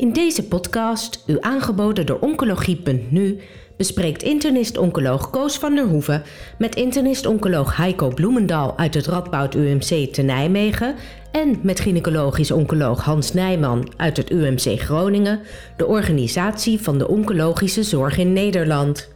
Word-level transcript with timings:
In 0.00 0.12
deze 0.12 0.44
podcast, 0.44 1.24
u 1.26 1.36
aangeboden 1.40 2.06
door 2.06 2.18
Oncologie.nu, 2.18 3.40
bespreekt 3.76 4.22
internist-oncoloog 4.22 5.30
Koos 5.30 5.58
van 5.58 5.74
der 5.74 5.84
Hoeven 5.84 6.22
met 6.58 6.74
internist-oncoloog 6.74 7.76
Heiko 7.76 8.08
Bloemendaal 8.08 8.78
uit 8.78 8.94
het 8.94 9.06
Radboud 9.06 9.54
UMC 9.54 10.12
te 10.12 10.22
Nijmegen 10.22 10.94
en 11.32 11.58
met 11.62 11.80
gynaecologisch 11.80 12.50
oncoloog 12.50 13.04
Hans 13.04 13.32
Nijman 13.32 13.92
uit 13.96 14.16
het 14.16 14.30
UMC 14.30 14.80
Groningen 14.80 15.40
de 15.76 15.86
organisatie 15.86 16.80
van 16.80 16.98
de 16.98 17.08
oncologische 17.08 17.82
zorg 17.82 18.18
in 18.18 18.32
Nederland. 18.32 19.08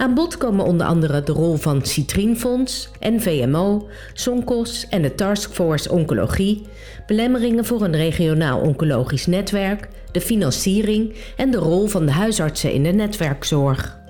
Aan 0.00 0.14
bod 0.14 0.36
komen 0.36 0.64
onder 0.64 0.86
andere 0.86 1.22
de 1.22 1.32
rol 1.32 1.56
van 1.56 1.84
Citrienfonds, 1.84 2.90
NVMO, 3.00 3.88
Sonkos 4.12 4.88
en 4.88 5.02
de 5.02 5.14
Taskforce 5.14 5.92
Oncologie, 5.92 6.66
belemmeringen 7.06 7.64
voor 7.64 7.82
een 7.82 7.96
regionaal 7.96 8.60
oncologisch 8.60 9.26
netwerk, 9.26 9.88
de 10.12 10.20
financiering 10.20 11.14
en 11.36 11.50
de 11.50 11.56
rol 11.56 11.86
van 11.86 12.06
de 12.06 12.12
huisartsen 12.12 12.72
in 12.72 12.82
de 12.82 12.88
netwerkzorg. 12.90 14.00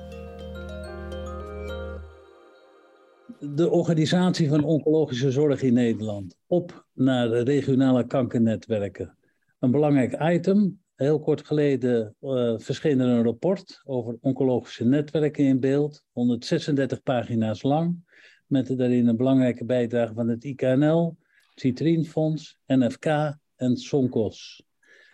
De 3.39 3.71
organisatie 3.71 4.49
van 4.49 4.65
oncologische 4.65 5.31
zorg 5.31 5.63
in 5.63 5.75
Nederland 5.75 6.37
op 6.47 6.87
naar 6.95 7.29
de 7.29 7.41
regionale 7.41 8.07
kankernetwerken. 8.07 9.17
Een 9.59 9.71
belangrijk 9.71 10.23
item 10.23 10.80
Heel 11.01 11.21
kort 11.21 11.47
geleden 11.47 12.17
uh, 12.21 12.55
verscheen 12.59 13.01
er 13.01 13.09
een 13.09 13.23
rapport 13.23 13.83
over 13.85 14.17
oncologische 14.21 14.85
netwerken 14.85 15.45
in 15.45 15.61
beeld, 15.61 16.05
136 16.13 17.03
pagina's 17.03 17.63
lang, 17.63 17.97
met 18.47 18.79
daarin 18.79 19.07
een 19.07 19.17
belangrijke 19.17 19.65
bijdrage 19.65 20.15
van 20.15 20.29
het 20.29 20.45
IKNL, 20.45 21.17
Citrienfonds, 21.55 22.59
NFK 22.67 23.07
en 23.57 23.77
Sonkos. 23.77 24.67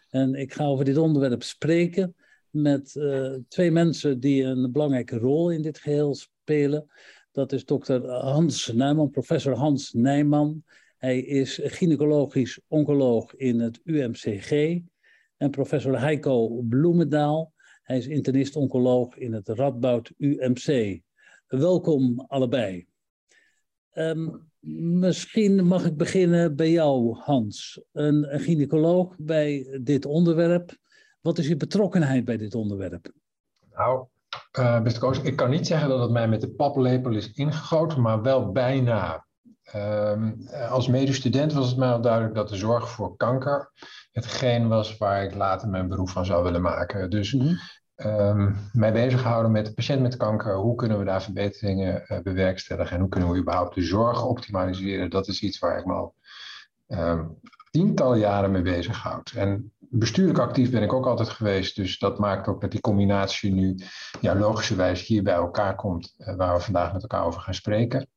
En 0.08 0.34
ik 0.34 0.52
ga 0.52 0.64
over 0.64 0.84
dit 0.84 0.96
onderwerp 0.96 1.42
spreken 1.42 2.14
met 2.50 2.94
uh, 2.94 3.34
twee 3.48 3.70
mensen 3.70 4.20
die 4.20 4.42
een 4.42 4.72
belangrijke 4.72 5.18
rol 5.18 5.50
in 5.50 5.62
dit 5.62 5.78
geheel 5.78 6.14
spelen. 6.14 6.86
Dat 7.32 7.52
is 7.52 7.64
dokter 7.64 8.10
Hans 8.10 8.72
Nijman, 8.72 9.10
professor 9.10 9.54
Hans 9.54 9.92
Nijman. 9.92 10.64
Hij 10.96 11.18
is 11.20 11.60
gynaecologisch 11.62 12.60
oncoloog 12.68 13.34
in 13.34 13.60
het 13.60 13.80
UMCG 13.84 14.82
en 15.36 15.50
professor 15.50 16.00
Heiko 16.00 16.62
Bloemendaal. 16.68 17.52
Hij 17.82 17.96
is 17.96 18.06
internist-oncoloog 18.06 19.16
in 19.16 19.32
het 19.32 19.48
Radboud 19.48 20.12
UMC. 20.16 21.00
Welkom 21.46 22.24
allebei. 22.26 22.86
Um, 23.92 24.50
misschien 25.00 25.66
mag 25.66 25.84
ik 25.84 25.96
beginnen 25.96 26.56
bij 26.56 26.70
jou, 26.70 27.16
Hans. 27.18 27.82
Een, 27.92 28.34
een 28.34 28.40
gynaecoloog 28.40 29.14
bij 29.18 29.78
dit 29.82 30.06
onderwerp. 30.06 30.76
Wat 31.20 31.38
is 31.38 31.48
je 31.48 31.56
betrokkenheid 31.56 32.24
bij 32.24 32.36
dit 32.36 32.54
onderwerp? 32.54 33.12
Nou, 33.72 34.06
uh, 34.58 34.82
beste 34.82 35.00
Koos, 35.00 35.20
ik 35.20 35.36
kan 35.36 35.50
niet 35.50 35.66
zeggen 35.66 35.88
dat 35.88 36.00
het 36.00 36.10
mij 36.10 36.28
met 36.28 36.40
de 36.40 36.50
paplepel 36.50 37.14
is 37.14 37.32
ingegoten, 37.32 38.00
maar 38.00 38.22
wel 38.22 38.52
bijna. 38.52 39.24
Um, 39.74 40.48
als 40.68 40.88
medestudent 40.88 41.52
was 41.52 41.68
het 41.68 41.76
mij 41.76 41.88
al 41.88 42.00
duidelijk 42.00 42.34
dat 42.34 42.48
de 42.48 42.56
zorg 42.56 42.90
voor 42.90 43.16
kanker 43.16 43.72
hetgeen 44.16 44.68
was 44.68 44.96
waar 44.96 45.24
ik 45.24 45.34
later 45.34 45.68
mijn 45.68 45.88
beroep 45.88 46.08
van 46.08 46.24
zou 46.24 46.42
willen 46.44 46.62
maken. 46.62 47.10
Dus 47.10 47.32
mm 47.32 47.58
mij 48.72 48.92
bezighouden 48.92 49.52
met 49.52 49.66
de 49.66 49.72
patiënt 49.72 50.02
met 50.02 50.16
kanker, 50.16 50.56
hoe 50.56 50.74
kunnen 50.74 50.98
we 50.98 51.04
daar 51.04 51.22
verbeteringen 51.22 52.04
uh, 52.08 52.18
bewerkstelligen 52.20 52.94
en 52.94 53.00
hoe 53.00 53.08
kunnen 53.08 53.30
we 53.30 53.38
überhaupt 53.38 53.74
de 53.74 53.82
zorg 53.82 54.24
optimaliseren, 54.24 55.10
dat 55.10 55.28
is 55.28 55.42
iets 55.42 55.58
waar 55.58 55.78
ik 55.78 55.84
me 55.84 55.92
al 55.92 56.14
um, 56.88 57.38
tientallen 57.70 58.18
jaren 58.18 58.50
mee 58.50 58.62
bezighoud. 58.62 59.32
En 59.36 59.72
bestuurlijk 59.78 60.38
actief 60.38 60.70
ben 60.70 60.82
ik 60.82 60.92
ook 60.92 61.06
altijd 61.06 61.28
geweest, 61.28 61.76
dus 61.76 61.98
dat 61.98 62.18
maakt 62.18 62.48
ook 62.48 62.60
dat 62.60 62.70
die 62.70 62.80
combinatie 62.80 63.52
nu 63.52 63.78
ja, 64.20 64.34
logischerwijs 64.34 65.06
hier 65.06 65.22
bij 65.22 65.34
elkaar 65.34 65.74
komt, 65.74 66.14
uh, 66.18 66.36
waar 66.36 66.56
we 66.56 66.62
vandaag 66.62 66.92
met 66.92 67.02
elkaar 67.02 67.24
over 67.24 67.40
gaan 67.40 67.54
spreken. 67.54 68.08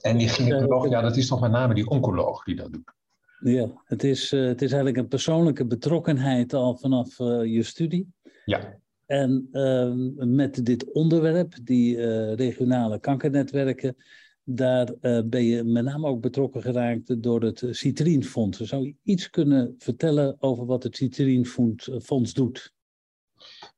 En 0.00 0.16
die 0.16 0.28
gynaecoloog, 0.28 0.88
ja, 0.88 1.00
dat 1.00 1.16
is 1.16 1.28
toch 1.28 1.40
met 1.40 1.50
name 1.50 1.74
die 1.74 1.88
oncoloog 1.88 2.44
die 2.44 2.56
dat 2.56 2.72
doet. 2.72 2.92
Ja, 3.40 3.82
het 3.84 4.04
is, 4.04 4.32
uh, 4.32 4.46
het 4.46 4.62
is 4.62 4.72
eigenlijk 4.72 4.96
een 4.96 5.08
persoonlijke 5.08 5.66
betrokkenheid 5.66 6.52
al 6.54 6.76
vanaf 6.76 7.18
uh, 7.18 7.44
je 7.44 7.62
studie. 7.62 8.12
Ja. 8.44 8.78
En 9.06 9.48
uh, 9.52 9.92
met 10.26 10.66
dit 10.66 10.92
onderwerp, 10.92 11.54
die 11.62 11.96
uh, 11.96 12.34
regionale 12.34 13.00
kankernetwerken, 13.00 13.96
daar 14.44 14.94
ben 15.24 15.44
je 15.44 15.64
met 15.64 15.84
name 15.84 16.06
ook 16.06 16.20
betrokken 16.20 16.62
geraakt 16.62 17.22
door 17.22 17.42
het 17.42 17.64
Citrienfonds. 17.70 18.60
Zou 18.60 18.84
je 18.84 18.94
iets 19.02 19.30
kunnen 19.30 19.74
vertellen 19.78 20.36
over 20.38 20.66
wat 20.66 20.82
het 20.82 20.96
Citrienfonds 20.96 22.34
doet? 22.34 22.72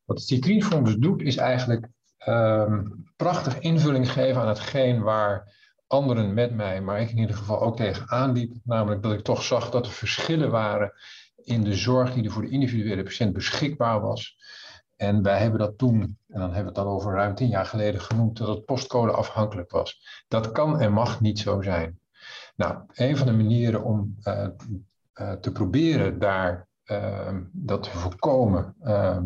Wat 0.05 0.19
het 0.19 0.27
Citrienfonds 0.27 0.97
doet, 0.97 1.23
is 1.23 1.37
eigenlijk 1.37 1.89
ehm, 2.19 2.87
prachtig 3.17 3.59
invulling 3.59 4.11
geven 4.11 4.41
aan 4.41 4.49
hetgeen 4.49 5.03
waar 5.03 5.62
anderen 5.93 6.35
met 6.35 6.55
mij, 6.55 6.81
maar 6.81 7.01
ik 7.01 7.11
in 7.11 7.19
ieder 7.19 7.37
geval 7.37 7.61
ook 7.61 7.77
tegen 7.77 8.11
aanliep. 8.11 8.57
Namelijk 8.65 9.03
dat 9.03 9.13
ik 9.13 9.23
toch 9.23 9.43
zag 9.43 9.71
dat 9.71 9.87
er 9.87 9.93
verschillen 9.93 10.51
waren 10.51 10.93
in 11.45 11.65
de 11.65 11.75
zorg 11.75 12.15
die 12.15 12.25
er 12.25 12.31
voor 12.31 12.43
de 12.43 12.49
individuele 12.49 13.03
patiënt 13.03 13.33
beschikbaar 13.33 14.01
was. 14.01 14.37
En 14.97 15.23
wij 15.23 15.39
hebben 15.39 15.59
dat 15.59 15.79
toen, 15.79 16.01
en 16.01 16.41
dan 16.41 16.41
hebben 16.41 16.59
we 16.61 16.67
het 16.67 16.75
dan 16.75 16.87
over 16.87 17.13
ruim 17.13 17.35
tien 17.35 17.49
jaar 17.49 17.67
geleden 17.67 18.01
genoemd, 18.01 18.37
dat 18.37 18.49
het 18.49 18.65
postcode 18.65 19.13
afhankelijk 19.13 19.71
was. 19.71 20.25
Dat 20.29 20.53
kan 20.53 20.81
en 20.81 20.93
mag 20.93 21.21
niet 21.21 21.39
zo 21.39 21.63
zijn. 21.63 21.99
Nou, 22.57 22.79
een 22.93 23.17
van 23.17 23.27
de 23.27 23.33
manieren 23.33 23.85
om 23.85 24.17
uh, 24.25 24.47
uh, 25.15 25.33
te 25.33 25.53
proberen 25.53 26.19
daar 26.19 26.69
uh, 26.87 27.37
dat 27.53 27.83
te 27.83 27.91
voorkomen, 27.91 28.75
ehm, 28.81 29.25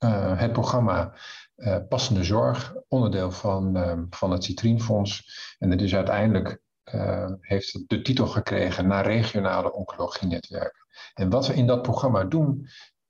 is 0.00 0.40
het 0.40 0.52
programma 0.52 1.14
uh, 1.56 1.76
passende 1.88 2.24
zorg, 2.24 2.74
onderdeel 2.88 3.30
van, 3.30 3.76
uh, 3.76 3.98
van 4.10 4.30
het 4.30 4.44
Citrienfonds. 4.44 5.38
En 5.58 5.70
het 5.70 5.82
is 5.82 5.94
uiteindelijk 5.94 6.62
heeft 7.40 7.84
de 7.86 8.02
titel 8.02 8.26
gekregen 8.26 8.86
naar 8.86 9.06
regionale 9.06 9.72
oncologienetwerken. 9.72 10.86
En 11.14 11.30
wat 11.30 11.46
we 11.46 11.54
in 11.54 11.66
dat 11.66 11.82
programma 11.82 12.24
doen, 12.24 12.66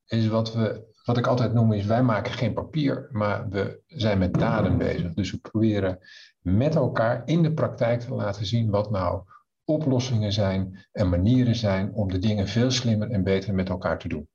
is 0.06 0.26
wat, 0.26 0.52
we, 0.52 0.94
wat 1.04 1.18
ik 1.18 1.26
altijd 1.26 1.52
noem, 1.52 1.72
is 1.72 1.84
wij 1.84 2.02
maken 2.02 2.32
geen 2.32 2.52
papier, 2.52 3.08
maar 3.12 3.48
we 3.48 3.82
zijn 3.86 4.18
met 4.18 4.34
daden 4.34 4.78
bezig. 4.78 5.14
Dus 5.14 5.30
we 5.30 5.38
proberen 5.38 5.98
met 6.38 6.74
elkaar 6.74 7.22
in 7.24 7.42
de 7.42 7.52
praktijk 7.52 8.00
te 8.00 8.14
laten 8.14 8.46
zien 8.46 8.70
wat 8.70 8.90
nou 8.90 9.22
oplossingen 9.64 10.32
zijn 10.32 10.86
en 10.92 11.08
manieren 11.08 11.56
zijn 11.56 11.92
om 11.92 12.10
de 12.10 12.18
dingen 12.18 12.48
veel 12.48 12.70
slimmer 12.70 13.10
en 13.10 13.22
beter 13.22 13.54
met 13.54 13.68
elkaar 13.68 13.98
te 13.98 14.08
doen. 14.08 14.28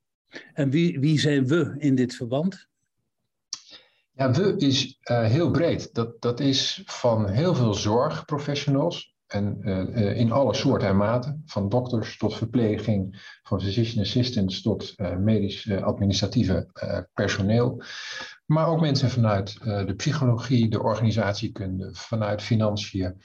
En 0.54 0.70
wie, 0.70 1.00
wie 1.00 1.20
zijn 1.20 1.48
we 1.48 1.76
in 1.78 1.96
dit 1.96 2.16
verband? 2.16 2.68
Ja, 4.12 4.32
we 4.32 4.56
is 4.58 5.00
uh, 5.12 5.24
heel 5.24 5.52
breed. 5.52 5.94
Dat, 5.94 6.22
dat 6.22 6.40
is 6.40 6.82
van 6.86 7.30
heel 7.30 7.56
veel 7.56 7.74
zorgprofessionals. 7.74 9.14
En 9.26 9.58
uh, 9.62 10.18
in 10.18 10.32
alle 10.32 10.54
soorten 10.54 10.88
en 10.88 10.98
maten. 10.98 11.44
Van 11.46 11.70
dokters 11.70 12.18
tot 12.18 12.36
verpleging, 12.36 13.30
van 13.44 13.62
physician 13.62 14.04
assistants 14.04 14.62
tot 14.62 14.94
medisch 15.20 15.72
administratieve 15.72 16.68
personeel. 17.14 17.82
Maar 18.46 18.68
ook 18.68 18.82
mensen 18.82 19.10
vanuit 19.10 19.64
de 19.64 19.94
psychologie, 19.96 20.70
de 20.70 20.82
organisatiekunde, 20.82 21.90
vanuit 21.94 22.42
financiën. 22.42 23.22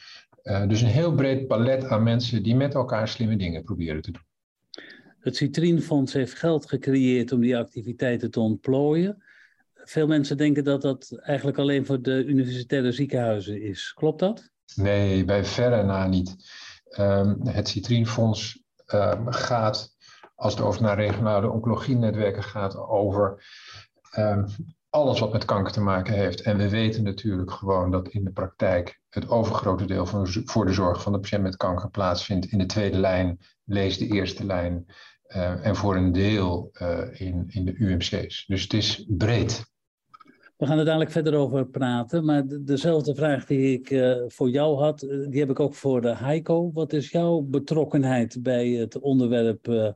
dus 0.66 0.80
een 0.80 0.88
heel 0.88 1.14
breed 1.14 1.46
palet 1.46 1.84
aan 1.84 2.02
mensen 2.02 2.42
die 2.42 2.56
met 2.56 2.74
elkaar 2.74 3.08
slimme 3.08 3.36
dingen 3.36 3.64
proberen 3.64 4.02
te 4.02 4.10
doen. 4.10 4.29
Het 5.20 5.36
Citrienfonds 5.36 6.12
heeft 6.12 6.34
geld 6.34 6.68
gecreëerd 6.68 7.32
om 7.32 7.40
die 7.40 7.56
activiteiten 7.56 8.30
te 8.30 8.40
ontplooien 8.40 9.22
veel 9.90 10.06
mensen 10.06 10.36
denken 10.36 10.64
dat 10.64 10.82
dat 10.82 11.18
eigenlijk 11.20 11.58
alleen 11.58 11.86
voor 11.86 12.02
de 12.02 12.24
universitaire 12.24 12.92
ziekenhuizen 12.92 13.62
is. 13.62 13.92
Klopt 13.94 14.18
dat? 14.18 14.50
Nee, 14.74 15.24
bij 15.24 15.44
verre 15.44 15.82
na 15.82 16.06
niet. 16.06 16.36
Um, 16.98 17.46
het 17.46 17.68
Citrienfonds 17.68 18.62
um, 18.94 19.32
gaat, 19.32 19.96
als 20.34 20.52
het 20.52 20.62
over 20.62 20.82
naar 20.82 20.96
regionale 20.96 21.50
oncologienetwerken 21.50 22.42
gaat, 22.42 22.76
over 22.76 23.44
um, 24.18 24.46
alles 24.88 25.20
wat 25.20 25.32
met 25.32 25.44
kanker 25.44 25.72
te 25.72 25.80
maken 25.80 26.14
heeft. 26.14 26.40
En 26.42 26.56
we 26.56 26.68
weten 26.68 27.02
natuurlijk 27.02 27.50
gewoon 27.50 27.90
dat 27.90 28.08
in 28.08 28.24
de 28.24 28.32
praktijk 28.32 29.00
het 29.08 29.28
overgrote 29.28 29.84
deel 29.84 30.06
van, 30.06 30.26
voor 30.28 30.66
de 30.66 30.72
zorg 30.72 31.02
van 31.02 31.12
de 31.12 31.20
patiënt 31.20 31.42
met 31.42 31.56
kanker 31.56 31.90
plaatsvindt 31.90 32.46
in 32.46 32.58
de 32.58 32.66
tweede 32.66 32.98
lijn, 32.98 33.38
lees 33.64 33.98
de 33.98 34.06
eerste 34.06 34.46
lijn. 34.46 34.86
Uh, 35.36 35.66
en 35.66 35.76
voor 35.76 35.96
een 35.96 36.12
deel 36.12 36.70
uh, 36.82 36.98
in, 37.12 37.44
in 37.48 37.64
de 37.64 37.74
UMC's. 37.78 38.44
Dus 38.46 38.62
het 38.62 38.72
is 38.72 39.04
breed. 39.08 39.68
We 40.56 40.66
gaan 40.66 40.78
er 40.78 40.84
dadelijk 40.84 41.10
verder 41.10 41.34
over 41.34 41.66
praten, 41.66 42.24
maar 42.24 42.44
dezelfde 42.60 43.14
vraag 43.14 43.46
die 43.46 43.72
ik 43.72 43.90
uh, 43.90 44.16
voor 44.26 44.50
jou 44.50 44.78
had, 44.78 44.98
die 45.00 45.40
heb 45.40 45.50
ik 45.50 45.60
ook 45.60 45.74
voor 45.74 46.00
de 46.00 46.16
Heiko. 46.16 46.70
Wat 46.72 46.92
is 46.92 47.10
jouw 47.10 47.40
betrokkenheid 47.40 48.42
bij 48.42 48.68
het 48.68 48.98
onderwerp 48.98 49.68
uh, 49.68 49.88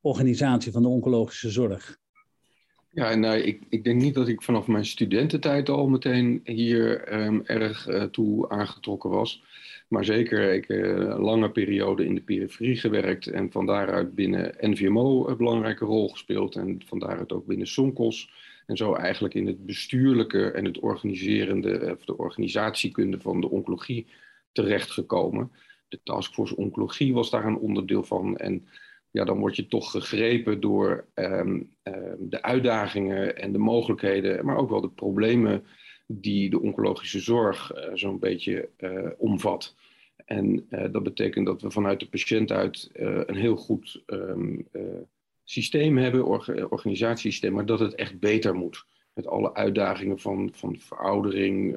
organisatie 0.00 0.72
van 0.72 0.82
de 0.82 0.88
oncologische 0.88 1.50
zorg? 1.50 1.98
Ja, 2.90 3.14
nou, 3.14 3.38
ik, 3.38 3.62
ik 3.68 3.84
denk 3.84 4.00
niet 4.00 4.14
dat 4.14 4.28
ik 4.28 4.42
vanaf 4.42 4.66
mijn 4.66 4.84
studententijd 4.84 5.68
al 5.68 5.88
meteen 5.88 6.40
hier 6.44 7.12
um, 7.12 7.42
erg 7.44 7.88
uh, 7.88 8.02
toe 8.02 8.48
aangetrokken 8.48 9.10
was. 9.10 9.42
Maar 9.92 10.04
zeker, 10.04 10.52
ik 10.52 10.68
heb 10.68 10.82
een 10.84 11.20
lange 11.20 11.50
periode 11.50 12.04
in 12.04 12.14
de 12.14 12.20
periferie 12.20 12.76
gewerkt 12.76 13.26
en 13.26 13.50
van 13.50 13.66
daaruit 13.66 14.14
binnen 14.14 14.54
NVMO 14.60 15.28
een 15.28 15.36
belangrijke 15.36 15.84
rol 15.84 16.08
gespeeld 16.08 16.56
en 16.56 16.82
van 16.86 16.98
daaruit 16.98 17.32
ook 17.32 17.46
binnen 17.46 17.66
Sonkos. 17.66 18.32
En 18.66 18.76
zo 18.76 18.94
eigenlijk 18.94 19.34
in 19.34 19.46
het 19.46 19.66
bestuurlijke 19.66 20.50
en 20.50 20.64
het 20.64 20.78
organiserende, 20.78 21.96
of 21.98 22.04
de 22.04 22.18
organisatiekunde 22.18 23.20
van 23.20 23.40
de 23.40 23.50
oncologie 23.50 24.06
terechtgekomen. 24.52 25.50
De 25.88 26.00
taskforce 26.04 26.56
oncologie 26.56 27.14
was 27.14 27.30
daar 27.30 27.46
een 27.46 27.58
onderdeel 27.58 28.02
van. 28.02 28.36
En 28.36 28.66
ja, 29.10 29.24
dan 29.24 29.38
word 29.38 29.56
je 29.56 29.66
toch 29.66 29.90
gegrepen 29.90 30.60
door 30.60 31.06
ehm, 31.14 31.60
ehm, 31.82 32.16
de 32.18 32.42
uitdagingen 32.42 33.36
en 33.36 33.52
de 33.52 33.58
mogelijkheden, 33.58 34.44
maar 34.44 34.56
ook 34.56 34.70
wel 34.70 34.80
de 34.80 34.90
problemen 34.90 35.64
die 36.06 36.50
de 36.50 36.60
oncologische 36.60 37.20
zorg 37.20 37.74
uh, 37.74 37.90
zo'n 37.94 38.18
beetje 38.18 38.68
omvat. 39.18 39.74
En 40.32 40.66
uh, 40.70 40.84
dat 40.92 41.02
betekent 41.02 41.46
dat 41.46 41.62
we 41.62 41.70
vanuit 41.70 42.00
de 42.00 42.08
patiënt 42.08 42.52
uit 42.52 42.90
een 42.92 43.36
heel 43.36 43.56
goed 43.56 44.02
um, 44.06 44.68
systeem 45.44 45.96
hebben, 45.96 46.24
orga 46.24 46.64
organisatiesysteem, 46.64 47.52
maar 47.52 47.66
dat 47.66 47.80
het 47.80 47.94
echt 47.94 48.20
beter 48.20 48.54
moet. 48.54 48.84
Met 49.12 49.26
alle 49.26 49.54
uitdagingen 49.54 50.18
van, 50.18 50.50
van 50.52 50.78
veroudering, 50.78 51.76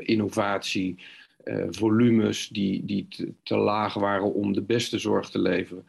innovatie, 0.00 0.96
volumes 1.70 2.48
die, 2.48 2.84
die 2.84 3.06
te, 3.42 3.56
laag 3.56 3.94
waren 3.94 4.34
om 4.34 4.52
de 4.52 4.62
beste 4.62 4.98
zorg 4.98 5.30
te 5.30 5.38
leveren. 5.38 5.86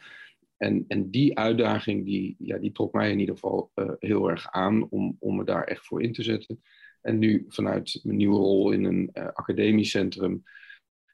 En, 0.58 0.86
en 0.88 1.10
die 1.10 1.38
uitdaging 1.38 2.06
die, 2.06 2.36
ja, 2.40 2.58
die 2.58 2.72
trok 2.72 2.94
mij 2.94 3.12
in 3.12 3.20
ieder 3.20 3.36
geval 3.36 3.72
heel 4.00 4.30
erg 4.30 4.52
aan 4.52 4.88
om, 4.90 5.18
om 5.20 5.36
me 5.36 5.44
daar 5.44 5.64
echt 5.64 5.86
voor 5.86 6.02
in 6.04 6.14
te 6.14 6.24
zetten. 6.24 6.62
En 7.02 7.20
nu 7.20 7.46
vanuit 7.48 8.00
mijn 8.04 8.18
nieuwe 8.18 8.38
rol 8.38 8.72
in 8.72 8.84
een 8.84 9.10
uh, 9.14 9.28
academisch 9.34 9.90
centrum 9.90 10.44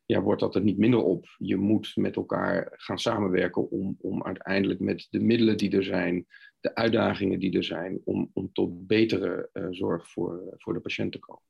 ja, 0.08 0.22
wordt 0.22 0.42
dat 0.42 0.56
er 0.56 0.62
niet 0.62 0.78
minder 0.78 1.04
op. 1.04 1.26
Je 1.38 1.56
moet 1.56 1.96
met 1.96 2.16
elkaar 2.16 2.68
gaan 2.72 3.00
samenwerken 3.00 3.70
om, 3.72 3.98
om 4.02 4.24
uiteindelijk 4.24 4.80
met 4.80 5.08
de 5.10 5.20
middelen 5.20 5.58
die 5.58 5.72
er 5.72 5.84
zijn, 5.84 6.26
de 6.60 6.76
uitdagingen 6.76 7.40
die 7.40 7.58
er 7.58 7.64
zijn, 7.64 8.02
om, 8.04 8.30
om 8.34 8.50
tot 8.54 8.88
betere 8.88 9.50
uh, 9.54 9.68
zorg 9.70 10.12
voor, 10.12 10.54
voor 10.58 10.74
de 10.74 10.80
patiënt 10.80 11.12
te 11.12 11.20
komen. 11.20 11.44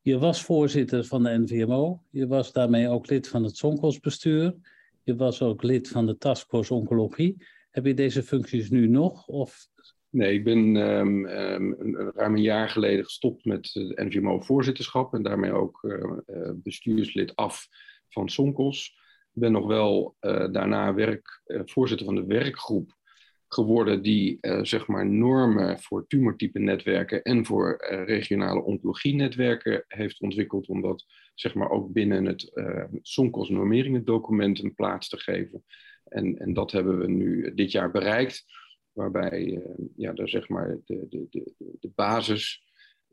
Je 0.00 0.18
was 0.18 0.44
voorzitter 0.44 1.04
van 1.04 1.22
de 1.22 1.38
NVMO, 1.38 2.02
je 2.10 2.26
was 2.26 2.52
daarmee 2.52 2.88
ook 2.88 3.08
lid 3.08 3.28
van 3.28 3.44
het 3.44 3.56
Zonkosbestuur. 3.56 4.54
Je 5.04 5.16
was 5.16 5.42
ook 5.42 5.62
lid 5.62 5.88
van 5.88 6.06
de 6.06 6.18
Taskforce 6.18 6.74
Oncologie. 6.74 7.46
Heb 7.70 7.86
je 7.86 7.94
deze 7.94 8.22
functies 8.22 8.70
nu 8.70 8.88
nog? 8.88 9.26
Of... 9.26 9.66
Nee, 10.12 10.34
ik 10.34 10.44
ben 10.44 10.76
um, 10.76 11.26
ruim 12.14 12.34
een 12.34 12.42
jaar 12.42 12.68
geleden 12.68 13.04
gestopt 13.04 13.44
met 13.44 13.70
het 13.72 13.98
NVMO-voorzitterschap 13.98 15.14
en 15.14 15.22
daarmee 15.22 15.52
ook 15.52 15.82
uh, 15.82 15.92
uh, 16.26 16.50
bestuurslid 16.54 17.36
af 17.36 17.66
van 18.08 18.28
Sonkos. 18.28 19.00
Ik 19.34 19.40
ben 19.40 19.52
nog 19.52 19.66
wel 19.66 20.16
daarna 20.52 20.94
werk, 20.94 21.42
voorzitter 21.46 22.06
van 22.06 22.14
de 22.14 22.26
werkgroep 22.26 22.96
geworden 23.48 24.02
die 24.02 24.38
zeg 24.62 24.86
maar 24.86 25.06
normen 25.06 25.80
voor 25.80 26.06
tumortype 26.06 26.58
netwerken 26.58 27.22
en 27.22 27.46
voor 27.46 27.84
regionale 28.06 28.62
oncologie-netwerken 28.62 29.84
heeft 29.88 30.20
ontwikkeld, 30.20 30.68
omdat 30.68 31.04
zeg 31.34 31.54
maar 31.54 31.70
ook 31.70 31.92
binnen 31.92 32.24
het 32.24 32.50
uh, 32.54 32.84
Sonkos 33.02 33.50
document 34.04 34.62
een 34.62 34.74
plaats 34.74 35.08
te 35.08 35.18
geven. 35.18 35.64
En, 36.04 36.38
en 36.38 36.52
dat 36.52 36.72
hebben 36.72 36.98
we 36.98 37.08
nu 37.08 37.54
dit 37.54 37.72
jaar 37.72 37.90
bereikt, 37.90 38.44
waarbij 38.92 39.44
uh, 39.44 39.58
ja, 39.96 40.12
daar 40.12 40.28
zeg 40.28 40.48
maar 40.48 40.78
de, 40.84 41.06
de, 41.08 41.26
de, 41.30 41.52
de 41.80 41.90
basis 41.94 42.62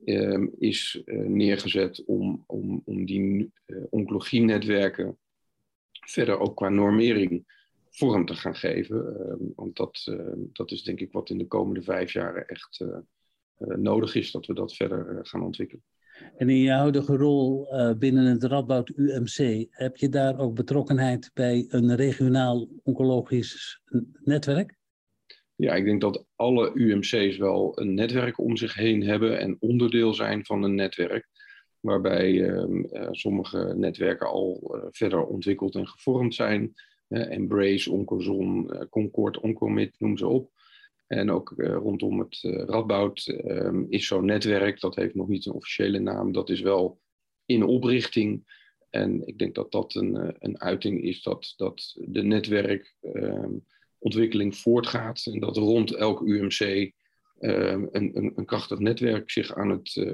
uh, 0.06 0.48
is 0.58 1.02
neergezet 1.06 2.04
om, 2.06 2.44
om, 2.48 2.82
om 2.86 3.06
die 3.06 3.52
oncologie-netwerken 3.90 5.18
verder 5.92 6.40
ook 6.40 6.56
qua 6.56 6.70
normering 6.70 7.58
vorm 7.90 8.26
te 8.26 8.34
gaan 8.34 8.56
geven. 8.56 9.20
Ehm, 9.20 9.44
want 9.56 9.76
dat, 9.76 10.02
ehm, 10.06 10.40
dat 10.54 10.72
is 10.72 10.84
denk 10.84 11.00
ik 11.00 11.12
wat 11.12 11.30
in 11.30 11.38
de 11.38 11.48
komende 11.48 11.82
vijf 11.82 12.14
jaar 12.14 12.36
echt 12.36 12.86
nodig 13.58 14.16
is, 14.16 14.32
dat 14.32 14.46
we 14.46 14.54
dat 14.54 14.76
verder 14.76 15.20
gaan 15.22 15.44
ontwikkelen. 15.44 15.84
En 16.38 16.50
in 16.50 16.58
je 16.58 16.72
huidige 16.72 17.16
rol 17.16 17.68
binnen 17.98 18.26
het 18.26 18.44
Radboud 18.44 18.92
UMC, 18.96 19.68
heb 19.70 19.98
je 19.98 20.10
daar 20.10 20.40
ook 20.40 20.56
betrokkenheid 20.56 21.32
bij 21.34 21.66
een 21.70 21.96
regionaal 21.96 22.68
oncologisch 22.84 23.82
netwerk? 24.24 24.79
Ja, 25.60 25.74
ik 25.76 25.86
denk 25.86 26.02
dat 26.02 26.26
alle 26.36 26.72
UMC's 26.74 27.38
wel 27.38 27.80
een 27.80 27.94
netwerk 27.94 28.38
om 28.38 28.58
zich 28.58 28.74
heen 28.74 29.04
hebben 29.04 29.40
en 29.40 29.58
onderdeel 29.60 30.14
zijn 30.14 30.46
van 30.46 30.64
een 30.64 30.76
netwerk. 30.76 31.28
Waarbij 31.80 32.32
uh, 32.32 32.64
uh, 32.68 33.08
sommige 33.12 33.74
netwerken 33.76 34.28
al 34.28 34.76
uh, 34.76 34.84
verder 34.90 35.26
ontwikkeld 35.26 35.76
en 35.76 35.88
gevormd 35.88 36.36
zijn. 36.36 36.74
Embrace, 37.08 37.92
Oncozon, 37.92 38.72
Concord, 38.90 39.40
Oncomit, 39.40 39.96
noem 39.98 40.18
ze 40.18 40.28
op. 40.28 40.52
En 41.08 41.32
ook 41.32 41.54
rondom 41.58 42.20
het 42.20 42.40
Radboud 42.42 43.40
um, 43.46 43.86
is 43.90 44.08
zo'n 44.08 44.26
netwerk, 44.26 44.80
dat 44.80 44.96
heeft 44.96 45.16
nog 45.16 45.28
niet 45.28 45.46
een 45.46 45.54
officiële 45.54 46.00
naam, 46.00 46.32
dat 46.32 46.50
is 46.50 46.62
wel 46.62 47.00
in 47.46 47.64
oprichting. 47.64 48.58
En 48.90 49.28
ik 49.28 49.38
denk 49.38 49.56
dat 49.56 49.72
dat 49.72 49.96
een, 49.96 50.36
een 50.40 50.60
uiting 50.60 51.04
is 51.04 51.22
dat, 51.22 51.54
dat 51.58 51.96
de 52.06 52.24
netwerkontwikkeling 52.24 53.78
um, 54.02 54.54
voortgaat 54.54 55.26
en 55.26 55.40
dat 55.40 55.58
rond 55.58 55.96
elk 55.96 56.22
UMC 56.22 56.60
um, 57.40 57.90
een, 57.92 58.18
een, 58.18 58.34
een, 58.36 58.46
krachtig 58.46 58.80
netwerk 58.80 59.32
zich 59.32 59.56
aan 59.56 59.70
het 59.70 60.08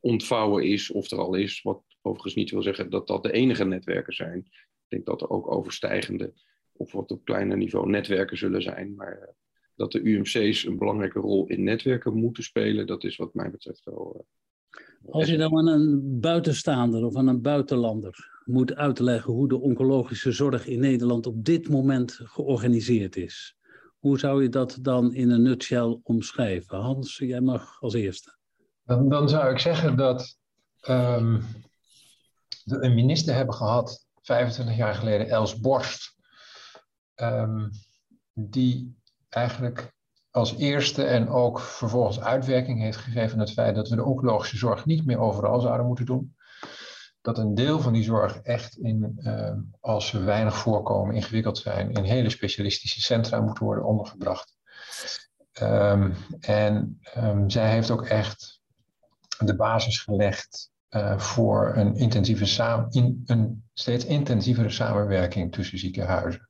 ontvouwen 0.00 0.64
is 0.64 0.90
of 0.90 1.10
er 1.10 1.18
al 1.18 1.34
is. 1.34 1.62
Wat 1.62 1.82
overigens 2.00 2.34
niet 2.34 2.50
wil 2.50 2.62
zeggen 2.62 2.90
dat 2.90 3.06
dat 3.06 3.22
de 3.22 3.32
enige 3.32 3.64
netwerken 3.64 4.12
zijn. 4.12 4.38
Ik 4.38 4.88
denk 4.88 5.06
dat 5.06 5.20
er 5.20 5.30
ook 5.30 5.50
overstijgende 5.50 6.32
of 6.72 6.92
wat 6.92 7.10
op 7.10 7.24
kleiner 7.24 7.56
niveau 7.56 7.90
netwerken 7.90 8.38
zullen 8.38 8.62
zijn. 8.62 8.94
Maar 8.94 9.34
dat 9.74 9.92
de 9.92 10.00
UMC's 10.00 10.64
een 10.64 10.78
belangrijke 10.78 11.18
rol 11.18 11.46
in 11.46 11.62
netwerken 11.62 12.14
moeten 12.14 12.42
spelen, 12.42 12.86
dat 12.86 13.04
is 13.04 13.16
wat 13.16 13.34
mij 13.34 13.50
betreft 13.50 13.84
wel. 13.84 14.26
Als 15.10 15.28
je 15.28 15.36
dan 15.36 15.58
aan 15.58 15.66
een 15.66 16.20
buitenstaander 16.20 17.04
of 17.04 17.16
aan 17.16 17.26
een 17.26 17.42
buitenlander 17.42 18.40
moet 18.44 18.74
uitleggen 18.74 19.32
hoe 19.32 19.48
de 19.48 19.60
oncologische 19.60 20.32
zorg 20.32 20.66
in 20.66 20.80
Nederland 20.80 21.26
op 21.26 21.44
dit 21.44 21.68
moment 21.68 22.20
georganiseerd 22.24 23.16
is, 23.16 23.56
hoe 23.98 24.18
zou 24.18 24.42
je 24.42 24.48
dat 24.48 24.78
dan 24.80 25.14
in 25.14 25.30
een 25.30 25.42
nutshell 25.42 25.98
omschrijven? 26.02 26.78
Hans, 26.78 27.18
jij 27.18 27.40
mag 27.40 27.80
als 27.80 27.94
eerste. 27.94 28.36
Dan, 28.84 29.08
dan 29.08 29.28
zou 29.28 29.50
ik 29.50 29.58
zeggen 29.58 29.96
dat 29.96 30.38
we 30.80 31.42
een 32.64 32.94
minister 32.94 33.34
hebben 33.34 33.54
gehad, 33.54 34.06
25 34.22 34.76
jaar 34.76 34.94
geleden, 34.94 35.28
Els 35.28 35.60
Borst, 35.60 36.16
um, 37.16 37.70
die 38.32 38.96
eigenlijk 39.28 39.92
als 40.32 40.56
eerste 40.56 41.04
en 41.04 41.28
ook 41.28 41.60
vervolgens 41.60 42.20
uitwerking 42.20 42.80
heeft 42.80 42.96
gegeven 42.96 43.38
het 43.38 43.52
feit 43.52 43.74
dat 43.74 43.88
we 43.88 43.96
de 43.96 44.04
oncologische 44.04 44.56
zorg 44.56 44.84
niet 44.84 45.06
meer 45.06 45.18
overal 45.18 45.60
zouden 45.60 45.86
moeten 45.86 46.06
doen. 46.06 46.36
Dat 47.20 47.38
een 47.38 47.54
deel 47.54 47.80
van 47.80 47.92
die 47.92 48.02
zorg 48.02 48.36
echt 48.36 48.76
in, 48.76 49.18
uh, 49.18 49.52
als 49.80 50.06
ze 50.06 50.22
weinig 50.22 50.56
voorkomen, 50.56 51.14
ingewikkeld 51.14 51.58
zijn, 51.58 51.92
in 51.92 52.04
hele 52.04 52.30
specialistische 52.30 53.00
centra 53.00 53.40
moet 53.40 53.58
worden 53.58 53.84
ondergebracht. 53.84 54.56
Um, 55.62 56.14
en 56.40 57.00
um, 57.16 57.50
zij 57.50 57.70
heeft 57.70 57.90
ook 57.90 58.06
echt 58.06 58.60
de 59.38 59.56
basis 59.56 60.00
gelegd 60.00 60.70
uh, 60.90 61.18
voor 61.18 61.76
een, 61.76 61.96
intensieve 61.96 62.86
in, 62.90 63.22
een 63.26 63.64
steeds 63.72 64.04
intensievere 64.04 64.70
samenwerking 64.70 65.52
tussen 65.52 65.78
ziekenhuizen. 65.78 66.48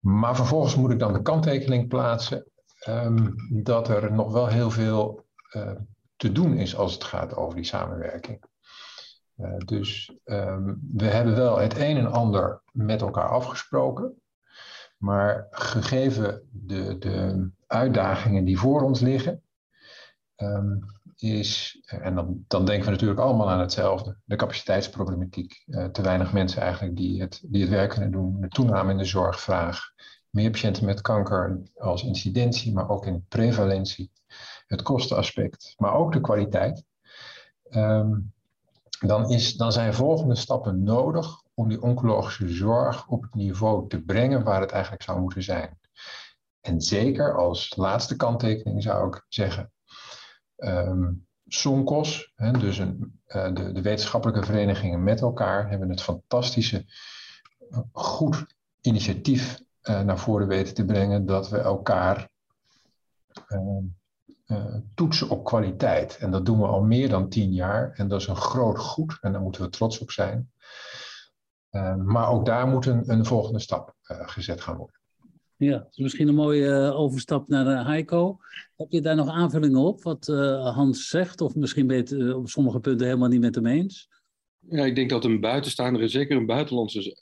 Maar 0.00 0.36
vervolgens 0.36 0.76
moet 0.76 0.90
ik 0.90 0.98
dan 0.98 1.12
de 1.12 1.22
kanttekening 1.22 1.88
plaatsen 1.88 2.46
um, 2.88 3.34
dat 3.62 3.88
er 3.88 4.12
nog 4.12 4.32
wel 4.32 4.46
heel 4.46 4.70
veel 4.70 5.26
uh, 5.56 5.70
te 6.16 6.32
doen 6.32 6.56
is 6.56 6.76
als 6.76 6.92
het 6.92 7.04
gaat 7.04 7.36
over 7.36 7.54
die 7.54 7.64
samenwerking. 7.64 8.44
Uh, 9.36 9.56
dus 9.56 10.12
um, 10.24 10.80
we 10.92 11.06
hebben 11.06 11.34
wel 11.34 11.58
het 11.58 11.78
een 11.78 11.96
en 11.96 12.12
ander 12.12 12.62
met 12.72 13.00
elkaar 13.00 13.28
afgesproken. 13.28 14.22
Maar 14.96 15.46
gegeven 15.50 16.48
de, 16.50 16.98
de 16.98 17.50
uitdagingen 17.66 18.44
die 18.44 18.58
voor 18.58 18.82
ons 18.82 19.00
liggen, 19.00 19.42
um, 20.36 20.84
is, 21.20 21.80
en 21.86 22.14
dan, 22.14 22.44
dan 22.46 22.64
denken 22.64 22.84
we 22.84 22.90
natuurlijk 22.90 23.20
allemaal 23.20 23.50
aan 23.50 23.60
hetzelfde, 23.60 24.16
de 24.24 24.36
capaciteitsproblematiek. 24.36 25.62
Uh, 25.66 25.84
te 25.84 26.02
weinig 26.02 26.32
mensen 26.32 26.62
eigenlijk 26.62 26.96
die 26.96 27.20
het, 27.20 27.40
die 27.46 27.60
het 27.60 27.70
werk 27.70 27.90
kunnen 27.90 28.10
doen, 28.10 28.40
de 28.40 28.48
toename 28.48 28.90
in 28.90 28.98
de 28.98 29.04
zorgvraag, 29.04 29.80
meer 30.30 30.50
patiënten 30.50 30.84
met 30.84 31.00
kanker 31.00 31.62
als 31.76 32.02
incidentie, 32.02 32.72
maar 32.72 32.88
ook 32.88 33.06
in 33.06 33.24
prevalentie, 33.28 34.10
het 34.66 34.82
kostenaspect, 34.82 35.74
maar 35.76 35.94
ook 35.94 36.12
de 36.12 36.20
kwaliteit. 36.20 36.84
Um, 37.70 38.32
dan, 39.00 39.30
is, 39.30 39.56
dan 39.56 39.72
zijn 39.72 39.94
volgende 39.94 40.34
stappen 40.34 40.82
nodig 40.82 41.42
om 41.54 41.68
die 41.68 41.82
oncologische 41.82 42.48
zorg 42.48 43.08
op 43.08 43.22
het 43.22 43.34
niveau 43.34 43.88
te 43.88 44.02
brengen 44.02 44.44
waar 44.44 44.60
het 44.60 44.70
eigenlijk 44.70 45.02
zou 45.02 45.20
moeten 45.20 45.42
zijn. 45.42 45.78
En 46.60 46.80
zeker 46.80 47.36
als 47.36 47.76
laatste 47.76 48.16
kanttekening 48.16 48.82
zou 48.82 49.06
ik 49.08 49.24
zeggen, 49.28 49.72
Um, 50.60 51.26
SONCOS, 51.46 52.32
hè, 52.36 52.52
dus 52.52 52.78
een, 52.78 53.20
uh, 53.28 53.54
de, 53.54 53.72
de, 53.72 53.82
wetenschappelijke 53.82 54.44
verenigingen 54.44 55.02
met 55.02 55.20
elkaar, 55.20 55.68
hebben 55.70 55.90
het 55.90 56.02
fantastische, 56.02 56.84
goed 57.92 58.46
initiatief 58.80 59.60
uh, 59.82 60.00
naar 60.00 60.18
voren 60.18 60.46
weten 60.46 60.74
te 60.74 60.84
brengen 60.84 61.26
dat 61.26 61.48
we 61.48 61.58
elkaar 61.58 62.28
uh, 64.46 64.74
toetsen 64.94 65.28
op 65.28 65.44
kwaliteit. 65.44 66.16
En 66.16 66.30
dat 66.30 66.46
doen 66.46 66.58
we 66.58 66.66
al 66.66 66.82
meer 66.82 67.08
dan 67.08 67.28
tien 67.28 67.52
jaar. 67.52 67.92
En 67.92 68.08
dat 68.08 68.20
is 68.20 68.26
een 68.26 68.36
groot 68.36 68.78
goed 68.78 69.18
en 69.20 69.32
daar 69.32 69.40
moeten 69.40 69.62
we 69.62 69.68
trots 69.68 69.98
op 69.98 70.10
zijn. 70.10 70.50
maar 71.96 72.28
ook 72.28 72.46
daar 72.46 72.66
moet 72.66 72.86
een, 72.86 73.10
een 73.10 73.24
volgende 73.24 73.60
stap 73.60 73.94
gezet 74.02 74.60
gaan 74.60 74.76
worden. 74.76 74.99
Ja, 75.60 75.86
is 75.90 75.96
misschien 75.96 76.28
een 76.28 76.34
mooie 76.34 76.66
uh, 76.66 77.00
overstap 77.00 77.48
naar 77.48 77.66
uh, 77.66 77.86
Heiko. 77.86 78.38
Heb 78.76 78.90
je 78.90 79.00
daar 79.00 79.16
nog 79.16 79.28
aanvullingen 79.28 79.80
op, 79.80 80.02
wat 80.02 80.28
uh, 80.28 80.74
Hans 80.74 81.08
zegt? 81.08 81.40
Of 81.40 81.54
misschien 81.54 81.86
ben 81.86 81.96
je 81.96 82.02
het 82.02 82.34
op 82.34 82.48
sommige 82.48 82.80
punten 82.80 83.06
helemaal 83.06 83.28
niet 83.28 83.40
met 83.40 83.54
hem 83.54 83.66
eens? 83.66 84.08
Ja, 84.68 84.84
ik 84.84 84.94
denk 84.94 85.10
dat 85.10 85.24
een 85.24 85.40
buitenstaander, 85.40 86.08
zeker 86.08 86.36
een 86.36 86.46
buitenlandse 86.46 87.18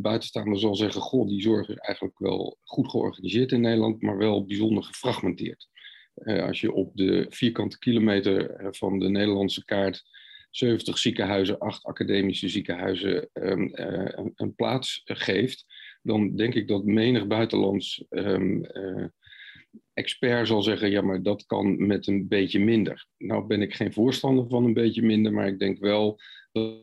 buitenstaander, 0.00 0.58
zal 0.58 0.74
zeggen: 0.74 1.00
Goh, 1.00 1.28
die 1.28 1.42
zorg 1.42 1.68
is 1.68 1.76
eigenlijk 1.76 2.18
wel 2.18 2.58
goed 2.62 2.90
georganiseerd 2.90 3.52
in 3.52 3.60
Nederland, 3.60 4.02
maar 4.02 4.16
wel 4.16 4.44
bijzonder 4.44 4.82
gefragmenteerd. 4.82 5.68
als 6.24 6.60
je 6.60 6.72
op 6.72 6.96
de 6.96 7.26
vierkante 7.28 7.78
kilometer 7.78 8.68
van 8.70 8.98
de 8.98 9.08
Nederlandse 9.08 9.64
kaart 9.64 10.02
70 10.50 10.98
ziekenhuizen, 10.98 11.58
8 11.58 11.84
academische 11.84 12.48
ziekenhuizen 12.48 13.28
een, 13.32 13.70
een 14.34 14.54
plaats 14.54 15.02
geeft 15.04 15.64
dan 16.02 16.36
denk 16.36 16.54
ik 16.54 16.68
dat 16.68 16.84
menig 16.84 17.26
buitenlands 17.26 18.04
um, 18.10 18.64
uh, 18.72 19.04
expert 19.92 20.46
zal 20.46 20.62
zeggen, 20.62 20.90
ja, 20.90 21.00
maar 21.00 21.22
dat 21.22 21.46
kan 21.46 21.86
met 21.86 22.06
een 22.06 22.28
beetje 22.28 22.58
minder. 22.58 23.06
Nou 23.18 23.46
ben 23.46 23.62
ik 23.62 23.74
geen 23.74 23.92
voorstander 23.92 24.48
van 24.48 24.64
een 24.64 24.74
beetje 24.74 25.02
minder, 25.02 25.32
maar 25.32 25.46
ik 25.46 25.58
denk 25.58 25.78
wel 25.78 26.20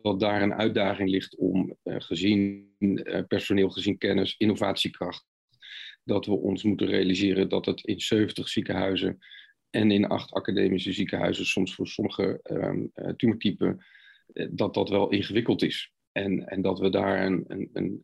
dat, 0.01 0.19
daar 0.19 0.41
een 0.41 0.53
uitdaging 0.53 1.09
ligt 1.09 1.35
om 1.35 1.77
uh, 1.83 1.95
gezien 1.97 2.69
uh, 2.79 3.21
personeel, 3.27 3.69
gezien 3.69 3.97
kennis, 3.97 4.35
innovatiekracht, 4.37 5.25
dat 6.03 6.25
we 6.25 6.31
ons 6.31 6.63
moeten 6.63 6.87
realiseren 6.87 7.49
dat 7.49 7.65
het 7.65 7.81
in 7.81 7.99
70 7.99 8.47
ziekenhuizen 8.47 9.17
en 9.69 9.91
in 9.91 10.07
acht 10.07 10.31
academische 10.31 10.93
ziekenhuizen, 10.93 11.45
soms 11.45 11.75
voor 11.75 11.87
sommige 11.87 12.39
um, 12.43 12.91
tumortypen, 13.15 13.85
dat 14.49 14.73
dat 14.73 14.89
wel 14.89 15.09
ingewikkeld 15.09 15.63
is. 15.63 15.91
En, 16.11 16.47
en 16.47 16.61
dat 16.61 16.79
we 16.79 16.89
daar 16.89 17.25
een, 17.25 17.43
een, 17.47 17.69
een 17.73 18.01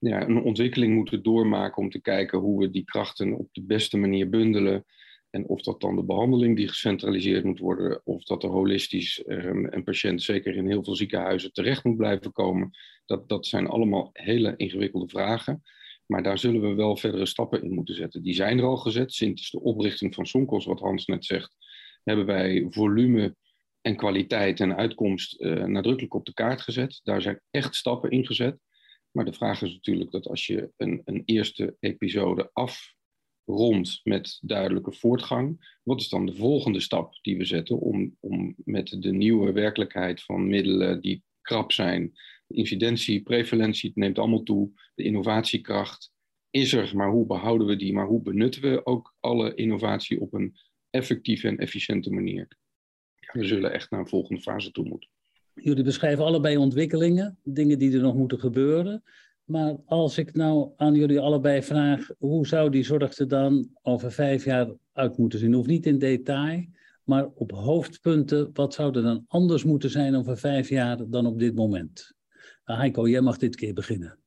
ja, 0.00 0.28
een 0.28 0.42
ontwikkeling 0.42 0.94
moeten 0.94 1.22
doormaken 1.22 1.82
om 1.82 1.90
te 1.90 2.00
kijken 2.00 2.38
hoe 2.38 2.60
we 2.60 2.70
die 2.70 2.84
krachten 2.84 3.38
op 3.38 3.48
de 3.52 3.62
beste 3.62 3.96
manier 3.96 4.28
bundelen. 4.28 4.84
En 5.30 5.48
of 5.48 5.62
dat 5.62 5.80
dan 5.80 5.96
de 5.96 6.04
behandeling 6.04 6.56
die 6.56 6.68
gecentraliseerd 6.68 7.44
moet 7.44 7.58
worden, 7.58 8.00
of 8.04 8.24
dat 8.24 8.42
er 8.42 8.48
holistisch 8.48 9.22
um, 9.26 9.72
een 9.72 9.84
patiënt 9.84 10.22
zeker 10.22 10.56
in 10.56 10.66
heel 10.66 10.84
veel 10.84 10.96
ziekenhuizen 10.96 11.52
terecht 11.52 11.84
moet 11.84 11.96
blijven 11.96 12.32
komen. 12.32 12.70
Dat, 13.06 13.28
dat 13.28 13.46
zijn 13.46 13.66
allemaal 13.66 14.10
hele 14.12 14.54
ingewikkelde 14.56 15.08
vragen. 15.08 15.62
Maar 16.06 16.22
daar 16.22 16.38
zullen 16.38 16.60
we 16.60 16.74
wel 16.74 16.96
verdere 16.96 17.26
stappen 17.26 17.62
in 17.62 17.74
moeten 17.74 17.94
zetten. 17.94 18.22
Die 18.22 18.34
zijn 18.34 18.58
er 18.58 18.64
al 18.64 18.76
gezet. 18.76 19.12
Sinds 19.12 19.50
de 19.50 19.60
oprichting 19.60 20.14
van 20.14 20.26
Sonkos, 20.26 20.64
wat 20.64 20.80
Hans 20.80 21.06
net 21.06 21.24
zegt, 21.24 21.56
hebben 22.04 22.26
wij 22.26 22.66
volume 22.70 23.36
en 23.80 23.96
kwaliteit 23.96 24.60
en 24.60 24.76
uitkomst 24.76 25.40
uh, 25.40 25.64
nadrukkelijk 25.64 26.14
op 26.14 26.26
de 26.26 26.34
kaart 26.34 26.60
gezet. 26.60 27.00
Daar 27.02 27.22
zijn 27.22 27.40
echt 27.50 27.74
stappen 27.74 28.10
in 28.10 28.26
gezet. 28.26 28.58
Maar 29.10 29.24
de 29.24 29.32
vraag 29.32 29.62
is 29.62 29.72
natuurlijk 29.72 30.10
dat 30.10 30.26
als 30.26 30.46
je 30.46 30.72
een, 30.76 31.02
een 31.04 31.22
eerste 31.24 31.76
episode 31.80 32.50
afrondt 32.52 34.00
met 34.04 34.38
duidelijke 34.40 34.92
voortgang, 34.92 35.78
wat 35.82 36.00
is 36.00 36.08
dan 36.08 36.26
de 36.26 36.34
volgende 36.34 36.80
stap 36.80 37.18
die 37.22 37.36
we 37.36 37.44
zetten 37.44 37.78
om, 37.78 38.16
om 38.20 38.54
met 38.64 38.96
de 38.98 39.12
nieuwe 39.12 39.52
werkelijkheid 39.52 40.22
van 40.22 40.48
middelen 40.48 41.00
die 41.00 41.22
krap 41.40 41.72
zijn, 41.72 42.12
de 42.46 42.54
incidentie, 42.54 43.22
prevalentie, 43.22 43.88
het 43.88 43.98
neemt 43.98 44.18
allemaal 44.18 44.42
toe, 44.42 44.70
de 44.94 45.02
innovatiekracht 45.02 46.12
is 46.50 46.72
er, 46.72 46.96
maar 46.96 47.10
hoe 47.10 47.26
behouden 47.26 47.66
we 47.66 47.76
die, 47.76 47.92
maar 47.92 48.06
hoe 48.06 48.22
benutten 48.22 48.62
we 48.62 48.86
ook 48.86 49.14
alle 49.20 49.54
innovatie 49.54 50.20
op 50.20 50.32
een 50.32 50.56
effectieve 50.90 51.48
en 51.48 51.58
efficiënte 51.58 52.10
manier? 52.10 52.48
We 53.32 53.44
zullen 53.44 53.72
echt 53.72 53.90
naar 53.90 54.00
een 54.00 54.08
volgende 54.08 54.40
fase 54.40 54.70
toe 54.70 54.88
moeten. 54.88 55.10
Jullie 55.62 55.84
beschrijven 55.84 56.24
allebei 56.24 56.56
ontwikkelingen, 56.56 57.38
dingen 57.44 57.78
die 57.78 57.94
er 57.94 58.02
nog 58.02 58.14
moeten 58.14 58.40
gebeuren. 58.40 59.02
Maar 59.44 59.76
als 59.84 60.18
ik 60.18 60.34
nou 60.34 60.70
aan 60.76 60.94
jullie 60.94 61.20
allebei 61.20 61.62
vraag, 61.62 62.10
hoe 62.18 62.46
zou 62.46 62.70
die 62.70 62.84
zorg 62.84 63.16
er 63.16 63.28
dan 63.28 63.68
over 63.82 64.12
vijf 64.12 64.44
jaar 64.44 64.68
uit 64.92 65.18
moeten 65.18 65.38
zien? 65.38 65.52
Hoeft 65.52 65.68
niet 65.68 65.86
in 65.86 65.98
detail, 65.98 66.64
maar 67.04 67.26
op 67.34 67.50
hoofdpunten, 67.50 68.50
wat 68.52 68.74
zou 68.74 68.96
er 68.96 69.02
dan 69.02 69.24
anders 69.28 69.64
moeten 69.64 69.90
zijn 69.90 70.16
over 70.16 70.38
vijf 70.38 70.68
jaar 70.68 71.10
dan 71.10 71.26
op 71.26 71.38
dit 71.38 71.54
moment? 71.54 72.12
Nou, 72.64 72.78
Heiko, 72.78 73.08
jij 73.08 73.20
mag 73.20 73.36
dit 73.36 73.56
keer 73.56 73.74
beginnen. 73.74 74.18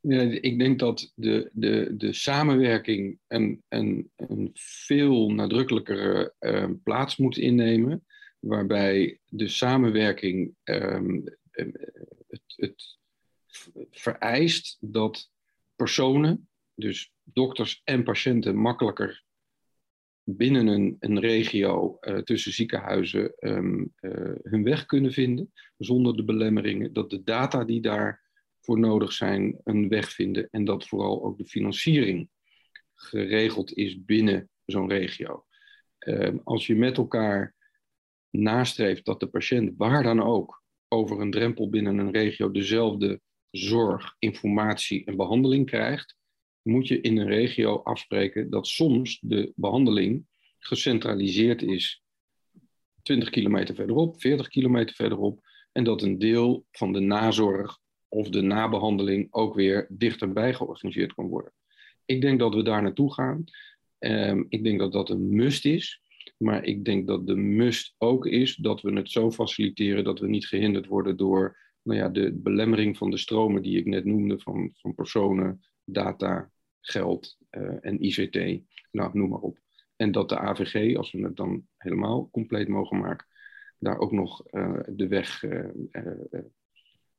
Ja, 0.00 0.20
ik 0.20 0.58
denk 0.58 0.78
dat 0.78 1.12
de, 1.14 1.50
de, 1.52 1.94
de 1.96 2.12
samenwerking 2.12 3.18
een, 3.26 3.62
een, 3.68 4.10
een 4.16 4.50
veel 4.54 5.30
nadrukkelijkere 5.30 6.34
uh, 6.40 6.64
plaats 6.82 7.16
moet 7.16 7.36
innemen 7.36 8.04
waarbij 8.40 9.20
de 9.26 9.48
samenwerking 9.48 10.54
um, 10.64 11.24
het, 12.26 12.42
het 12.46 12.98
vereist 13.90 14.76
dat 14.80 15.30
personen, 15.76 16.48
dus 16.74 17.12
dokters 17.22 17.80
en 17.84 18.02
patiënten, 18.02 18.56
makkelijker 18.56 19.24
binnen 20.24 20.66
een, 20.66 20.96
een 20.98 21.20
regio 21.20 21.98
uh, 22.00 22.18
tussen 22.18 22.52
ziekenhuizen 22.52 23.32
um, 23.38 23.94
uh, 24.00 24.34
hun 24.42 24.62
weg 24.62 24.86
kunnen 24.86 25.12
vinden, 25.12 25.52
zonder 25.78 26.16
de 26.16 26.24
belemmeringen, 26.24 26.92
dat 26.92 27.10
de 27.10 27.22
data 27.22 27.64
die 27.64 27.80
daarvoor 27.80 28.78
nodig 28.78 29.12
zijn 29.12 29.60
een 29.64 29.88
weg 29.88 30.10
vinden 30.12 30.48
en 30.50 30.64
dat 30.64 30.88
vooral 30.88 31.24
ook 31.24 31.38
de 31.38 31.46
financiering 31.46 32.28
geregeld 32.94 33.72
is 33.72 34.04
binnen 34.04 34.48
zo'n 34.64 34.88
regio. 34.88 35.44
Als 36.44 36.66
je 36.66 36.76
met 36.76 36.96
elkaar 36.96 37.54
nastreeft 38.30 39.04
dat 39.04 39.20
de 39.20 39.26
patiënt 39.26 39.72
waar 39.76 40.02
dan 40.02 40.22
ook 40.22 40.62
over 40.88 41.20
een 41.20 41.30
drempel 41.30 41.68
binnen 41.68 41.98
een 41.98 42.12
regio 42.12 42.50
dezelfde 42.50 43.20
zorg, 43.50 44.16
informatie 44.18 45.04
en 45.04 45.16
behandeling 45.16 45.66
krijgt, 45.66 46.16
moet 46.62 46.88
je 46.88 47.00
in 47.00 47.16
een 47.16 47.26
regio 47.26 47.82
afspreken 47.82 48.50
dat 48.50 48.66
soms 48.66 49.18
de 49.20 49.52
behandeling 49.56 50.26
gecentraliseerd 50.58 51.62
is 51.62 52.02
20 53.02 53.30
kilometer 53.30 53.74
verderop, 53.74 54.20
40 54.20 54.48
kilometer 54.48 54.94
verderop, 54.94 55.40
en 55.72 55.84
dat 55.84 56.02
een 56.02 56.18
deel 56.18 56.66
van 56.70 56.92
de 56.92 57.00
nazorg 57.00 57.78
of 58.08 58.28
de 58.28 58.40
nabehandeling 58.40 59.26
ook 59.30 59.54
weer 59.54 59.86
dichterbij 59.90 60.54
georganiseerd 60.54 61.14
kan 61.14 61.26
worden. 61.26 61.52
Ik 62.04 62.20
denk 62.20 62.38
dat 62.38 62.54
we 62.54 62.62
daar 62.62 62.82
naartoe 62.82 63.12
gaan. 63.12 63.44
Um, 63.98 64.46
ik 64.48 64.64
denk 64.64 64.78
dat 64.78 64.92
dat 64.92 65.10
een 65.10 65.34
must 65.34 65.64
is. 65.64 65.99
Maar 66.42 66.64
ik 66.64 66.84
denk 66.84 67.06
dat 67.06 67.26
de 67.26 67.36
must 67.36 67.94
ook 67.98 68.26
is 68.26 68.56
dat 68.56 68.80
we 68.80 68.92
het 68.92 69.10
zo 69.10 69.30
faciliteren 69.30 70.04
dat 70.04 70.18
we 70.18 70.28
niet 70.28 70.46
gehinderd 70.46 70.86
worden 70.86 71.16
door 71.16 71.58
nou 71.82 71.98
ja, 71.98 72.08
de 72.08 72.32
belemmering 72.32 72.96
van 72.96 73.10
de 73.10 73.16
stromen 73.16 73.62
die 73.62 73.78
ik 73.78 73.86
net 73.86 74.04
noemde, 74.04 74.38
van, 74.38 74.70
van 74.74 74.94
personen, 74.94 75.60
data, 75.84 76.50
geld 76.80 77.36
uh, 77.50 77.76
en 77.80 78.04
ICT, 78.04 78.62
nou, 78.90 79.10
noem 79.12 79.28
maar 79.28 79.40
op. 79.40 79.58
En 79.96 80.12
dat 80.12 80.28
de 80.28 80.38
AVG, 80.38 80.96
als 80.96 81.12
we 81.12 81.22
het 81.22 81.36
dan 81.36 81.66
helemaal 81.76 82.28
compleet 82.30 82.68
mogen 82.68 82.98
maken, 82.98 83.26
daar 83.78 83.98
ook 83.98 84.12
nog 84.12 84.44
uh, 84.50 84.80
de 84.86 85.08
weg 85.08 85.42
uh, 85.42 85.68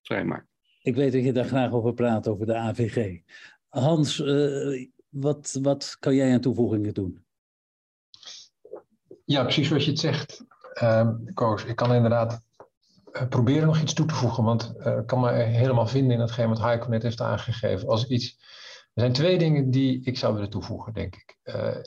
vrijmaakt. 0.02 0.48
Ik 0.82 0.96
weet 0.96 1.12
dat 1.12 1.24
je 1.24 1.32
daar 1.32 1.46
graag 1.46 1.72
over 1.72 1.94
praat, 1.94 2.28
over 2.28 2.46
de 2.46 2.56
AVG. 2.56 3.22
Hans, 3.68 4.24
wat, 5.10 5.60
wat 5.62 5.98
kan 6.00 6.16
jij 6.16 6.34
aan 6.34 6.42
toevoegingen 6.42 6.94
doen? 6.94 7.26
Ja, 9.26 9.44
precies 9.44 9.70
wat 9.70 9.84
je 9.84 9.92
het 9.92 10.00
zegt, 10.00 10.44
uh, 10.82 11.10
Koos. 11.34 11.66
Ik 11.66 11.76
kan 11.76 11.94
inderdaad 11.94 12.42
uh, 13.14 13.28
proberen 13.28 13.68
nog 13.68 13.82
iets 13.82 13.94
toe 13.94 14.06
te 14.06 14.14
voegen, 14.14 14.44
want 14.44 14.74
uh, 14.78 14.98
ik 14.98 15.08
kan 15.08 15.20
me 15.20 15.32
helemaal 15.32 15.88
vinden 15.88 16.12
in 16.12 16.20
hetgeen 16.20 16.50
wat 16.50 16.60
Heiko 16.60 16.90
net 16.90 17.04
heeft 17.04 17.22
aangegeven. 17.22 17.88
Als 17.88 18.08
iets... 18.08 18.40
Er 18.94 19.02
zijn 19.02 19.14
twee 19.14 19.38
dingen 19.38 19.72
die 19.72 20.02
ik 20.04 20.18
zou 20.18 20.34
willen 20.34 20.50
toevoegen, 20.50 20.94
denk 20.94 21.16
ik. 21.16 21.38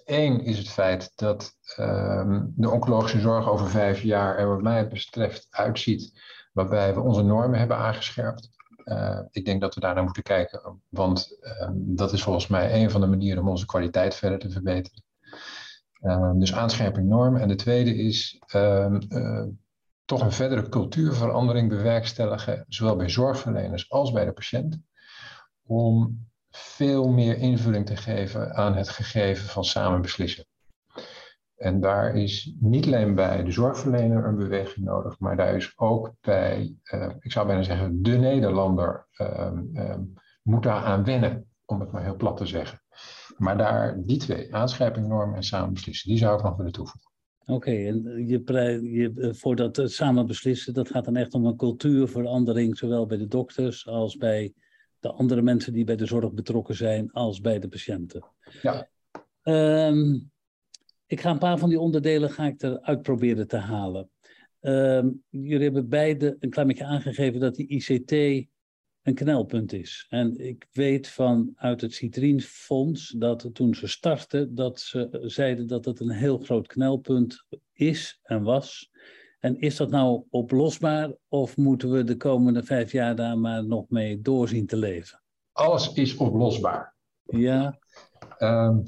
Eén 0.05 0.41
uh, 0.41 0.47
is 0.47 0.59
het 0.59 0.69
feit 0.69 1.12
dat 1.14 1.57
ehm, 1.76 2.43
de 2.55 2.71
oncologische 2.71 3.21
zorg 3.21 3.49
over 3.49 3.71
vijf 3.71 4.03
jaar 4.03 4.38
er 4.38 4.49
wat 4.49 4.62
mij 4.62 4.88
betreft 4.88 5.47
uitziet 5.50 6.21
waarbij 6.53 6.95
we 6.95 7.00
onze 7.00 7.23
normen 7.23 7.59
hebben 7.59 7.76
aangescherpt. 7.76 8.49
Ik 9.31 9.45
denk 9.45 9.61
dat 9.61 9.75
we 9.75 9.81
daar 9.81 9.95
naar 9.95 10.05
moeten 10.05 10.23
kijken, 10.23 10.81
want 10.88 11.38
uh, 11.41 11.69
dat 11.75 12.12
is 12.12 12.23
volgens 12.23 12.47
mij 12.47 12.83
een 12.83 12.91
van 12.91 13.00
de 13.00 13.07
manieren 13.07 13.43
om 13.43 13.49
onze 13.49 13.67
kwaliteit 13.67 14.14
verder 14.14 14.38
te 14.38 14.50
verbeteren. 14.50 15.03
Ehm, 16.05 16.39
dus 16.39 16.55
aanscherping 16.55 17.09
norm. 17.09 17.37
En 17.37 17.49
de 17.49 17.55
tweede 17.55 17.95
is 17.97 18.43
ehm, 18.47 19.01
eh, 19.09 19.45
toch 20.05 20.21
een 20.21 20.33
verdere 20.33 20.69
cultuurverandering 20.69 21.69
bewerkstelligen, 21.69 22.65
zowel 22.69 22.97
bij 22.97 23.09
zorgverleners 23.09 23.91
als 23.91 24.13
bij 24.13 24.25
de 24.25 24.33
patiënt, 24.33 24.79
om 25.63 26.19
veel 26.51 27.09
meer 27.09 27.37
invulling 27.37 27.87
te 27.87 27.97
geven 27.97 28.55
aan 28.55 28.77
het 28.77 28.89
gegeven 28.89 29.49
van 29.49 29.65
samen 29.65 30.01
beslissen. 30.01 30.47
En 31.57 31.81
daar 31.81 32.15
is 32.15 32.55
niet 32.61 32.87
alleen 32.87 33.15
bij 33.15 33.45
de 33.45 33.51
zorgverlener 33.51 34.25
een 34.25 34.37
beweging 34.37 34.87
nodig, 34.87 35.19
maar 35.19 35.37
daar 35.37 35.55
is 35.55 35.73
ook 35.77 36.13
bij, 36.21 36.77
uh, 36.93 37.11
ik 37.21 37.33
zou 37.33 37.47
bijna 37.47 37.63
zeggen, 37.63 38.03
de 38.03 38.17
Nederlander 38.17 39.07
uh, 39.19 39.97
moet 40.43 40.63
daar 40.63 40.85
aan 40.85 41.05
wennen, 41.05 41.49
om 41.65 41.81
het 41.81 41.93
maar 41.93 42.03
heel 42.03 42.17
plat 42.17 42.37
te 42.37 42.47
zeggen. 42.47 42.84
Maar 43.37 43.57
daar 43.57 44.03
die 44.05 44.19
twee, 44.19 44.55
aanschrijving, 44.55 45.07
norm 45.07 45.35
en 45.35 45.43
samen 45.43 45.73
beslissen, 45.73 46.09
die 46.09 46.19
zou 46.19 46.37
ik 46.38 46.45
nog 46.45 46.57
willen 46.57 46.73
toevoegen. 46.73 47.11
Oké, 47.47 47.71
en 47.71 48.26
je, 48.26 48.43
je, 48.83 49.12
eh, 49.17 49.33
voor 49.33 49.57
dat 49.57 49.83
samen 49.85 50.26
beslissen, 50.26 50.75
dat 50.75 50.91
gaat 50.91 51.05
dan 51.05 51.17
echt 51.17 51.35
om 51.35 51.47
een 51.47 51.57
cultuurverandering, 51.57 52.79
zowel 52.79 53.07
bij 53.07 53.17
de 53.17 53.26
dokters 53.26 53.87
als 53.87 54.17
bij 54.17 54.53
de 55.00 55.12
andere 55.12 55.43
mensen 55.43 55.73
die 55.73 55.85
bij 55.85 55.97
de 55.97 56.07
zorg 56.07 56.33
betrokken 56.33 56.75
zijn, 56.75 57.12
als 57.12 57.41
bij 57.41 57.59
de 57.59 57.69
patiënten. 57.69 58.25
Ja. 58.62 58.88
Um, 59.43 60.31
ik 61.07 61.21
ga 61.21 61.31
een 61.31 61.38
paar 61.38 61.59
van 61.59 61.69
die 61.69 61.81
onderdelen 61.81 62.31
ga 62.31 62.47
ik 62.47 62.62
eruit 62.62 63.03
proberen 63.03 63.49
te 63.49 63.57
halen. 63.57 64.11
Um, 64.61 65.23
jullie 65.29 65.64
hebben 65.64 65.88
beide 65.88 66.37
een 66.38 66.50
klein 66.50 66.67
beetje 66.69 66.85
aangegeven 66.85 67.41
dat 67.41 67.55
die 67.55 67.69
ICT 67.69 68.47
een 69.05 69.15
knelpunt 69.15 69.73
is. 69.73 70.07
En 70.09 70.39
ik 70.47 70.67
weet 70.73 71.09
vanuit 71.09 71.81
het 71.81 71.95
Citrienfonds 71.95 73.15
dat 73.19 73.51
toen 73.53 73.75
ze 73.75 73.87
startten, 73.87 74.55
dat 74.55 74.81
ze 74.81 75.21
zeiden 75.23 75.67
dat 75.67 75.85
het 75.85 76.01
een 76.01 76.11
heel 76.11 76.39
groot 76.39 76.67
knelpunt 76.67 77.45
is 77.73 78.21
en 78.23 78.43
was. 78.43 78.91
En 79.39 79.61
is 79.61 79.77
dat 79.77 79.91
nou 79.91 80.25
oplosbaar 80.31 81.13
of 81.29 81.57
moeten 81.57 81.91
we 81.91 82.05
de 82.05 82.17
komende 82.17 82.63
vijf 82.63 82.93
jaar 82.93 83.17
daar 83.17 83.39
maar 83.39 83.67
nog 83.67 83.89
mee 83.89 84.21
doorzien 84.21 84.67
te 84.67 84.77
leven? 84.77 85.23
Alles 85.53 85.93
is 85.93 86.17
oplosbaar. 86.17 86.95
Ja. 87.25 87.79
Um, 88.39 88.83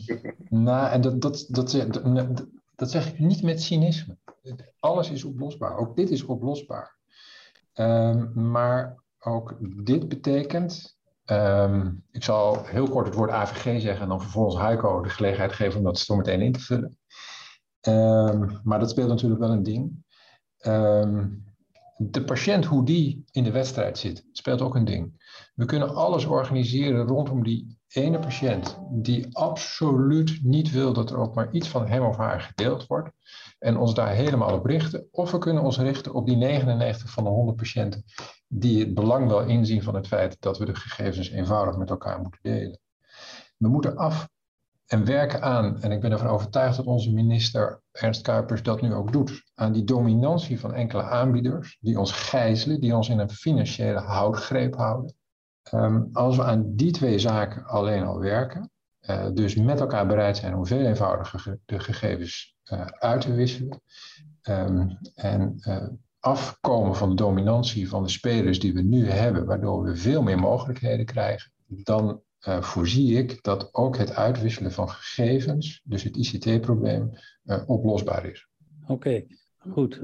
nou, 0.49 0.91
en 0.93 1.01
dat, 1.01 1.21
dat, 1.21 1.47
dat, 1.51 1.71
dat, 2.03 2.47
dat 2.75 2.91
zeg 2.91 3.13
ik 3.13 3.19
niet 3.19 3.43
met 3.43 3.63
cynisme. 3.63 4.17
Alles 4.79 5.11
is 5.11 5.25
oplosbaar. 5.25 5.77
Ook 5.79 5.97
dit 5.97 6.11
is 6.11 6.25
oplosbaar. 6.25 6.97
Um, 7.75 8.51
maar 8.51 9.05
ook 9.27 9.57
dit 9.85 10.09
betekent. 10.09 10.97
Um, 11.31 12.05
ik 12.11 12.25
zal 12.25 12.65
heel 12.65 12.89
kort 12.89 13.07
het 13.07 13.15
woord 13.15 13.31
AVG 13.31 13.81
zeggen 13.81 14.03
en 14.03 14.09
dan 14.09 14.21
vervolgens 14.21 14.63
Heiko 14.63 15.03
de 15.03 15.09
gelegenheid 15.09 15.53
geven 15.53 15.79
om 15.79 15.85
dat 15.85 15.99
zo 15.99 16.17
meteen 16.17 16.41
in 16.41 16.53
te 16.53 16.61
vullen. 16.61 16.99
maar 18.63 18.79
dat 18.79 18.91
speelt 18.91 19.09
natuurlijk 19.09 19.41
wel 19.41 19.51
een 19.51 19.63
ding. 19.63 20.05
de 21.97 22.25
patiënt, 22.25 22.65
hoe 22.65 22.85
die 22.85 23.25
in 23.31 23.45
de 23.45 23.51
wedstrijd 23.51 23.99
zit, 23.99 24.27
speelt 24.33 24.61
ook 24.61 24.75
een 24.75 24.85
ding. 24.85 25.25
We 25.55 25.65
kunnen 25.65 25.95
alles 25.95 26.25
organiseren 26.25 27.07
rondom 27.07 27.43
die 27.43 27.79
ene 27.89 28.19
patiënt 28.19 28.79
die 28.91 29.37
absoluut 29.37 30.39
niet 30.43 30.71
wil 30.71 30.93
dat 30.93 31.11
er 31.11 31.19
ook 31.19 31.35
maar 31.35 31.53
iets 31.53 31.69
van 31.69 31.87
hem 31.87 32.03
of 32.03 32.17
haar 32.17 32.41
gedeeld 32.41 32.87
wordt 32.87 33.11
en 33.67 33.77
ons 33.77 33.95
daar 33.95 34.09
helemaal 34.09 34.53
op 34.53 34.65
richten. 34.65 35.09
Of 35.11 35.31
we 35.31 35.39
kunnen 35.39 35.63
ons 35.63 35.79
richten 35.79 36.15
op 36.15 36.27
die 36.27 36.37
99 36.37 37.11
van 37.11 37.25
de 37.25 37.31
100 37.31 37.57
patiënten 37.57 38.05
die 38.49 38.81
het 38.81 38.95
belang 38.95 39.29
wel 39.29 39.41
inzien 39.41 39.83
van 39.83 39.95
het 39.95 40.07
feit 40.07 40.37
dat 40.41 40.59
we 40.59 40.65
de 40.65 40.75
gegevens 40.75 41.31
eenvoudig 41.31 41.77
met 41.77 41.91
elkaar 41.91 42.21
moeten 42.21 42.41
delen. 42.43 42.79
We 43.57 43.69
moeten 43.69 43.97
af 43.97 44.29
en 44.87 45.05
werken 45.05 45.43
aan, 45.43 45.83
en 45.83 45.93
ik 45.93 46.01
ben 46.01 46.13
ervan 46.13 46.29
overtuigd 46.29 46.77
dat 46.77 46.87
onze 46.87 47.13
minister 47.13 47.83
Ernst 47.93 48.23
Kuipers 48.23 48.63
dat 48.63 48.81
nu 48.81 48.95
ook 48.95 49.13
doet, 49.13 49.51
aan 49.55 49.73
die 49.73 49.85
dominantie 49.85 50.61
van 50.61 50.75
enkele 50.75 51.03
aanbieders 51.03 51.79
die 51.81 51.99
ons 51.99 52.13
gijzelen, 52.13 52.81
die 52.81 52.97
ons 52.97 53.09
in 53.09 53.19
een 53.19 53.31
financiële 53.31 54.01
houtgreep 54.01 54.77
houden. 54.77 55.15
Ehm, 55.63 56.03
als 56.13 56.37
we 56.37 56.45
aan 56.45 56.75
die 56.75 56.93
twee 56.93 57.19
zaken 57.19 57.65
alleen 57.65 58.05
al 58.05 58.19
werken, 58.19 58.71
uh, 59.01 59.27
dus 59.33 59.55
met 59.55 59.81
elkaar 59.81 60.07
bereid 60.07 60.37
zijn 60.37 60.55
om 60.55 60.67
veel 60.67 60.87
eenvoudiger 60.87 61.59
de 61.65 61.79
gegevens 61.79 62.56
uit 62.99 63.21
te 63.21 63.35
wisselen 63.35 63.81
um, 64.49 64.99
en 65.15 65.57
uh, 65.69 65.87
afkomen 66.19 66.97
van 66.97 67.09
de 67.09 67.15
dominantie 67.15 67.89
van 67.89 68.03
de 68.03 68.09
spelers 68.09 68.61
die 68.61 68.75
we 68.75 68.83
nu 68.83 69.07
hebben, 69.11 69.47
waardoor 69.47 69.83
we 69.83 69.97
veel 69.97 70.23
meer 70.23 70.39
mogelijkheden 70.39 71.07
krijgen, 71.07 71.53
dan 71.67 72.21
voorzie 72.61 73.19
ik 73.19 73.43
dat 73.43 73.75
ook 73.75 73.97
het 73.97 74.15
uitwisselen 74.15 74.73
van 74.73 74.89
gegevens, 74.89 75.81
dus 75.85 76.03
het 76.03 76.17
ICT-probleem, 76.17 77.11
oplosbaar 77.67 78.27
is. 78.27 78.49
Oké, 78.83 78.93
okay, 78.93 79.27
goed. 79.59 80.01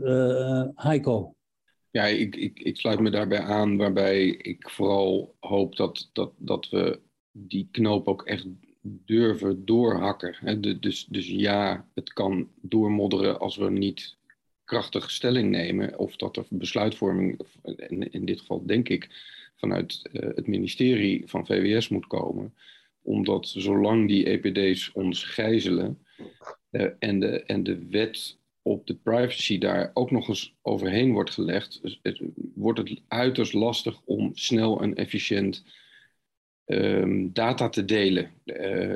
Heiko, 0.75 1.35
ja, 1.93 2.05
ik, 2.05 2.37
ik, 2.37 2.59
ik 2.59 2.77
sluit 2.77 3.01
me 3.01 3.11
daarbij 3.11 3.41
aan, 3.41 3.77
waarbij 3.77 4.27
ik 4.27 4.71
vooral 4.71 5.37
hoop 5.41 5.77
dat, 5.77 6.11
dat, 6.13 6.33
dat 6.37 6.69
we 6.69 7.01
die 7.33 7.69
knoop 7.71 8.09
ook 8.09 8.23
echt 8.23 8.47
durven 8.83 9.65
doorhakken. 9.65 10.81
Dus, 10.81 11.07
dus 11.07 11.29
ja, 11.29 11.87
het 11.95 12.13
kan 12.13 12.49
doormodderen 12.61 13.41
als 13.41 13.57
we 13.57 13.71
niet 13.71 14.17
krachtige 14.65 15.11
stelling 15.11 15.51
nemen, 15.51 15.99
of 15.99 16.17
dat 16.17 16.37
er 16.37 16.45
besluitvorming, 16.49 17.41
in, 18.11 18.25
dit 18.25 18.41
geval 18.41 18.67
denk 18.67 18.89
ik, 18.89 19.09
vanuit 19.57 20.09
uh, 20.13 20.21
het 20.35 20.47
ministerie 20.47 21.23
van 21.27 21.47
VWS 21.47 21.89
moet 21.89 22.07
komen. 22.07 22.55
Omdat 23.03 23.49
zolang 23.49 24.09
die 24.09 24.25
EPD's 24.25 24.93
ons 24.93 25.25
gijzelen 25.25 25.99
uh, 26.71 26.87
en, 26.99 27.21
de, 27.21 27.43
en 27.43 27.63
de 27.63 27.87
wet 27.89 28.37
op 28.63 28.87
de 28.87 28.95
privacy 28.95 29.59
daar 29.59 29.91
ook 29.95 30.11
nog 30.11 30.29
eens 30.29 30.55
overheen 30.63 31.13
wordt 31.13 31.31
gelegd, 31.31 31.81
het, 32.03 32.21
wordt 32.55 32.79
het 32.79 33.01
uiterst 33.09 33.53
lastig 33.53 34.01
om 34.05 34.31
snel 34.35 34.81
en 34.81 34.95
efficiënt 34.95 35.65
um, 36.73 37.33
data 37.33 37.69
te 37.69 37.85
delen 37.85 38.31
uh, 38.45 38.95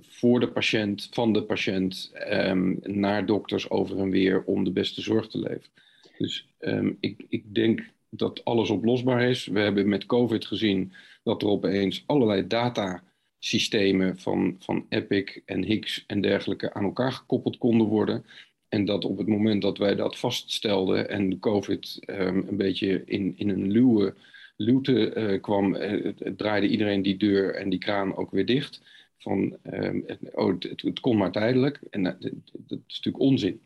voor 0.00 0.40
de 0.40 0.48
patiënt, 0.48 1.08
van 1.10 1.32
de 1.32 1.42
patiënt, 1.42 2.12
um, 2.32 2.78
naar 2.82 3.26
dokters 3.26 3.70
over 3.70 3.98
en 3.98 4.10
weer 4.10 4.42
om 4.44 4.64
de 4.64 4.70
beste 4.70 5.00
zorg 5.00 5.28
te 5.28 5.38
leveren. 5.38 5.70
Dus 6.18 6.48
um, 6.60 6.96
ik, 7.00 7.24
ik 7.28 7.54
denk 7.54 7.90
dat 8.10 8.44
alles 8.44 8.70
oplosbaar 8.70 9.22
is. 9.22 9.46
We 9.46 9.60
hebben 9.60 9.88
met 9.88 10.06
COVID 10.06 10.46
gezien 10.46 10.92
dat 11.22 11.42
er 11.42 11.48
opeens 11.48 12.02
allerlei 12.06 12.46
datasystemen 12.46 14.18
van, 14.18 14.56
van 14.58 14.86
Epic 14.88 15.40
en 15.44 15.64
Higgs 15.64 16.04
en 16.06 16.20
dergelijke 16.20 16.74
aan 16.74 16.84
elkaar 16.84 17.12
gekoppeld 17.12 17.58
konden 17.58 17.86
worden. 17.86 18.24
En 18.68 18.84
dat 18.84 19.04
op 19.04 19.18
het 19.18 19.26
moment 19.26 19.62
dat 19.62 19.78
wij 19.78 19.94
dat 19.94 20.18
vaststelden 20.18 21.08
en 21.08 21.38
COVID 21.38 21.98
een 22.06 22.56
beetje 22.56 23.02
in, 23.04 23.34
in 23.36 23.48
een 23.48 23.70
luwe 23.70 24.14
luwte 24.58 25.14
uh, 25.14 25.40
kwam, 25.40 25.74
uh, 25.74 26.12
draaide 26.36 26.68
iedereen 26.68 27.02
die 27.02 27.16
deur 27.16 27.54
en 27.54 27.68
die 27.68 27.78
kraan 27.78 28.16
ook 28.16 28.30
weer 28.30 28.46
dicht. 28.46 28.82
Van, 29.18 29.56
um, 29.72 30.04
oh, 30.32 30.54
het, 30.58 30.82
het, 30.82 31.00
kon 31.00 31.16
maar 31.16 31.32
tijdelijk. 31.32 31.80
En 31.90 32.02
dat, 32.02 32.20
dat, 32.20 32.78
is 32.86 32.96
natuurlijk 32.96 33.18
onzin. 33.18 33.60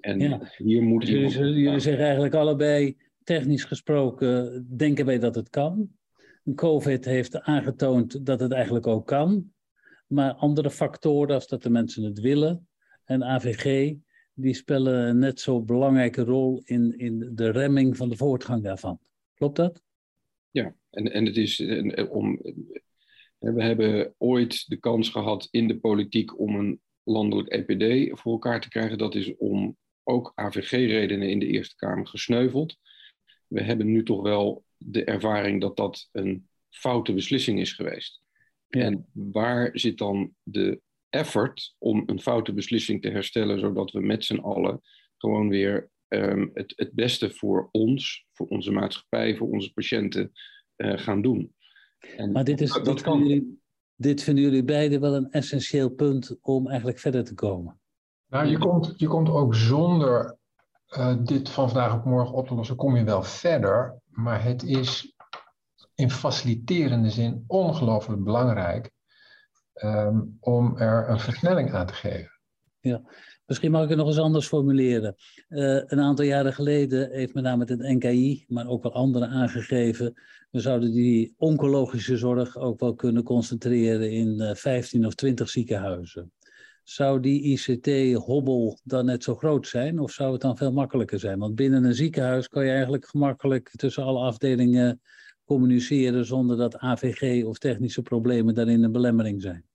En 0.00 0.20
ja. 0.20 0.40
hier 0.56 0.82
moet 0.82 1.06
dus 1.06 1.34
jullie, 1.34 1.62
jullie 1.62 1.80
zeggen 1.80 2.04
eigenlijk 2.04 2.34
allebei, 2.34 2.96
technisch 3.24 3.64
gesproken, 3.64 4.66
denken 4.76 5.06
wij 5.06 5.18
dat 5.18 5.34
het 5.34 5.50
kan. 5.50 5.90
COVID 6.54 7.04
heeft 7.04 7.40
aangetoond 7.40 8.26
dat 8.26 8.40
het 8.40 8.52
eigenlijk 8.52 8.86
ook 8.86 9.06
kan. 9.06 9.52
Maar 10.06 10.32
andere 10.32 10.70
factoren, 10.70 11.34
als 11.34 11.46
dat 11.46 11.62
de 11.62 11.70
mensen 11.70 12.02
het 12.02 12.20
willen, 12.20 12.68
en 13.04 13.24
AVG, 13.24 13.94
die 14.34 14.54
spelen 14.54 15.08
een 15.08 15.18
net 15.18 15.40
zo 15.40 15.62
belangrijke 15.62 16.22
rol 16.22 16.62
in, 16.64 16.98
in 16.98 17.30
de 17.34 17.50
remming 17.50 17.96
van 17.96 18.08
de 18.08 18.16
voortgang 18.16 18.62
daarvan. 18.62 18.98
Klopt 19.34 19.56
dat? 19.56 19.82
En, 20.90 21.12
en 21.12 21.26
het 21.26 21.36
is 21.36 21.62
om. 22.08 22.40
We 23.38 23.62
hebben 23.62 24.14
ooit 24.18 24.68
de 24.68 24.76
kans 24.76 25.08
gehad 25.08 25.48
in 25.50 25.68
de 25.68 25.78
politiek 25.78 26.38
om 26.38 26.54
een 26.54 26.80
landelijk 27.02 27.48
EPD 27.48 28.18
voor 28.20 28.32
elkaar 28.32 28.60
te 28.60 28.68
krijgen. 28.68 28.98
Dat 28.98 29.14
is 29.14 29.36
om 29.36 29.76
ook 30.02 30.32
AVG-redenen 30.34 31.30
in 31.30 31.38
de 31.38 31.46
Eerste 31.46 31.76
Kamer 31.76 32.06
gesneuveld. 32.06 32.76
We 33.46 33.62
hebben 33.62 33.86
nu 33.86 34.02
toch 34.02 34.22
wel 34.22 34.64
de 34.76 35.04
ervaring 35.04 35.60
dat 35.60 35.76
dat 35.76 36.08
een 36.12 36.48
foute 36.70 37.12
beslissing 37.12 37.60
is 37.60 37.72
geweest. 37.72 38.22
Ja. 38.68 38.80
En 38.80 39.06
waar 39.12 39.70
zit 39.72 39.98
dan 39.98 40.34
de 40.42 40.80
effort 41.08 41.74
om 41.78 42.02
een 42.06 42.20
foute 42.20 42.52
beslissing 42.52 43.02
te 43.02 43.10
herstellen, 43.10 43.60
zodat 43.60 43.90
we 43.90 44.00
met 44.00 44.24
z'n 44.24 44.38
allen 44.38 44.80
gewoon 45.16 45.48
weer 45.48 45.90
um, 46.08 46.50
het, 46.54 46.72
het 46.76 46.92
beste 46.92 47.30
voor 47.30 47.68
ons, 47.70 48.26
voor 48.32 48.46
onze 48.46 48.70
maatschappij, 48.70 49.36
voor 49.36 49.48
onze 49.48 49.72
patiënten 49.72 50.32
gaan 50.80 51.22
doen. 51.22 51.54
En 52.16 52.32
maar 52.32 52.44
dit, 52.44 52.60
is, 52.60 52.72
dat, 52.72 52.84
dit, 52.84 53.00
kan... 53.00 53.12
vinden 53.12 53.28
jullie, 53.28 53.62
dit 53.96 54.22
vinden 54.22 54.44
jullie 54.44 54.64
beiden 54.64 55.00
wel 55.00 55.14
een 55.14 55.30
essentieel 55.30 55.90
punt 55.90 56.36
om 56.40 56.68
eigenlijk 56.68 56.98
verder 56.98 57.24
te 57.24 57.34
komen. 57.34 57.80
Nou, 58.28 58.46
je 58.46 58.58
komt, 58.58 58.92
je 58.96 59.06
komt 59.06 59.28
ook 59.28 59.54
zonder 59.54 60.38
uh, 60.88 61.16
dit 61.24 61.48
van 61.48 61.70
vandaag 61.70 61.94
op 61.94 62.04
morgen 62.04 62.34
op 62.34 62.46
te 62.46 62.54
lossen, 62.54 62.76
kom 62.76 62.96
je 62.96 63.04
wel 63.04 63.22
verder. 63.22 64.00
Maar 64.06 64.44
het 64.44 64.62
is 64.62 65.14
in 65.94 66.10
faciliterende 66.10 67.10
zin 67.10 67.44
ongelooflijk 67.46 68.24
belangrijk 68.24 68.90
um, 69.74 70.36
om 70.40 70.76
er 70.76 71.08
een 71.08 71.20
versnelling 71.20 71.72
aan 71.72 71.86
te 71.86 71.92
geven. 71.92 72.40
Ja, 72.80 73.02
misschien 73.50 73.70
mag 73.70 73.82
ik 73.82 73.88
het 73.88 73.98
nog 73.98 74.06
eens 74.06 74.18
anders 74.18 74.46
formuleren. 74.46 75.14
Uh, 75.48 75.80
een 75.86 76.00
aantal 76.00 76.24
jaren 76.24 76.52
geleden 76.52 77.10
heeft 77.10 77.34
met 77.34 77.44
name 77.44 77.64
het 77.64 77.78
NKI, 77.78 78.44
maar 78.48 78.68
ook 78.68 78.82
wel 78.82 78.92
anderen 78.92 79.28
aangegeven, 79.28 80.14
we 80.50 80.60
zouden 80.60 80.92
die 80.92 81.34
oncologische 81.36 82.16
zorg 82.16 82.56
ook 82.56 82.80
wel 82.80 82.94
kunnen 82.94 83.22
concentreren 83.22 84.12
in 84.12 84.28
uh, 84.28 84.50
eh, 84.50 84.56
15 84.56 85.06
of 85.06 85.14
20 85.14 85.48
ziekenhuizen. 85.48 86.32
zou 86.84 87.20
die 87.20 87.42
ICT-hobbel 87.42 88.78
dan 88.84 89.04
net 89.04 89.24
zo 89.24 89.34
groot 89.34 89.66
zijn 89.66 89.98
of 89.98 90.10
zou 90.10 90.32
het 90.32 90.40
dan 90.40 90.56
veel 90.56 90.72
makkelijker 90.72 91.18
zijn? 91.18 91.38
Want 91.38 91.54
binnen 91.54 91.84
een 91.84 91.94
ziekenhuis 91.94 92.48
kan 92.48 92.64
je 92.64 92.70
eigenlijk 92.70 93.06
gemakkelijk 93.06 93.70
tussen 93.76 94.04
alle 94.04 94.20
afdelingen 94.20 95.00
communiceren 95.44 96.24
zonder 96.24 96.56
dat 96.56 96.78
AVG 96.78 97.44
of 97.44 97.58
technische 97.58 98.02
problemen 98.02 98.54
daarin 98.54 98.82
een 98.82 98.92
belemmering 98.92 99.42
zijn. 99.42 99.69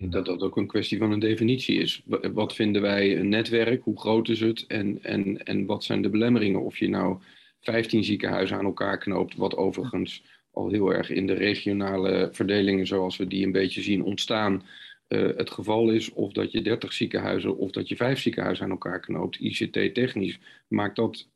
Dat 0.00 0.26
dat 0.26 0.42
ook 0.42 0.56
een 0.56 0.66
kwestie 0.66 0.98
van 0.98 1.12
een 1.12 1.18
definitie 1.18 1.78
is. 1.78 2.02
Wat 2.32 2.54
vinden 2.54 2.82
wij 2.82 3.18
een 3.18 3.28
netwerk? 3.28 3.82
Hoe 3.82 4.00
groot 4.00 4.28
is 4.28 4.40
het? 4.40 4.64
En, 4.66 5.02
en, 5.02 5.44
en 5.44 5.66
wat 5.66 5.84
zijn 5.84 6.02
de 6.02 6.08
belemmeringen? 6.08 6.62
Of 6.62 6.78
je 6.78 6.88
nou 6.88 7.18
15 7.60 8.04
ziekenhuizen 8.04 8.56
aan 8.56 8.64
elkaar 8.64 8.98
knoopt, 8.98 9.36
wat 9.36 9.56
overigens 9.56 10.22
al 10.50 10.70
heel 10.70 10.92
erg 10.94 11.10
in 11.10 11.26
de 11.26 11.32
regionale 11.32 12.28
verdelingen 12.32 12.86
zoals 12.86 13.16
we 13.16 13.26
die 13.26 13.44
een 13.46 13.52
beetje 13.52 13.82
zien 13.82 14.02
ontstaan, 14.02 14.62
uh, 15.08 15.36
het 15.36 15.50
geval 15.50 15.90
is. 15.90 16.12
Of 16.12 16.32
dat 16.32 16.52
je 16.52 16.62
30 16.62 16.92
ziekenhuizen 16.92 17.56
of 17.56 17.70
dat 17.70 17.88
je 17.88 17.96
vijf 17.96 18.18
ziekenhuizen 18.18 18.64
aan 18.64 18.70
elkaar 18.70 19.00
knoopt. 19.00 19.40
ICT-technisch 19.40 20.38
maakt 20.68 20.96
dat, 20.96 21.28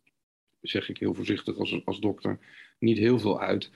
zeg 0.60 0.88
ik 0.88 0.98
heel 0.98 1.14
voorzichtig 1.14 1.56
als, 1.56 1.80
als 1.84 2.00
dokter, 2.00 2.38
niet 2.78 2.98
heel 2.98 3.18
veel 3.18 3.40
uit. 3.40 3.70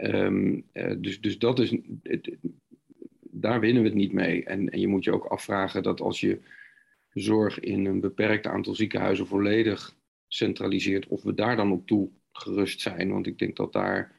Um, 0.00 0.64
uh, 0.72 0.94
dus, 0.98 1.20
dus 1.20 1.38
dat 1.38 1.58
is, 1.58 1.74
daar 3.40 3.60
winnen 3.60 3.82
we 3.82 3.88
het 3.88 3.96
niet 3.96 4.12
mee. 4.12 4.44
En, 4.44 4.70
en 4.70 4.80
je 4.80 4.88
moet 4.88 5.04
je 5.04 5.12
ook 5.12 5.24
afvragen 5.24 5.82
dat 5.82 6.00
als 6.00 6.20
je 6.20 6.40
zorg 7.10 7.60
in 7.60 7.84
een 7.84 8.00
beperkt 8.00 8.46
aantal 8.46 8.74
ziekenhuizen 8.74 9.26
volledig 9.26 9.96
centraliseert, 10.28 11.06
of 11.06 11.22
we 11.22 11.34
daar 11.34 11.56
dan 11.56 11.72
op 11.72 11.86
toe 11.86 12.10
gerust 12.32 12.80
zijn. 12.80 13.10
Want 13.10 13.26
ik 13.26 13.38
denk 13.38 13.56
dat 13.56 13.72
daar 13.72 14.12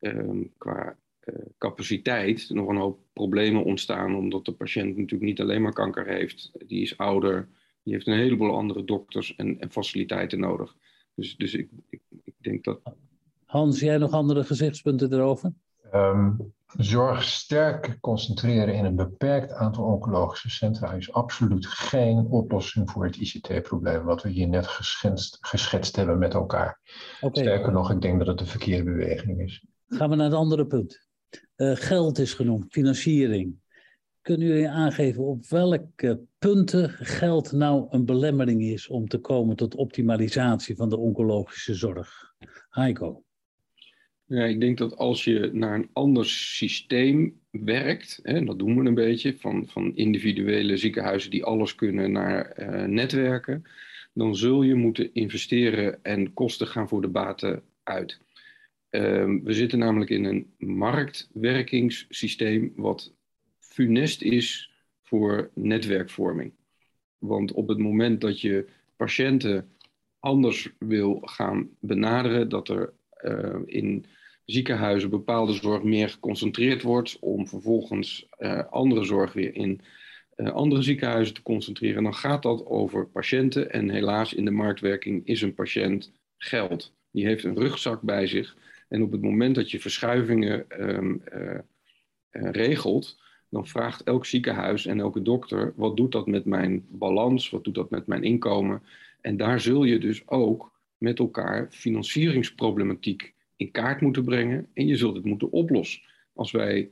um, 0.00 0.52
qua 0.56 0.96
uh, 1.24 1.34
capaciteit 1.58 2.50
nog 2.50 2.68
een 2.68 2.76
hoop 2.76 3.00
problemen 3.12 3.64
ontstaan, 3.64 4.14
omdat 4.14 4.44
de 4.44 4.52
patiënt 4.52 4.96
natuurlijk 4.96 5.22
niet 5.22 5.40
alleen 5.40 5.62
maar 5.62 5.72
kanker 5.72 6.06
heeft, 6.06 6.50
die 6.66 6.82
is 6.82 6.96
ouder, 6.96 7.48
die 7.82 7.92
heeft 7.92 8.06
een 8.06 8.18
heleboel 8.18 8.56
andere 8.56 8.84
dokters 8.84 9.36
en, 9.36 9.60
en 9.60 9.70
faciliteiten 9.70 10.40
nodig. 10.40 10.76
Dus, 11.14 11.36
dus 11.36 11.54
ik, 11.54 11.68
ik, 11.88 12.00
ik, 12.24 12.34
denk 12.36 12.64
dat. 12.64 12.80
Hans, 13.44 13.80
jij 13.80 13.98
nog 13.98 14.12
andere 14.12 14.44
gezichtspunten 14.44 15.12
erover? 15.12 15.52
Um, 15.94 16.52
zorg 16.76 17.24
sterk 17.24 17.98
concentreren 18.00 18.74
in 18.74 18.84
een 18.84 18.96
beperkt 18.96 19.52
aantal 19.52 19.84
oncologische 19.84 20.50
centra 20.50 20.92
is 20.92 21.12
absoluut 21.12 21.66
geen 21.66 22.26
oplossing 22.26 22.90
voor 22.90 23.04
het 23.04 23.16
ICT-probleem 23.16 24.04
wat 24.04 24.22
we 24.22 24.28
hier 24.28 24.48
net 24.48 24.66
geschetst, 24.66 25.38
geschetst 25.40 25.96
hebben 25.96 26.18
met 26.18 26.34
elkaar. 26.34 26.80
Okay. 27.20 27.42
Sterker 27.44 27.72
nog, 27.72 27.90
ik 27.90 28.00
denk 28.00 28.18
dat 28.18 28.26
het 28.26 28.38
de 28.38 28.46
verkeerde 28.46 28.84
beweging 28.84 29.40
is. 29.40 29.64
Gaan 29.86 30.10
we 30.10 30.16
naar 30.16 30.26
het 30.26 30.34
andere 30.34 30.66
punt. 30.66 31.06
Uh, 31.56 31.76
geld 31.76 32.18
is 32.18 32.34
genoemd, 32.34 32.66
financiering. 32.68 33.54
Kunnen 34.22 34.46
jullie 34.46 34.68
aangeven 34.68 35.24
op 35.24 35.46
welke 35.46 36.20
punten 36.38 36.90
geld 36.90 37.52
nou 37.52 37.86
een 37.90 38.04
belemmering 38.04 38.62
is 38.62 38.88
om 38.88 39.08
te 39.08 39.18
komen 39.18 39.56
tot 39.56 39.74
optimalisatie 39.74 40.76
van 40.76 40.88
de 40.88 40.98
oncologische 40.98 41.74
zorg? 41.74 42.34
Heiko. 42.68 43.22
Ja, 44.28 44.44
ik 44.44 44.60
denk 44.60 44.78
dat 44.78 44.96
als 44.96 45.24
je 45.24 45.50
naar 45.52 45.74
een 45.74 45.88
ander 45.92 46.26
systeem 46.26 47.40
werkt, 47.50 48.20
hè, 48.22 48.44
dat 48.44 48.58
doen 48.58 48.78
we 48.78 48.84
een 48.84 48.94
beetje, 48.94 49.36
van, 49.36 49.66
van 49.66 49.96
individuele 49.96 50.76
ziekenhuizen 50.76 51.30
die 51.30 51.44
alles 51.44 51.74
kunnen 51.74 52.12
naar 52.12 52.60
uh, 52.60 52.84
netwerken, 52.84 53.64
dan 54.12 54.36
zul 54.36 54.62
je 54.62 54.74
moeten 54.74 55.14
investeren 55.14 56.02
en 56.02 56.32
kosten 56.32 56.66
gaan 56.66 56.88
voor 56.88 57.00
de 57.00 57.08
baten 57.08 57.62
uit. 57.82 58.20
Um, 58.90 59.44
we 59.44 59.52
zitten 59.52 59.78
namelijk 59.78 60.10
in 60.10 60.24
een 60.24 60.52
marktwerkingssysteem 60.58 62.72
wat 62.76 63.14
funest 63.58 64.22
is 64.22 64.72
voor 65.02 65.50
netwerkvorming. 65.54 66.52
Want 67.18 67.52
op 67.52 67.68
het 67.68 67.78
moment 67.78 68.20
dat 68.20 68.40
je 68.40 68.66
patiënten 68.96 69.68
anders 70.18 70.72
wil 70.78 71.20
gaan 71.24 71.68
benaderen, 71.80 72.48
dat 72.48 72.68
er 72.68 72.92
uh, 73.24 73.56
in 73.64 74.06
ziekenhuizen 74.50 75.10
bepaalde 75.10 75.52
zorg 75.52 75.82
meer 75.82 76.08
geconcentreerd 76.08 76.82
wordt, 76.82 77.16
om 77.20 77.48
vervolgens 77.48 78.28
uh, 78.38 78.62
andere 78.70 79.04
zorg 79.04 79.32
weer 79.32 79.54
in 79.54 79.80
uh, 80.36 80.50
andere 80.50 80.82
ziekenhuizen 80.82 81.34
te 81.34 81.42
concentreren, 81.42 82.02
dan 82.02 82.14
gaat 82.14 82.42
dat 82.42 82.66
over 82.66 83.06
patiënten. 83.06 83.72
En 83.72 83.90
helaas 83.90 84.34
in 84.34 84.44
de 84.44 84.50
marktwerking 84.50 85.26
is 85.26 85.42
een 85.42 85.54
patiënt 85.54 86.12
geld. 86.36 86.92
Die 87.10 87.26
heeft 87.26 87.44
een 87.44 87.58
rugzak 87.58 88.02
bij 88.02 88.26
zich. 88.26 88.56
En 88.88 89.02
op 89.02 89.12
het 89.12 89.22
moment 89.22 89.54
dat 89.54 89.70
je 89.70 89.80
verschuivingen 89.80 90.64
um, 90.78 91.22
uh, 91.34 91.58
regelt, 92.30 93.20
dan 93.48 93.66
vraagt 93.66 94.02
elk 94.02 94.26
ziekenhuis 94.26 94.86
en 94.86 95.00
elke 95.00 95.22
dokter: 95.22 95.72
wat 95.76 95.96
doet 95.96 96.12
dat 96.12 96.26
met 96.26 96.44
mijn 96.44 96.86
balans? 96.88 97.50
Wat 97.50 97.64
doet 97.64 97.74
dat 97.74 97.90
met 97.90 98.06
mijn 98.06 98.22
inkomen? 98.22 98.82
En 99.20 99.36
daar 99.36 99.60
zul 99.60 99.84
je 99.84 99.98
dus 99.98 100.28
ook 100.28 100.72
met 100.98 101.18
elkaar 101.18 101.66
financieringsproblematiek 101.70 103.34
in 103.58 103.70
kaart 103.70 104.00
moeten 104.00 104.24
brengen 104.24 104.68
en 104.74 104.86
je 104.86 104.96
zult 104.96 105.16
het 105.16 105.24
moeten 105.24 105.50
oplossen. 105.50 106.02
Als 106.32 106.50
wij 106.50 106.90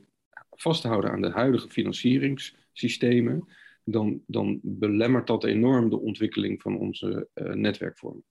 vasthouden 0.49 1.11
aan 1.11 1.21
de 1.21 1.29
huidige 1.29 1.69
financieringssystemen, 1.69 3.47
dan, 3.83 4.21
dan 4.27 4.59
belemmert 4.63 5.27
dat 5.27 5.43
enorm 5.43 5.89
de 5.89 5.99
ontwikkeling 5.99 6.61
van 6.61 6.77
onze 6.77 7.27
uh, 7.33 7.53
netwerkvorming. 7.53 8.23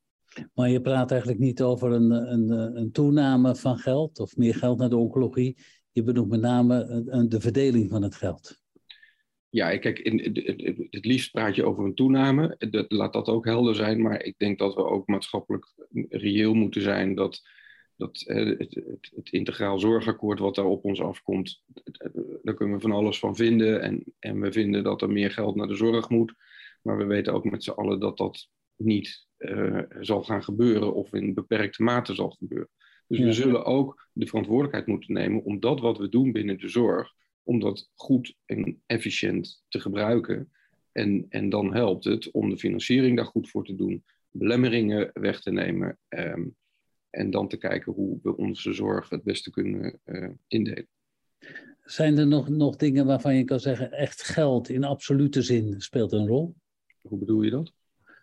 Maar 0.55 0.69
je 0.69 0.81
praat 0.81 1.11
eigenlijk 1.11 1.41
niet 1.41 1.63
over 1.63 1.93
een, 1.93 2.11
een, 2.11 2.51
een, 2.77 2.93
toename 2.93 3.57
van 3.57 3.79
geld 3.79 4.19
of 4.19 4.37
meer 4.37 4.55
geld 4.55 4.79
naar 4.79 4.89
de 4.89 4.97
oncologie. 4.97 5.57
Je 5.93 6.03
bedoelt 6.03 6.29
met 6.29 6.41
name 6.41 7.05
de 7.29 7.41
verdeling 7.41 7.91
van 7.91 8.03
het 8.03 8.15
geld. 8.15 8.61
Ja, 9.49 9.79
kijk, 9.79 9.99
in, 9.99 10.19
het 10.91 11.05
liefst 11.05 11.33
praat 11.33 11.55
je 11.55 11.65
over 11.65 11.85
een 11.85 11.95
toename. 11.95 12.57
laat 12.89 13.13
dat 13.13 13.29
ook 13.29 13.45
helder 13.45 13.75
zijn. 13.75 14.03
Maar 14.03 14.23
ik 14.23 14.39
denk 14.39 14.59
dat 14.59 14.75
we 14.75 14.85
ook 14.85 15.07
maatschappelijk 15.07 15.75
reëel 16.09 16.55
moeten 16.55 16.83
zijn 16.83 17.15
dat 17.15 17.43
dat, 17.97 18.23
het, 18.27 18.59
het, 18.59 19.11
het, 19.15 19.31
integraal 19.31 19.79
zorgakkoord 19.79 20.39
wat 20.39 20.55
daar 20.55 20.65
op 20.65 20.85
ons 20.85 21.01
afkomt, 21.01 21.63
daar 22.43 22.55
kunnen 22.55 22.77
we 22.77 22.81
van 22.81 22.93
alles 22.93 23.19
van 23.19 23.37
vinden. 23.37 23.81
En, 23.81 24.05
en 24.19 24.41
we 24.41 24.53
vinden 24.53 24.85
dat 24.85 25.03
er 25.03 25.11
meer 25.11 25.31
geld 25.31 25.57
naar 25.57 25.67
de 25.67 25.77
zorg 25.77 26.09
moet. 26.09 26.35
Maar 26.83 26.97
we 26.97 27.05
weten 27.05 27.33
ook 27.33 27.45
met 27.45 27.65
z'n 27.65 27.71
allen 27.71 28.01
dat 28.01 28.17
dat 28.17 28.49
niet 28.77 29.27
uh, 29.39 29.83
zal 30.01 30.23
gaan 30.23 30.45
gebeuren 30.45 30.95
of 30.95 31.13
in 31.13 31.35
beperkte 31.35 31.83
mate 31.83 32.15
zal 32.15 32.31
gebeuren. 32.31 32.69
Dus 33.09 33.19
we 33.19 33.33
zullen 33.33 33.65
ook 33.65 34.09
de 34.13 34.27
verantwoordelijkheid 34.27 34.87
moeten 34.87 35.13
nemen 35.13 35.43
om 35.43 35.61
dat 35.61 35.81
wat 35.81 35.99
we 35.99 36.09
doen 36.09 36.33
binnen 36.33 36.59
de 36.59 36.69
zorg, 36.69 37.13
om 37.43 37.61
dat 37.61 37.91
goed 37.95 38.35
en 38.45 38.83
efficiënt 38.87 39.65
te 39.69 39.81
gebruiken. 39.81 40.53
En, 40.93 41.27
en 41.29 41.49
dan 41.49 41.75
helpt 41.75 42.05
het 42.05 42.31
om 42.31 42.51
de 42.51 42.59
financiering 42.59 43.17
daar 43.17 43.27
goed 43.27 43.51
voor 43.51 43.65
te 43.65 43.75
doen, 43.75 44.05
belemmeringen 44.31 45.11
weg 45.13 45.41
te 45.41 45.51
nemen. 45.51 45.99
Um, 46.09 46.57
en 47.17 47.31
dan 47.31 47.49
te 47.49 47.57
kijken 47.57 47.93
hoe 47.93 48.19
we 48.23 48.37
onze 48.37 48.73
zorg 48.73 49.09
het 49.09 49.23
beste 49.23 49.51
kunnen 49.51 50.01
uh, 50.05 50.29
indelen. 50.47 50.89
Zijn 51.85 52.19
er 52.19 52.27
nog, 52.27 52.49
nog 52.49 52.77
dingen 52.77 53.07
waarvan 53.07 53.37
je 53.37 53.45
kan 53.45 53.61
zeggen, 53.61 53.93
echt 53.93 54.23
geld 54.23 54.69
in 54.69 54.85
absolute 54.85 55.43
zin 55.43 55.81
speelt 55.81 56.13
een 56.13 56.27
rol? 56.27 56.55
Hoe 57.01 57.19
bedoel 57.19 57.43
je 57.43 57.51
dat? 57.51 57.73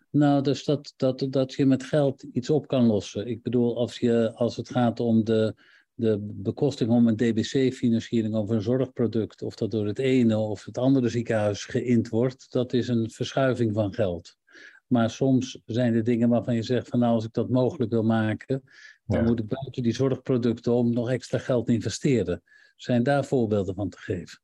Nou, 0.09 0.41
dus 0.41 0.63
dat, 0.63 0.93
dat, 0.95 1.27
dat 1.29 1.53
je 1.53 1.65
met 1.65 1.83
geld 1.83 2.23
iets 2.23 2.49
op 2.49 2.67
kan 2.67 2.85
lossen. 2.85 3.27
Ik 3.27 3.41
bedoel, 3.41 3.77
als, 3.77 3.99
je, 3.99 4.31
als 4.35 4.55
het 4.55 4.69
gaat 4.69 4.99
om 4.99 5.23
de, 5.23 5.55
de 5.93 6.17
bekosting 6.21 6.89
om 6.89 7.07
een 7.07 7.15
DBC-financiering 7.15 8.35
of 8.35 8.49
een 8.49 8.61
zorgproduct, 8.61 9.41
of 9.41 9.55
dat 9.55 9.71
door 9.71 9.87
het 9.87 9.99
ene 9.99 10.37
of 10.37 10.65
het 10.65 10.77
andere 10.77 11.09
ziekenhuis 11.09 11.65
geïnd 11.65 12.09
wordt, 12.09 12.51
dat 12.51 12.73
is 12.73 12.87
een 12.87 13.09
verschuiving 13.09 13.73
van 13.73 13.93
geld. 13.93 14.37
Maar 14.93 15.09
soms 15.09 15.61
zijn 15.65 15.93
er 15.93 16.03
dingen 16.03 16.29
waarvan 16.29 16.55
je 16.55 16.63
zegt 16.63 16.87
van 16.87 16.99
nou, 16.99 17.13
als 17.13 17.25
ik 17.25 17.33
dat 17.33 17.49
mogelijk 17.49 17.91
wil 17.91 18.03
maken, 18.03 18.63
dan 19.05 19.23
moet 19.23 19.39
ik 19.39 19.47
buiten 19.47 19.83
die 19.83 19.93
zorgproducten 19.93 20.73
om 20.73 20.93
nog 20.93 21.09
extra 21.09 21.37
geld 21.37 21.69
investeren. 21.69 22.43
Zijn 22.75 23.03
daar 23.03 23.25
voorbeelden 23.25 23.75
van 23.75 23.89
te 23.89 23.97
geven? 23.97 24.39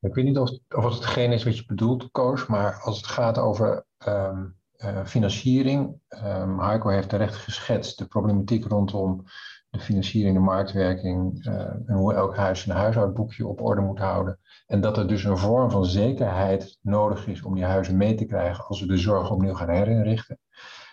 Ik 0.00 0.14
weet 0.14 0.24
niet 0.24 0.38
of, 0.38 0.50
of 0.68 0.84
het 0.84 0.94
hetgeen 0.94 1.32
is 1.32 1.44
wat 1.44 1.56
je 1.56 1.64
bedoelt, 1.66 2.10
Koos, 2.10 2.46
maar 2.46 2.80
als 2.80 2.96
het 2.96 3.06
gaat 3.06 3.38
over 3.38 3.86
um, 4.06 4.56
uh, 4.76 5.06
financiering, 5.06 6.00
um, 6.08 6.60
Heiko 6.60 6.88
heeft 6.88 7.08
terecht 7.08 7.34
geschetst 7.34 7.98
de 7.98 8.06
problematiek 8.06 8.64
rondom 8.64 9.24
de 9.72 9.80
financiering, 9.80 10.34
de 10.34 10.40
marktwerking 10.40 11.46
uh, 11.46 11.54
en 11.86 11.94
hoe 11.94 12.14
elk 12.14 12.36
huis 12.36 12.66
een 12.66 12.74
huishoudboekje 12.74 13.46
op 13.46 13.62
orde 13.62 13.80
moet 13.80 13.98
houden. 13.98 14.38
En 14.66 14.80
dat 14.80 14.98
er 14.98 15.08
dus 15.08 15.24
een 15.24 15.38
vorm 15.38 15.70
van 15.70 15.86
zekerheid 15.86 16.78
nodig 16.82 17.26
is 17.26 17.42
om 17.42 17.54
die 17.54 17.64
huizen 17.64 17.96
mee 17.96 18.14
te 18.14 18.24
krijgen 18.24 18.64
als 18.64 18.80
we 18.80 18.86
de 18.86 18.96
zorg 18.96 19.30
opnieuw 19.30 19.54
gaan 19.54 19.68
herinrichten. 19.68 20.38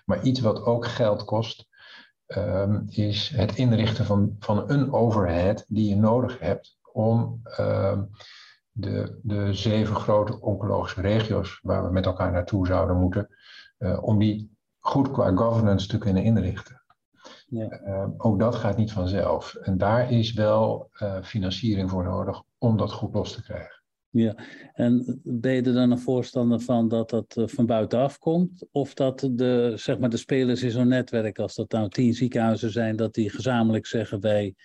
Maar 0.05 0.21
iets 0.21 0.39
wat 0.39 0.63
ook 0.63 0.87
geld 0.87 1.23
kost, 1.23 1.67
um, 2.27 2.85
is 2.89 3.29
het 3.35 3.55
inrichten 3.55 4.05
van, 4.05 4.35
van 4.39 4.69
een 4.69 4.93
overhead 4.93 5.65
die 5.67 5.89
je 5.89 5.95
nodig 5.95 6.39
hebt 6.39 6.77
om 6.91 7.41
um, 7.59 8.09
de, 8.71 9.19
de 9.23 9.53
zeven 9.53 9.95
grote 9.95 10.41
oncologische 10.41 11.01
regio's 11.01 11.59
waar 11.61 11.83
we 11.83 11.91
met 11.91 12.05
elkaar 12.05 12.31
naartoe 12.31 12.67
zouden 12.67 12.97
moeten, 12.97 13.27
uh, 13.79 14.03
om 14.03 14.19
die 14.19 14.57
goed 14.79 15.11
qua 15.11 15.35
governance 15.35 15.87
te 15.87 15.97
kunnen 15.97 16.23
inrichten. 16.23 16.78
Ja. 17.49 17.81
Uh, 17.85 18.07
ook 18.17 18.39
dat 18.39 18.55
gaat 18.55 18.77
niet 18.77 18.91
vanzelf. 18.91 19.55
En 19.55 19.77
daar 19.77 20.11
is 20.11 20.33
wel 20.33 20.89
uh, 21.01 21.23
financiering 21.23 21.89
voor 21.89 22.03
nodig 22.03 22.41
om 22.57 22.77
dat 22.77 22.91
goed 22.91 23.13
los 23.13 23.33
te 23.33 23.43
krijgen. 23.43 23.77
Ja, 24.11 24.35
en 24.73 25.19
ben 25.23 25.53
je 25.53 25.61
er 25.61 25.73
dan 25.73 25.91
een 25.91 25.99
voorstander 25.99 26.59
van 26.59 26.87
dat 26.87 27.09
dat 27.09 27.37
eh, 27.37 27.47
van 27.47 27.65
buitenaf 27.65 28.17
komt? 28.17 28.67
Of 28.71 28.93
dat 28.93 29.29
de, 29.31 29.73
zeg 29.75 29.99
maar 29.99 30.09
de 30.09 30.17
spelers 30.17 30.63
in 30.63 30.71
zo'n 30.71 30.87
netwerk, 30.87 31.39
als 31.39 31.55
dat 31.55 31.71
nou 31.71 31.89
tien 31.89 32.13
ziekenhuizen 32.13 32.71
zijn, 32.71 32.95
dat 32.95 33.13
die 33.13 33.29
gezamenlijk 33.29 33.85
zeggen 33.85 34.19
wij, 34.19 34.55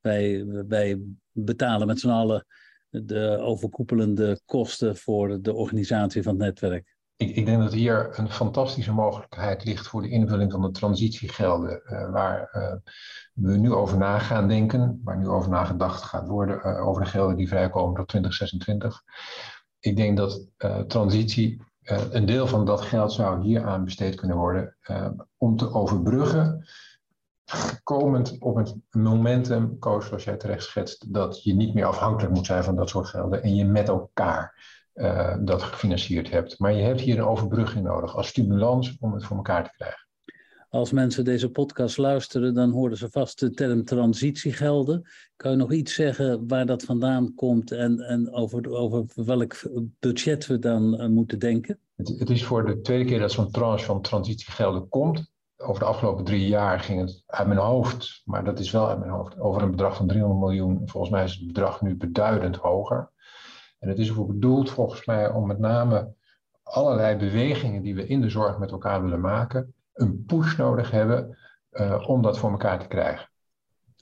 wij, 0.00 0.44
wij 0.46 1.00
betalen 1.32 1.86
met 1.86 2.00
z'n 2.00 2.08
allen 2.08 2.46
de 2.90 3.38
overkoepelende 3.40 4.40
kosten 4.44 4.96
voor 4.96 5.42
de 5.42 5.54
organisatie 5.54 6.22
van 6.22 6.32
het 6.32 6.42
netwerk? 6.42 6.93
Ik, 7.16 7.36
ik, 7.36 7.46
denk 7.46 7.62
dat 7.62 7.72
hier 7.72 8.18
een 8.18 8.30
fantastische 8.30 8.92
mogelijkheid 8.92 9.64
ligt 9.64 9.86
voor 9.86 10.02
de 10.02 10.08
invulling 10.08 10.52
van 10.52 10.62
de 10.62 10.70
transitiegelden, 10.70 11.82
uh, 11.84 12.10
waar 12.10 12.50
uh, 12.52 12.74
we 13.32 13.56
nu 13.56 13.72
over 13.72 13.98
na 13.98 14.18
gaan 14.18 14.48
denken, 14.48 15.00
waar 15.04 15.18
nu 15.18 15.28
over 15.28 15.50
nagedacht 15.50 16.02
gaat 16.02 16.28
worden, 16.28 16.60
uh, 16.64 16.86
over 16.86 17.02
de 17.02 17.08
gelden 17.08 17.36
die 17.36 17.48
vrijkomen 17.48 17.94
tot 17.94 18.08
2026. 18.08 19.02
Ik 19.78 19.96
denk 19.96 20.16
dat 20.16 20.46
transitie, 20.88 21.62
een 22.10 22.26
deel 22.26 22.46
van 22.46 22.64
dat 22.64 22.80
geld 22.80 23.12
zou 23.12 23.42
hier 23.42 23.64
aan 23.64 23.84
besteed 23.84 24.14
kunnen 24.14 24.36
worden 24.36 24.76
om 25.36 25.56
te 25.56 25.72
overbruggen, 25.72 26.66
komend 27.82 28.38
op 28.38 28.56
het 28.56 28.76
momentum, 28.90 29.78
Koos, 29.78 30.06
zoals 30.06 30.24
jij 30.24 30.36
terecht 30.36 30.62
schetst, 30.62 31.12
dat 31.14 31.42
je 31.42 31.54
niet 31.54 31.74
meer 31.74 31.84
afhankelijk 31.84 32.34
moet 32.34 32.46
zijn 32.46 32.64
van 32.64 32.76
dat 32.76 32.88
soort 32.88 33.08
gelden 33.08 33.42
en 33.42 33.54
je 33.54 33.64
met 33.64 33.88
elkaar 33.88 34.54
uh, 34.94 35.36
dat 35.40 35.62
gefinancierd 35.62 36.30
hebt. 36.30 36.58
Maar 36.58 36.72
je 36.72 36.82
hebt 36.82 37.00
hier 37.00 37.18
een 37.18 37.24
overbrugging 37.24 37.84
nodig 37.84 38.16
als 38.16 38.28
stimulans 38.28 38.96
om 39.00 39.12
het 39.12 39.24
voor 39.24 39.36
elkaar 39.36 39.64
te 39.64 39.70
krijgen. 39.76 40.04
Als 40.74 40.92
mensen 40.92 41.24
deze 41.24 41.50
podcast 41.50 41.98
luisteren, 41.98 42.54
dan 42.54 42.70
horen 42.70 42.96
ze 42.96 43.10
vast 43.10 43.40
de 43.40 43.50
term 43.50 43.84
transitiegelden. 43.84 45.02
Kan 45.36 45.50
je 45.50 45.56
nog 45.56 45.72
iets 45.72 45.94
zeggen 45.94 46.48
waar 46.48 46.66
dat 46.66 46.82
vandaan 46.82 47.34
komt 47.34 47.70
en, 47.70 48.00
en 48.00 48.32
over, 48.32 48.70
over 48.70 49.04
welk 49.14 49.62
budget 50.00 50.46
we 50.46 50.58
dan 50.58 51.00
uh, 51.00 51.06
moeten 51.06 51.38
denken? 51.38 51.78
Het, 51.96 52.08
het, 52.18 52.30
is 52.30 52.44
voor 52.44 52.66
de 52.66 52.80
tweede 52.80 53.04
keer 53.04 53.18
dat 53.18 53.32
zo'n 53.32 53.50
tranche 53.50 53.84
van 53.84 54.00
transitiegelden 54.00 54.88
komt. 54.88 55.32
Over 55.56 55.80
de 55.80 55.88
afgelopen 55.88 56.24
drie 56.24 56.46
jaar 56.46 56.80
ging 56.80 57.00
het 57.00 57.22
uit 57.26 57.46
mijn 57.46 57.60
hoofd, 57.60 58.22
maar 58.24 58.44
dat 58.44 58.58
is 58.58 58.70
wel 58.70 58.88
uit 58.88 58.98
mijn 58.98 59.10
hoofd, 59.10 59.38
over 59.38 59.62
een 59.62 59.70
bedrag 59.70 59.96
van 59.96 60.06
300 60.06 60.40
miljoen. 60.40 60.82
Volgens 60.84 61.12
mij 61.12 61.24
is 61.24 61.34
het 61.34 61.46
bedrag 61.46 61.82
nu 61.82 61.96
beduidend 61.96 62.56
hoger. 62.56 63.12
En 63.84 63.90
het 63.90 63.98
is 63.98 64.08
ervoor 64.08 64.26
bedoeld 64.26 64.70
volgens 64.70 65.06
mij 65.06 65.30
om 65.30 65.46
met 65.46 65.58
name 65.58 66.14
allerlei 66.62 67.16
bewegingen 67.16 67.82
die 67.82 67.94
we 67.94 68.06
in 68.06 68.20
de 68.20 68.28
zorg 68.28 68.58
met 68.58 68.70
elkaar 68.70 69.02
willen 69.02 69.20
maken, 69.20 69.74
een 69.92 70.24
push 70.24 70.56
nodig 70.56 70.90
hebben 70.90 71.38
uh, 71.72 72.04
om 72.08 72.22
dat 72.22 72.38
voor 72.38 72.50
elkaar 72.50 72.78
te 72.80 72.86
krijgen. 72.86 73.28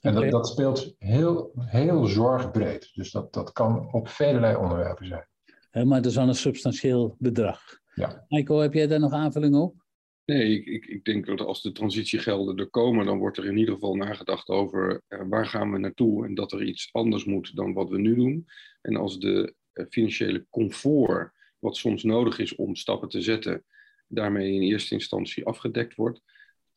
En 0.01 0.13
dat, 0.13 0.29
dat 0.29 0.47
speelt 0.47 0.95
heel, 0.97 1.51
heel 1.55 2.05
zorgbreed. 2.05 2.91
Dus 2.93 3.11
dat, 3.11 3.33
dat 3.33 3.51
kan 3.51 3.93
op 3.93 4.07
vele 4.07 4.59
onderwerpen 4.59 5.07
zijn. 5.07 5.27
maar 5.87 6.01
dat 6.01 6.11
is 6.11 6.15
wel 6.15 6.27
een 6.27 6.35
substantieel 6.35 7.15
bedrag. 7.19 7.61
Ja. 7.93 8.25
Michael, 8.27 8.59
heb 8.59 8.73
jij 8.73 8.87
daar 8.87 8.99
nog 8.99 9.11
aanvulling 9.11 9.55
op? 9.55 9.75
Nee, 10.25 10.59
ik, 10.59 10.65
ik, 10.65 10.85
ik, 10.85 11.05
denk 11.05 11.25
dat 11.25 11.41
als 11.41 11.61
de 11.61 11.71
transitiegelden 11.71 12.57
er 12.57 12.69
komen, 12.69 13.05
dan 13.05 13.17
wordt 13.17 13.37
er 13.37 13.45
in 13.45 13.57
ieder 13.57 13.73
geval 13.73 13.95
nagedacht 13.95 14.47
over 14.47 15.01
uh, 15.09 15.21
waar 15.29 15.45
gaan 15.45 15.71
we 15.71 15.77
naartoe 15.77 16.25
en 16.25 16.35
dat 16.35 16.51
er 16.51 16.63
iets 16.63 16.89
anders 16.91 17.25
moet 17.25 17.55
dan 17.55 17.73
wat 17.73 17.89
we 17.89 17.99
nu 17.99 18.15
doen. 18.15 18.45
En 18.81 18.95
als 18.95 19.19
de 19.19 19.43
eh, 19.43 19.53
financiële 19.89 20.45
comfort, 20.49 21.31
wat 21.59 21.77
soms 21.77 22.03
nodig 22.03 22.39
is 22.39 22.55
om 22.55 22.75
stappen 22.75 23.09
te 23.09 23.21
zetten, 23.21 23.63
daarmee 24.07 24.53
in 24.53 24.61
eerste 24.61 24.93
instantie 24.93 25.45
afgedekt 25.45 25.95
wordt, 25.95 26.21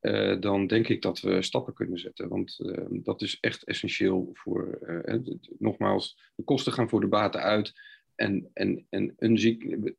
uh, 0.01 0.41
dan 0.41 0.67
denk 0.67 0.89
ik 0.89 1.03
dat 1.03 1.21
we 1.21 1.43
stappen 1.43 1.75
kunnen 1.75 1.99
zetten. 1.99 2.29
Want 2.29 2.59
uh, 2.63 2.85
dat 2.91 3.23
is 3.23 3.39
echt 3.41 3.65
essentieel 3.65 4.31
voor, 4.33 4.79
uh, 5.07 5.35
nogmaals, 5.59 6.19
de 6.35 6.45
kosten 6.45 6.73
gaan 6.73 6.89
voor 6.89 7.01
de 7.01 7.07
baten 7.07 7.41
uit. 7.41 7.73
En, 8.15 8.51
en, 8.53 8.87
en 8.89 9.15
een, 9.19 9.97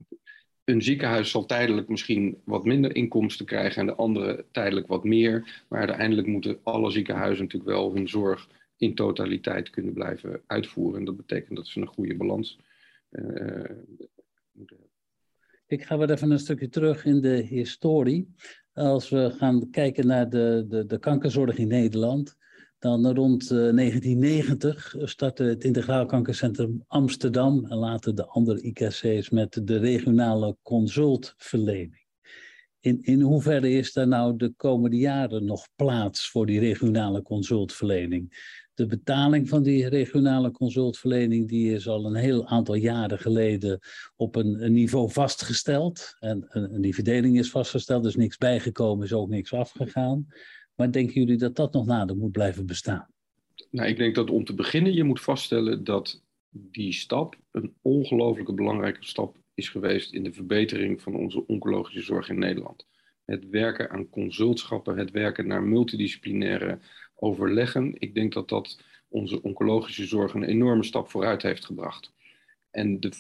een 0.63 0.81
ziekenhuis 0.81 1.29
zal 1.29 1.45
tijdelijk 1.45 1.87
misschien 1.87 2.41
wat 2.45 2.65
minder 2.65 2.95
inkomsten 2.95 3.45
krijgen 3.45 3.81
en 3.81 3.87
de 3.87 3.95
andere 3.95 4.45
tijdelijk 4.51 4.87
wat 4.87 5.03
meer. 5.03 5.63
Maar 5.67 5.79
uiteindelijk 5.79 6.27
moeten 6.27 6.59
alle 6.63 6.91
ziekenhuizen 6.91 7.43
natuurlijk 7.43 7.71
wel 7.71 7.93
hun 7.93 8.09
zorg 8.09 8.47
in 8.77 8.95
totaliteit 8.95 9.69
kunnen 9.69 9.93
blijven 9.93 10.41
uitvoeren. 10.47 10.99
En 10.99 11.05
dat 11.05 11.17
betekent 11.17 11.55
dat 11.57 11.67
ze 11.67 11.81
een 11.81 11.87
goede 11.87 12.15
balans 12.15 12.57
eh, 12.59 12.66
ik 15.67 15.83
ga 15.83 15.97
weer 15.97 16.11
even 16.11 16.31
een 16.31 16.39
stukje 16.39 16.69
terug 16.69 17.05
in 17.05 17.21
de 17.21 17.35
historie. 17.35 18.33
Als 18.73 19.09
we 19.09 19.33
gaan 19.37 19.69
kijken 19.69 20.07
naar 20.07 20.29
de, 20.29 20.65
de, 20.67 20.85
de 20.85 20.99
kankerzorg 20.99 21.57
in 21.57 21.67
Nederland, 21.67 22.37
dan 22.79 23.13
rond 23.13 23.49
1990 23.49 24.95
eh, 24.95 25.05
startte 25.05 25.43
het 25.43 25.63
Integraal 25.63 26.05
Kankercentrum 26.05 26.83
Amsterdam 26.87 27.65
en 27.65 27.77
later 27.77 28.15
de 28.15 28.25
andere 28.25 28.61
IKC's 28.61 29.29
met 29.29 29.67
de 29.67 29.77
regionale 29.77 30.57
consultverlening. 30.61 32.05
In, 32.79 33.01
in 33.01 33.21
hoeverre 33.21 33.69
is 33.69 33.93
daar 33.93 34.07
nou 34.07 34.37
de 34.37 34.53
komende 34.57 34.97
jaren 34.97 35.45
nog 35.45 35.67
plaats 35.75 36.29
voor 36.29 36.45
die 36.45 36.59
regionale 36.59 37.21
consultverlening? 37.21 38.55
De 38.77 38.85
betaling 38.85 39.49
van 39.49 39.63
die 39.63 39.87
regionale 39.89 40.51
consultverlening 40.51 41.47
die 41.47 41.73
is 41.73 41.87
al 41.87 42.05
een 42.05 42.15
heel 42.15 42.47
aantal 42.47 42.75
jaren 42.75 43.19
geleden 43.19 43.79
op 44.15 44.35
een, 44.35 44.73
niveau 44.73 45.11
vastgesteld. 45.11 46.15
En, 46.19 46.47
en, 46.49 46.81
die 46.81 46.93
verdeling 46.93 47.37
is 47.37 47.49
vastgesteld, 47.49 48.03
dus 48.03 48.15
niks 48.15 48.37
bijgekomen, 48.37 49.05
is 49.05 49.13
ook 49.13 49.29
niks 49.29 49.53
afgegaan. 49.53 50.27
Maar 50.75 50.91
denken 50.91 51.13
jullie 51.13 51.37
dat 51.37 51.55
dat 51.55 51.73
nog 51.73 51.85
nader 51.85 52.15
moet 52.15 52.31
blijven 52.31 52.65
bestaan? 52.65 53.07
Nou, 53.69 53.89
ik 53.89 53.97
denk 53.97 54.15
dat 54.15 54.29
om 54.29 54.45
te 54.45 54.53
beginnen 54.53 54.93
je 54.93 55.03
moet 55.03 55.21
vaststellen 55.21 55.83
dat 55.83 56.23
die 56.49 56.93
stap 56.93 57.35
een 57.51 57.73
ongelooflijke 57.81 58.53
belangrijke 58.53 59.05
stap 59.05 59.37
is 59.53 59.69
geweest 59.69 60.13
in 60.13 60.23
de 60.23 60.33
verbetering 60.33 61.01
van 61.01 61.15
onze 61.15 61.47
oncologische 61.47 62.01
zorg 62.01 62.29
in 62.29 62.39
Nederland. 62.39 62.87
Het 63.25 63.49
werken 63.49 63.89
aan 63.89 64.09
consultschappen, 64.09 64.97
het 64.97 65.11
werken 65.11 65.47
naar 65.47 65.63
multidisciplinaire 65.63 66.79
overleggen. 67.19 67.93
Ik 67.97 68.13
denk 68.13 68.33
dat 68.33 68.49
dat 68.49 68.79
onze 69.07 69.41
oncologische 69.41 70.05
zorg 70.05 70.33
een 70.33 70.43
enorme 70.43 70.83
stap 70.83 71.09
vooruit 71.09 71.41
heeft 71.41 71.65
gebracht. 71.65 72.11
En 72.71 72.99
de, 72.99 73.11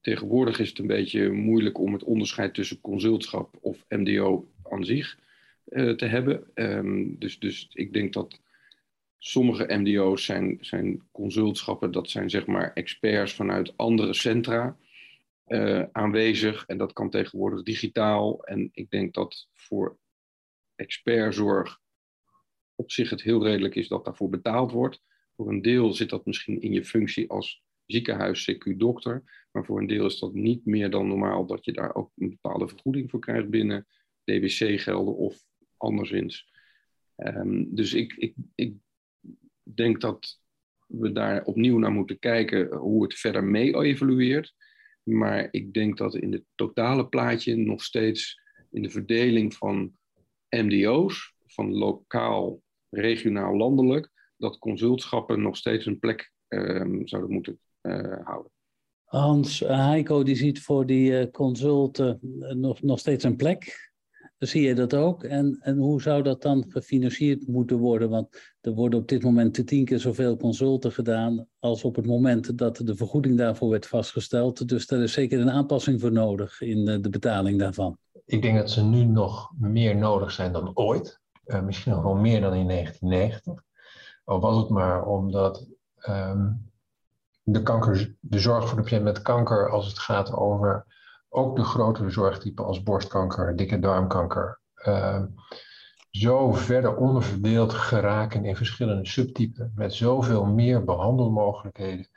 tegenwoordig 0.00 0.58
is 0.58 0.68
het 0.68 0.78
een 0.78 0.86
beetje 0.86 1.30
moeilijk 1.30 1.78
om 1.78 1.92
het 1.92 2.04
onderscheid 2.04 2.54
tussen 2.54 2.80
consultschap 2.80 3.58
of 3.60 3.84
MDO 3.88 4.48
aan 4.62 4.84
zich 4.84 5.18
uh, 5.68 5.92
te 5.92 6.06
hebben. 6.06 6.50
Um, 6.54 7.18
dus, 7.18 7.38
dus 7.38 7.68
ik 7.72 7.92
denk 7.92 8.12
dat 8.12 8.40
sommige 9.18 9.76
MDO's 9.78 10.24
zijn, 10.24 10.58
zijn 10.60 11.02
consultschappen, 11.12 11.90
dat 11.90 12.10
zijn 12.10 12.30
zeg 12.30 12.46
maar 12.46 12.72
experts 12.72 13.34
vanuit 13.34 13.76
andere 13.76 14.14
centra 14.14 14.76
uh, 15.46 15.82
aanwezig. 15.92 16.64
En 16.66 16.78
dat 16.78 16.92
kan 16.92 17.10
tegenwoordig 17.10 17.62
digitaal. 17.62 18.44
En 18.44 18.68
ik 18.72 18.90
denk 18.90 19.14
dat 19.14 19.48
voor 19.52 19.96
expertzorg 20.74 21.80
op 22.80 22.90
zich 22.90 23.10
het 23.10 23.22
heel 23.22 23.44
redelijk 23.44 23.74
is 23.74 23.88
dat 23.88 24.04
daarvoor 24.04 24.28
betaald 24.28 24.72
wordt. 24.72 25.02
Voor 25.36 25.48
een 25.48 25.62
deel 25.62 25.92
zit 25.92 26.08
dat 26.08 26.26
misschien 26.26 26.60
in 26.60 26.72
je 26.72 26.84
functie 26.84 27.30
als 27.30 27.62
ziekenhuis, 27.86 28.50
CQ-dokter. 28.50 29.46
Maar 29.52 29.64
voor 29.64 29.78
een 29.78 29.86
deel 29.86 30.06
is 30.06 30.18
dat 30.18 30.34
niet 30.34 30.66
meer 30.66 30.90
dan 30.90 31.08
normaal 31.08 31.46
dat 31.46 31.64
je 31.64 31.72
daar 31.72 31.94
ook 31.94 32.12
een 32.16 32.28
bepaalde 32.28 32.68
vergoeding 32.68 33.10
voor 33.10 33.20
krijgt 33.20 33.50
binnen 33.50 33.86
DWC-gelden 34.24 35.16
of 35.16 35.44
anderszins. 35.76 36.48
Um, 37.16 37.74
dus 37.74 37.94
ik, 37.94 38.12
ik, 38.12 38.34
ik 38.54 38.74
denk 39.62 40.00
dat 40.00 40.40
we 40.86 41.12
daar 41.12 41.44
opnieuw 41.44 41.78
naar 41.78 41.92
moeten 41.92 42.18
kijken 42.18 42.76
hoe 42.76 43.02
het 43.02 43.14
verder 43.14 43.44
mee 43.44 43.76
evolueert. 43.76 44.54
Maar 45.02 45.48
ik 45.50 45.72
denk 45.72 45.96
dat 45.96 46.14
in 46.14 46.32
het 46.32 46.44
totale 46.54 47.08
plaatje 47.08 47.56
nog 47.56 47.82
steeds 47.82 48.40
in 48.70 48.82
de 48.82 48.90
verdeling 48.90 49.54
van 49.54 49.92
MDO's, 50.48 51.34
van 51.46 51.72
lokaal 51.72 52.62
regionaal, 52.90 53.56
landelijk, 53.56 54.10
dat 54.36 54.58
consultschappen 54.58 55.42
nog 55.42 55.56
steeds 55.56 55.86
een 55.86 55.98
plek 55.98 56.32
um, 56.48 57.08
zouden 57.08 57.32
moeten 57.32 57.58
uh, 57.82 58.16
houden. 58.24 58.52
Hans, 59.04 59.62
uh, 59.62 59.68
Heiko 59.68 60.22
die 60.22 60.36
ziet 60.36 60.62
voor 60.62 60.86
die 60.86 61.10
uh, 61.10 61.30
consulten 61.30 62.18
nog, 62.56 62.82
nog 62.82 62.98
steeds 62.98 63.24
een 63.24 63.36
plek. 63.36 63.88
Zie 64.38 64.62
je 64.62 64.74
dat 64.74 64.94
ook? 64.94 65.24
En, 65.24 65.58
en 65.60 65.76
hoe 65.76 66.02
zou 66.02 66.22
dat 66.22 66.42
dan 66.42 66.64
gefinancierd 66.68 67.46
moeten 67.46 67.78
worden? 67.78 68.10
Want 68.10 68.54
er 68.60 68.72
worden 68.72 68.98
op 68.98 69.08
dit 69.08 69.22
moment 69.22 69.66
tien 69.66 69.84
keer 69.84 69.98
zoveel 69.98 70.36
consulten 70.36 70.92
gedaan 70.92 71.46
als 71.58 71.84
op 71.84 71.96
het 71.96 72.06
moment 72.06 72.58
dat 72.58 72.76
de 72.76 72.96
vergoeding 72.96 73.38
daarvoor 73.38 73.70
werd 73.70 73.86
vastgesteld. 73.86 74.68
Dus 74.68 74.86
daar 74.86 75.02
is 75.02 75.12
zeker 75.12 75.40
een 75.40 75.50
aanpassing 75.50 76.00
voor 76.00 76.12
nodig 76.12 76.60
in 76.60 76.84
de, 76.84 77.00
de 77.00 77.10
betaling 77.10 77.58
daarvan. 77.58 77.98
Ik 78.24 78.42
denk 78.42 78.56
dat 78.56 78.70
ze 78.70 78.84
nu 78.84 79.04
nog 79.04 79.52
meer 79.58 79.96
nodig 79.96 80.30
zijn 80.30 80.52
dan 80.52 80.70
ooit. 80.74 81.19
Uh, 81.50 81.60
misschien 81.60 81.92
nog 81.92 82.02
wel 82.02 82.14
meer 82.14 82.40
dan 82.40 82.54
in 82.54 82.68
1990. 82.68 83.64
Al 84.24 84.40
was 84.40 84.56
het 84.56 84.68
maar 84.68 85.06
omdat 85.06 85.66
um, 86.08 86.70
de, 87.42 87.62
kanker, 87.62 88.14
de 88.20 88.38
zorg 88.38 88.68
voor 88.68 88.76
de 88.76 88.82
patiënt 88.82 89.04
met 89.04 89.22
kanker, 89.22 89.70
als 89.70 89.86
het 89.86 89.98
gaat 89.98 90.32
over 90.32 90.86
ook 91.28 91.56
de 91.56 91.64
grotere 91.64 92.10
zorgtypen 92.10 92.64
als 92.64 92.82
borstkanker, 92.82 93.56
dikke 93.56 93.78
darmkanker, 93.78 94.60
uh, 94.86 95.22
zo 96.10 96.52
verder 96.52 96.96
onderverdeeld 96.96 97.72
geraken 97.72 98.44
in 98.44 98.56
verschillende 98.56 99.06
subtypen 99.06 99.72
met 99.74 99.94
zoveel 99.94 100.44
meer 100.44 100.84
behandelmogelijkheden. 100.84 102.08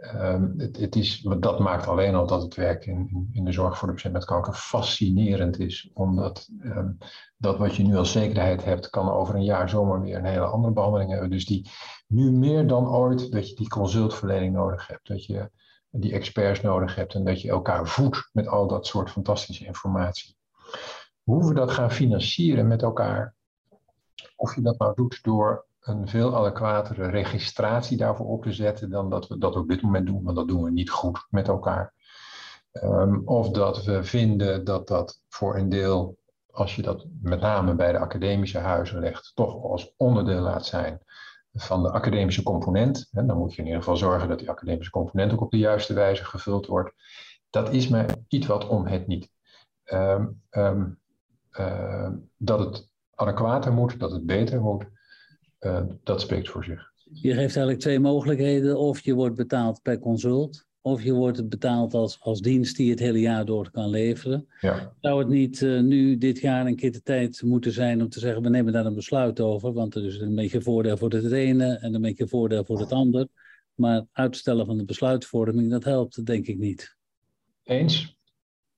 Ehm, 0.00 0.58
het, 0.58 0.76
het, 0.76 0.96
is, 0.96 1.20
dat 1.38 1.58
maakt 1.58 1.86
alleen 1.86 2.14
al 2.14 2.26
dat 2.26 2.42
het 2.42 2.54
werk 2.54 2.86
in, 2.86 3.28
in 3.32 3.44
de 3.44 3.52
zorg 3.52 3.78
voor 3.78 3.88
de 3.88 3.94
patiënt 3.94 4.12
met 4.12 4.24
kanker 4.24 4.54
fascinerend 4.54 5.58
is. 5.58 5.90
Omdat 5.94 6.48
um, 6.62 6.98
dat 7.36 7.58
wat 7.58 7.76
je 7.76 7.82
nu 7.82 7.96
als 7.96 8.12
zekerheid 8.12 8.64
hebt, 8.64 8.90
kan 8.90 9.10
over 9.10 9.34
een 9.34 9.44
jaar 9.44 9.68
zomaar 9.68 10.00
weer 10.00 10.16
een 10.16 10.24
hele 10.24 10.44
andere 10.44 10.72
behandeling 10.72 11.10
hebben. 11.10 11.30
Dus 11.30 11.46
die 11.46 11.70
nu 12.06 12.30
meer 12.30 12.66
dan 12.66 12.88
ooit 12.88 13.32
dat 13.32 13.48
je 13.48 13.54
die 13.54 13.68
consultverlening 13.68 14.54
nodig 14.54 14.86
hebt. 14.86 15.08
Dat 15.08 15.24
je 15.24 15.50
die 15.90 16.12
experts 16.12 16.60
nodig 16.60 16.94
hebt 16.94 17.14
en 17.14 17.24
dat 17.24 17.40
je 17.40 17.48
elkaar 17.48 17.86
voedt 17.86 18.28
met 18.32 18.48
al 18.48 18.66
dat 18.66 18.86
soort 18.86 19.10
fantastische 19.10 19.66
informatie. 19.66 20.36
Hoe 21.22 21.48
we 21.48 21.54
dat 21.54 21.70
gaan 21.70 21.90
financieren 21.90 22.66
met 22.66 22.82
elkaar, 22.82 23.34
of 24.36 24.54
je 24.54 24.60
dat 24.60 24.78
nou 24.78 24.94
doet 24.94 25.22
door 25.22 25.68
een 25.80 26.08
veel 26.08 26.36
adequatere 26.36 27.08
registratie 27.08 27.96
daarvoor 27.96 28.26
op 28.26 28.42
te 28.42 28.52
zetten 28.52 28.90
dan 28.90 29.10
dat 29.10 29.28
we 29.28 29.38
dat 29.38 29.56
op 29.56 29.68
dit 29.68 29.82
moment 29.82 30.06
doen, 30.06 30.22
want 30.22 30.36
dat 30.36 30.48
doen 30.48 30.62
we 30.62 30.70
niet 30.70 30.90
goed 30.90 31.26
met 31.30 31.48
elkaar. 31.48 31.94
Um, 32.72 33.22
of 33.24 33.50
dat 33.50 33.84
we 33.84 34.04
vinden 34.04 34.64
dat 34.64 34.88
dat 34.88 35.22
voor 35.28 35.56
een 35.56 35.68
deel, 35.68 36.18
als 36.50 36.76
je 36.76 36.82
dat 36.82 37.06
met 37.22 37.40
name 37.40 37.74
bij 37.74 37.92
de 37.92 37.98
academische 37.98 38.58
huizen 38.58 39.00
legt, 39.00 39.32
toch 39.34 39.62
als 39.62 39.94
onderdeel 39.96 40.40
laat 40.40 40.66
zijn 40.66 41.00
van 41.52 41.82
de 41.82 41.90
academische 41.90 42.42
component. 42.42 43.08
En 43.12 43.26
dan 43.26 43.38
moet 43.38 43.54
je 43.54 43.58
in 43.58 43.64
ieder 43.64 43.80
geval 43.80 43.96
zorgen 43.96 44.28
dat 44.28 44.38
die 44.38 44.50
academische 44.50 44.90
component 44.90 45.32
ook 45.32 45.40
op 45.40 45.50
de 45.50 45.58
juiste 45.58 45.94
wijze 45.94 46.24
gevuld 46.24 46.66
wordt. 46.66 46.92
Dat 47.50 47.72
is 47.72 47.88
mij 47.88 48.24
iets 48.28 48.46
wat 48.46 48.68
om 48.68 48.86
het 48.86 49.06
niet. 49.06 49.30
Um, 49.84 50.42
uh, 51.58 52.08
dat 52.36 52.58
het 52.58 52.90
adequater 53.14 53.72
moet, 53.72 53.98
dat 53.98 54.10
het 54.10 54.26
beter 54.26 54.60
moet. 54.60 54.84
Uh, 55.60 55.82
dat 56.02 56.20
spreekt 56.20 56.48
voor 56.48 56.64
zich. 56.64 56.90
Je 57.12 57.28
geeft 57.28 57.38
eigenlijk 57.38 57.78
twee 57.78 58.00
mogelijkheden. 58.00 58.78
Of 58.78 59.00
je 59.00 59.14
wordt 59.14 59.36
betaald 59.36 59.82
per 59.82 59.98
consult, 59.98 60.66
of 60.80 61.02
je 61.02 61.12
wordt 61.12 61.48
betaald 61.48 61.94
als, 61.94 62.20
als 62.20 62.40
dienst 62.40 62.76
die 62.76 62.90
het 62.90 62.98
hele 62.98 63.20
jaar 63.20 63.44
door 63.44 63.70
kan 63.70 63.88
leveren. 63.88 64.46
Ja. 64.60 64.94
Zou 65.00 65.18
het 65.18 65.28
niet 65.28 65.60
uh, 65.60 65.80
nu 65.80 66.18
dit 66.18 66.40
jaar 66.40 66.66
een 66.66 66.76
keer 66.76 66.92
de 66.92 67.02
tijd 67.02 67.42
moeten 67.42 67.72
zijn 67.72 68.02
om 68.02 68.08
te 68.08 68.20
zeggen, 68.20 68.42
we 68.42 68.48
nemen 68.48 68.72
daar 68.72 68.86
een 68.86 68.94
besluit 68.94 69.40
over, 69.40 69.72
want 69.72 69.94
er 69.94 70.04
is 70.04 70.20
een 70.20 70.34
beetje 70.34 70.62
voordeel 70.62 70.96
voor 70.96 71.10
het 71.10 71.32
ene 71.32 71.74
en 71.74 71.94
een 71.94 72.00
beetje 72.00 72.28
voordeel 72.28 72.64
voor 72.64 72.78
het 72.78 72.92
ander. 72.92 73.28
Maar 73.74 74.06
uitstellen 74.12 74.66
van 74.66 74.76
de 74.76 74.84
besluitvorming, 74.84 75.70
dat 75.70 75.84
helpt 75.84 76.26
denk 76.26 76.46
ik 76.46 76.58
niet. 76.58 76.96
Eens. 77.62 78.18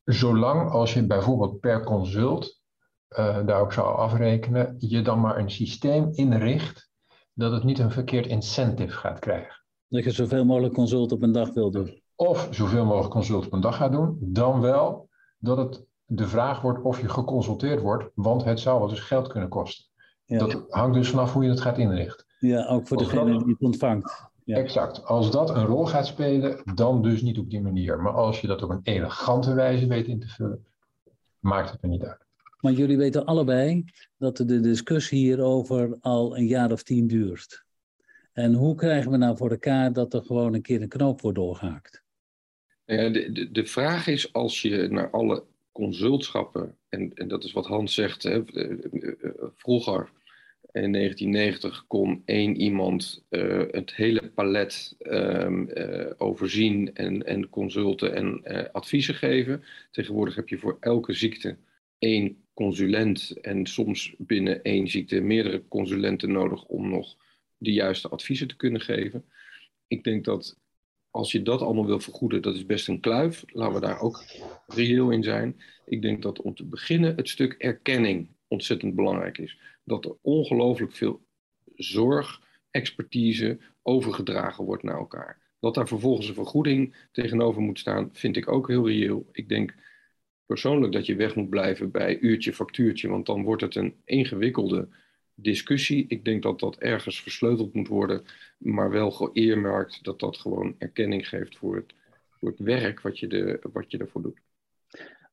Zolang 0.05 0.71
als 0.71 0.95
je 0.95 1.07
bijvoorbeeld 1.07 1.61
per 1.61 1.85
consult 1.85 2.62
uh, 3.19 3.47
daar 3.47 3.61
ook 3.61 3.73
zou 3.73 3.97
afrekenen, 3.97 4.75
je 4.79 5.03
dan 5.03 5.21
maar 5.21 5.39
een 5.39 5.51
systeem 5.51 6.09
inricht 6.13 6.91
dat 7.33 7.53
het 7.53 7.65
niet 7.65 7.79
een 7.79 7.91
verkeerd 7.91 8.27
incentive 8.27 8.97
gaat 8.97 9.19
krijgen. 9.19 9.63
Dat 9.89 10.05
je 10.05 10.11
zoveel 10.11 10.45
mogelijk 10.45 10.75
consult 10.75 11.13
op 11.13 11.23
een 11.23 11.33
dag 11.33 11.53
wil 11.53 11.71
doen. 11.71 12.03
Of 12.15 12.49
zoveel 12.51 12.85
mogelijk 12.85 13.13
consult 13.13 13.47
op 13.47 13.53
een 13.53 13.61
dag 13.61 13.77
gaat 13.77 13.93
doen, 13.93 14.19
dan 14.21 14.61
wel 14.61 15.09
dat 15.39 15.57
het 15.57 15.85
de 16.05 16.29
vraag 16.29 16.61
wordt 16.61 16.83
of 16.83 17.01
je 17.01 17.09
geconsulteerd 17.09 17.81
wordt, 17.81 18.11
want 18.15 18.45
het 18.45 18.61
zou 18.61 18.81
wel 18.81 18.91
eens 18.91 19.01
geld 19.01 19.29
kunnen 19.29 19.49
kosten. 19.49 19.85
Ja. 20.25 20.39
Dat 20.39 20.65
hangt 20.69 20.95
dus 20.95 21.11
vanaf 21.11 21.33
hoe 21.33 21.45
je 21.45 21.51
het 21.51 21.61
gaat 21.61 21.79
inrichten. 21.79 22.27
Ja, 22.39 22.67
ook 22.67 22.89
voor 22.89 22.97
degene 22.97 23.39
die 23.39 23.53
het 23.53 23.61
ontvangt. 23.61 24.31
Ja. 24.45 24.57
Exact. 24.57 25.05
Als 25.05 25.31
dat 25.31 25.51
een 25.51 25.65
rol 25.65 25.87
gaat 25.87 26.07
spelen, 26.07 26.63
dan 26.75 27.03
dus 27.03 27.23
niet 27.23 27.39
op 27.39 27.51
die 27.51 27.63
manier. 27.63 28.01
Maar 28.01 28.13
als 28.13 28.41
je 28.41 28.47
dat 28.47 28.63
op 28.63 28.71
een 28.71 28.81
elegante 28.83 29.55
wijze 29.55 29.87
weet 29.87 30.07
in 30.07 30.21
te 30.21 30.29
vullen, 30.29 30.67
maakt 31.39 31.71
het 31.71 31.83
er 31.83 31.89
niet 31.89 32.05
uit. 32.05 32.27
Maar 32.63 32.73
jullie 32.73 32.97
weten 32.97 33.25
allebei 33.25 33.85
dat 34.19 34.37
de 34.37 34.61
discussie 34.61 35.19
hierover 35.19 35.99
al 36.01 36.37
een 36.37 36.47
jaar 36.47 36.73
of 36.73 36.83
tien 36.83 37.07
duurt. 37.07 37.65
En 38.33 38.55
hoe 38.55 38.75
krijgen 38.75 39.11
we 39.11 39.17
nou 39.17 39.37
voor 39.37 39.51
elkaar 39.51 39.93
dat 39.93 40.15
er 40.15 40.23
gewoon 40.23 40.55
een 40.55 40.63
keer 40.63 40.83
een 40.83 40.89
knoop 40.89 41.21
wordt 41.21 41.39
doorgehaakt? 41.39 42.03
Ja, 42.85 43.09
de, 43.09 43.33
de, 43.33 43.51
de 43.51 43.67
vraag 43.67 44.07
is 44.07 44.33
als 44.33 44.63
je 44.63 44.89
naar 44.91 45.11
alle 45.11 45.45
consultschappen, 45.73 46.77
en, 46.89 47.15
en 47.15 47.29
dat 47.29 47.45
is 47.45 47.53
wat 47.53 47.67
Hans 47.67 47.95
zegt, 47.95 48.23
hè, 48.23 48.43
vroeger 49.55 50.11
in 50.73 50.93
1990 50.93 51.85
kon 51.87 52.23
één 52.25 52.57
iemand 52.57 53.25
uh, 53.31 53.63
het 53.71 53.95
hele 53.95 54.31
palet 54.35 54.97
uh, 55.01 56.07
overzien 56.17 56.95
en, 56.95 57.27
en 57.27 57.49
consulten 57.49 58.15
en 58.15 58.43
adviezen 58.73 59.15
geven. 59.15 59.65
Tegenwoordig 59.91 60.35
heb 60.35 60.49
je 60.49 60.59
voor 60.59 60.77
elke 60.81 61.13
ziekte 61.13 61.57
één 62.03 62.45
consulent 62.55 63.31
en 63.41 63.67
soms 63.67 64.15
binnen 64.19 64.63
één 64.63 64.89
ziekte 64.89 65.21
meerdere 65.21 65.69
consulenten 65.69 66.33
nodig 66.33 66.65
om 66.65 66.89
nog 66.89 67.17
de 67.57 67.73
juiste 67.73 68.09
adviezen 68.09 68.49
te 68.49 68.57
kunnen 68.57 68.81
geven. 68.81 69.25
Ik 69.87 70.05
denk 70.05 70.25
dat 70.25 70.57
als 71.11 71.33
je 71.33 71.43
dat 71.43 71.61
allemaal 71.61 71.87
wil 71.87 72.01
vergoeden, 72.01 72.43
dat 72.43 72.55
is 72.55 72.67
best 72.67 72.89
een 72.89 73.01
kluif. 73.01 73.45
Laten 73.47 73.75
we 73.75 73.81
daar 73.81 74.01
ook 74.01 74.25
reëel 74.67 75.11
in 75.11 75.23
zijn. 75.23 75.61
Ik 75.87 76.03
denk 76.03 76.23
dat 76.23 76.41
om 76.41 76.55
te 76.55 76.65
beginnen 76.65 77.17
het 77.17 77.29
stuk 77.29 77.53
erkenning 77.53 78.29
ontzettend 78.49 78.95
belangrijk 78.95 79.39
is. 79.39 79.59
Dat 79.85 80.05
er 80.05 80.17
ongelooflijk 80.21 80.93
veel 80.93 81.21
zorg, 81.75 82.43
expertise 82.71 83.59
overgedragen 83.83 84.65
wordt 84.65 84.83
naar 84.83 84.99
elkaar. 84.99 85.41
Dat 85.61 85.75
daar 85.75 85.89
vervolgens 85.89 86.29
een 86.29 86.35
vergoeding 86.35 86.95
tegenover 87.13 87.63
moet 87.63 87.79
staan, 87.79 88.11
vind 88.13 88.37
ik 88.37 88.49
ook 88.49 88.69
heel 88.69 88.89
reëel. 88.89 89.29
Ik 89.33 89.49
denk 89.49 89.75
persoonlijk 90.53 90.93
dat 90.93 91.07
je 91.07 91.15
weg 91.15 91.35
moet 91.35 91.51
blijven 91.51 91.91
bij 91.91 92.19
uurtje, 92.19 92.53
factuurtje, 92.53 93.09
want 93.09 93.27
dan 93.27 93.43
wordt 93.43 93.63
het 93.63 93.75
een 93.75 93.95
ingewikkelde 94.05 94.89
discussie. 95.35 96.05
Ik 96.09 96.25
denk 96.25 96.43
dat 96.43 96.61
dat 96.61 96.77
ergens 96.77 97.23
versleuteld 97.23 97.75
moet 97.75 97.89
worden, 97.89 98.25
maar 98.59 98.91
wel 98.91 99.11
geëermerkt 99.11 100.05
dat 100.05 100.21
dat 100.21 100.37
gewoon 100.37 100.75
erkenning 100.79 101.29
geeft 101.29 101.57
voor 101.57 101.77
het, 101.77 101.95
voor 102.31 102.49
het 102.49 102.59
werk 102.59 103.01
wat 103.01 103.19
je, 103.19 103.27
de, 103.27 103.61
wat 103.73 103.91
je 103.91 103.99
ervoor 103.99 104.23
doet. 104.23 104.41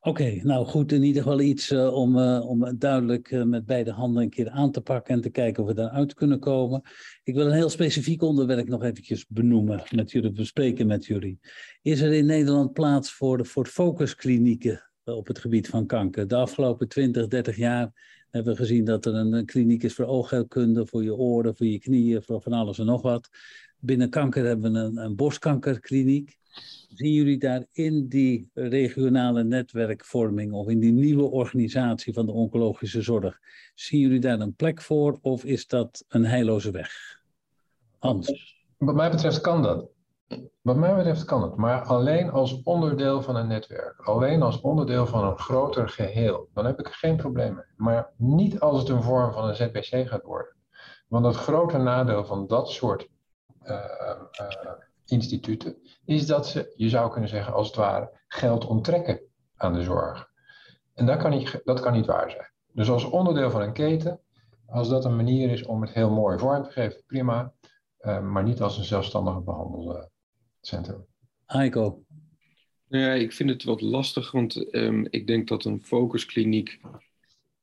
Oké, 0.02 0.40
nou 0.44 0.66
goed, 0.66 0.92
in 0.92 1.04
ieder 1.04 1.22
geval 1.22 1.42
iets 1.42 1.72
uh, 1.72 1.94
om, 1.94 2.18
uh, 2.18 2.50
om 2.50 2.78
duidelijk 2.78 3.32
uh, 3.32 3.44
met 3.44 3.66
beide 3.66 3.92
handen 3.92 4.24
een 4.24 4.30
keer 4.30 4.50
aan 4.50 4.72
te 4.72 4.82
pakken 4.82 5.14
en 5.14 5.22
te 5.22 5.30
kijken 5.30 5.64
of 5.64 5.70
we 5.70 5.76
daaruit 5.76 6.14
kunnen 6.14 6.40
komen. 6.40 6.82
Ik 7.24 7.34
wil 7.34 7.46
een 7.46 7.54
heel 7.54 7.70
specifiek 7.70 8.22
onderwerp 8.22 8.68
nog 8.68 8.84
eventjes 8.84 9.28
benoemen, 9.28 9.84
met 9.90 10.12
jullie 10.12 10.32
bespreken 10.32 10.88
met 10.88 11.06
jullie. 11.06 11.40
Is 11.82 12.02
er 12.02 12.14
in 12.14 12.26
Nederland 12.26 12.74
plaats 12.74 13.12
voor 13.14 13.38
de 13.38 13.46
voor 13.46 13.66
focusklinieken 13.66 14.89
op 15.16 15.28
het 15.28 15.40
gebied 15.40 15.68
van 15.68 15.86
kanker. 15.86 16.28
De 16.28 16.36
afgelopen 16.36 16.88
20, 16.88 17.28
30 17.28 17.56
jaar 17.56 17.92
hebben 18.30 18.54
we 18.54 18.60
gezien 18.60 18.86
dat 18.86 19.06
er 19.06 19.14
een 19.16 19.46
kliniek 19.46 19.84
is 19.84 19.94
voor 19.94 20.06
oogheelkunde, 20.06 20.86
voor 20.86 21.04
je 21.04 21.16
oren, 21.16 21.56
voor 21.56 21.66
je 21.66 21.80
knieën, 21.80 22.24
voor 22.24 22.42
van 22.42 22.54
alles 22.54 22.80
en 22.80 22.86
nog 22.86 23.02
wat. 23.02 23.30
Binnen 23.80 24.10
kanker 24.10 24.46
hebben 24.46 24.72
we 24.72 24.80
een, 24.80 24.98
een 24.98 25.16
borstkankerkliniek. 25.16 26.38
Zien 26.94 27.14
jullie 27.14 27.38
daar 27.38 27.66
in 27.72 28.08
die 28.08 28.50
regionale 28.54 29.44
netwerkvorming 29.44 30.52
of 30.52 30.68
in 30.68 30.80
die 30.80 30.92
nieuwe 30.92 31.24
organisatie 31.24 32.14
van 32.14 32.26
de 32.26 32.32
oncologische 32.32 33.02
zorg, 33.02 33.40
zien 33.76 34.00
jullie 34.00 34.20
daar 34.20 34.40
een 34.40 34.56
plek 34.56 34.82
voor 34.82 35.18
of 35.22 35.44
is 35.44 35.68
dat 35.68 36.06
een 36.08 36.26
heilloze 36.26 36.72
weg? 36.72 37.22
Hans. 37.98 38.58
Wat 38.78 38.96
mij 38.96 39.10
betreft 39.10 39.42
kan 39.42 39.62
dat. 39.62 39.90
Wat 40.62 40.76
mij 40.76 40.96
betreft 40.96 41.26
kan 41.26 41.42
het, 41.42 41.56
maar 41.56 41.82
alleen 41.82 42.32
als 42.32 42.64
onderdeel 42.64 43.22
van 43.22 43.36
een 43.36 43.48
netwerk. 43.48 44.00
Alleen 44.00 44.42
als 44.42 44.62
onderdeel 44.62 45.06
van 45.06 45.24
een 45.24 45.38
groter 45.38 45.90
geheel. 45.90 46.50
Dan 46.54 46.66
heb 46.66 46.80
ik 46.80 46.88
er 46.88 46.94
geen 46.94 47.16
probleem 47.16 47.54
mee. 47.54 47.64
Maar 47.76 48.14
niet 48.18 48.60
als 48.60 48.80
het 48.80 48.90
een 48.90 49.04
vorm 49.04 49.34
van 49.34 49.48
een 49.48 49.56
ZBC 49.56 50.08
gaat 50.08 50.24
worden. 50.24 50.56
Want 51.08 51.26
het 51.26 51.36
grote 51.36 51.78
nadeel 51.78 52.26
van 52.26 52.48
dat 52.48 52.70
soort 52.70 53.10
uh, 53.64 53.72
uh, 53.72 54.72
instituten 55.06 55.78
is 56.06 56.28
dat 56.28 56.48
ze, 56.48 56.74
je 56.76 56.90
zou 56.90 57.12
kunnen 57.12 57.30
zeggen 57.30 57.54
als 57.54 57.68
het 57.68 57.76
ware, 57.76 58.20
geld 58.28 58.66
onttrekken 58.66 59.22
aan 59.56 59.74
de 59.74 59.84
zorg. 59.84 60.30
En 60.94 61.06
dat 61.06 61.18
kan 61.18 61.32
niet, 61.32 61.62
dat 61.64 61.80
kan 61.80 61.94
niet 61.94 62.06
waar 62.06 62.32
zijn. 62.32 62.52
Dus 62.74 62.90
als 62.90 63.04
onderdeel 63.04 63.52
van 63.52 63.62
een 63.62 63.74
keten, 63.74 64.22
als 64.68 64.90
dat 64.90 65.06
een 65.06 65.16
manier 65.16 65.50
is 65.50 65.66
om 65.66 65.82
het 65.82 65.92
heel 65.92 66.10
mooi 66.10 66.38
vorm 66.38 66.64
te 66.64 66.70
geven, 66.70 67.04
prima. 67.06 67.54
Uh, 68.00 68.20
maar 68.20 68.44
niet 68.44 68.62
als 68.62 68.78
een 68.78 68.84
zelfstandige 68.84 69.42
behandelde 69.42 70.10
centrum. 70.62 71.06
Aiko. 71.46 72.04
Nou 72.88 73.04
ja, 73.04 73.14
ik 73.14 73.34
vind 73.34 73.50
het 73.50 73.64
wat 73.64 73.82
lastig, 73.82 74.32
want 74.32 74.76
um, 74.76 75.08
ik 75.10 75.28
denk 75.28 75.48
dat 75.48 75.66
een 75.66 75.84
focuskliniek, 75.84 76.80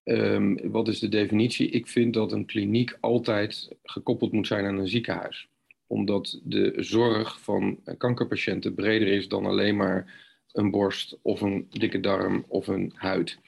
um, 0.05 0.71
wat 0.71 0.89
is 0.89 0.99
de 0.99 1.09
definitie? 1.09 1.69
Ik 1.69 1.87
vind 1.87 2.15
dat 2.15 2.33
een 2.33 2.47
kliniek 2.47 2.97
altijd 3.01 3.77
gekoppeld 3.83 4.33
moet 4.33 4.47
zijn 4.47 4.65
aan 4.65 4.79
een 4.79 4.89
ziekenhuis. 4.89 5.49
Omdat 5.87 6.41
de 6.45 6.73
zorg 6.77 7.41
van 7.41 7.81
kankerpatiënten 7.99 8.75
breder 8.75 9.09
is 9.09 9.29
dan 9.29 9.47
alleen 9.47 9.77
maar 9.77 10.25
een 10.53 10.71
borst 10.71 11.19
of 11.23 11.41
een 11.41 11.67
dikke 11.71 12.01
darm 12.01 12.45
of 12.49 12.67
een 12.67 12.93
huid. 12.95 13.39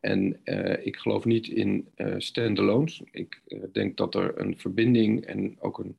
En 0.00 0.40
uh, 0.44 0.86
ik 0.86 0.96
geloof 0.96 1.24
niet 1.24 1.48
in 1.48 1.88
uh, 1.96 2.14
standalones. 2.18 3.02
Ik 3.10 3.42
uh, 3.46 3.62
denk 3.72 3.96
dat 3.96 4.14
er 4.14 4.40
een 4.40 4.58
verbinding 4.58 5.24
en 5.24 5.56
ook 5.60 5.78
een, 5.78 5.96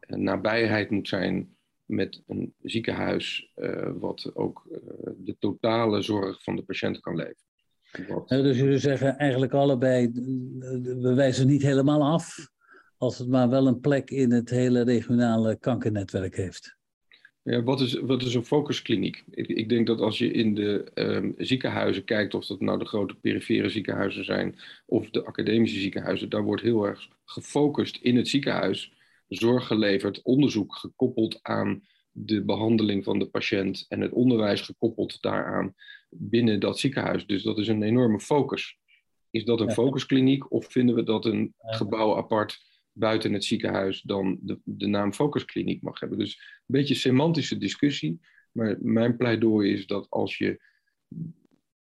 een 0.00 0.22
nabijheid 0.22 0.90
moet 0.90 1.08
zijn 1.08 1.55
met 1.86 2.22
een 2.26 2.54
ziekenhuis 2.62 3.52
uh, 3.56 3.90
wat 3.98 4.30
ook 4.34 4.66
uh, 4.70 4.78
de 5.16 5.36
totale 5.38 6.02
zorg 6.02 6.42
van 6.42 6.56
de 6.56 6.62
patiënt 6.62 7.00
kan 7.00 7.16
leveren. 7.16 7.44
Wat... 8.08 8.28
dus 8.28 8.58
jullie 8.58 8.78
zeggen 8.78 9.18
eigenlijk 9.18 9.52
allebei, 9.52 10.10
we 10.82 11.12
wijzen 11.14 11.46
niet 11.46 11.62
helemaal 11.62 12.02
af 12.02 12.48
als 12.98 13.18
het 13.18 13.28
maar 13.28 13.48
wel 13.48 13.66
een 13.66 13.80
plek 13.80 14.10
in 14.10 14.32
het 14.32 14.50
hele 14.50 14.82
regionale 14.82 15.56
kankernetwerk 15.58 16.36
heeft. 16.36 16.76
Ja, 17.42 17.62
wat, 17.62 17.80
is, 17.80 17.94
wat 17.94 18.22
is 18.22 18.34
een 18.34 18.44
focuskliniek? 18.44 19.24
Ik, 19.30 19.48
ik 19.48 19.68
denk 19.68 19.86
dat 19.86 20.00
als 20.00 20.18
je 20.18 20.30
in 20.32 20.54
de 20.54 20.86
um, 20.94 21.34
ziekenhuizen 21.36 22.04
kijkt, 22.04 22.34
of 22.34 22.46
dat 22.46 22.60
nou 22.60 22.78
de 22.78 22.84
grote 22.84 23.14
perifere 23.14 23.68
ziekenhuizen 23.68 24.24
zijn 24.24 24.58
of 24.86 25.10
de 25.10 25.24
academische 25.24 25.80
ziekenhuizen, 25.80 26.28
daar 26.28 26.42
wordt 26.42 26.62
heel 26.62 26.86
erg 26.86 27.08
gefocust 27.24 27.96
in 27.96 28.16
het 28.16 28.28
ziekenhuis, 28.28 28.92
zorg 29.28 29.66
geleverd, 29.66 30.22
onderzoek 30.22 30.76
gekoppeld 30.76 31.38
aan 31.42 31.82
de 32.10 32.44
behandeling 32.44 33.04
van 33.04 33.18
de 33.18 33.26
patiënt 33.26 33.84
en 33.88 34.00
het 34.00 34.12
onderwijs 34.12 34.60
gekoppeld 34.60 35.22
daaraan 35.22 35.74
binnen 36.08 36.60
dat 36.60 36.78
ziekenhuis. 36.78 37.26
Dus 37.26 37.42
dat 37.42 37.58
is 37.58 37.68
een 37.68 37.82
enorme 37.82 38.20
focus. 38.20 38.78
Is 39.30 39.44
dat 39.44 39.60
een 39.60 39.72
focuskliniek 39.72 40.52
of 40.52 40.66
vinden 40.72 40.94
we 40.94 41.02
dat 41.02 41.24
een 41.24 41.54
gebouw 41.56 42.16
apart 42.16 42.64
buiten 42.92 43.32
het 43.32 43.44
ziekenhuis 43.44 44.02
dan 44.02 44.38
de, 44.40 44.60
de 44.64 44.86
naam 44.86 45.12
focuskliniek 45.12 45.82
mag 45.82 46.00
hebben? 46.00 46.18
Dus 46.18 46.34
een 46.36 46.62
beetje 46.66 46.94
semantische 46.94 47.58
discussie. 47.58 48.20
Maar 48.52 48.76
mijn 48.80 49.16
pleidooi 49.16 49.72
is 49.72 49.86
dat 49.86 50.06
als 50.10 50.38
je 50.38 50.62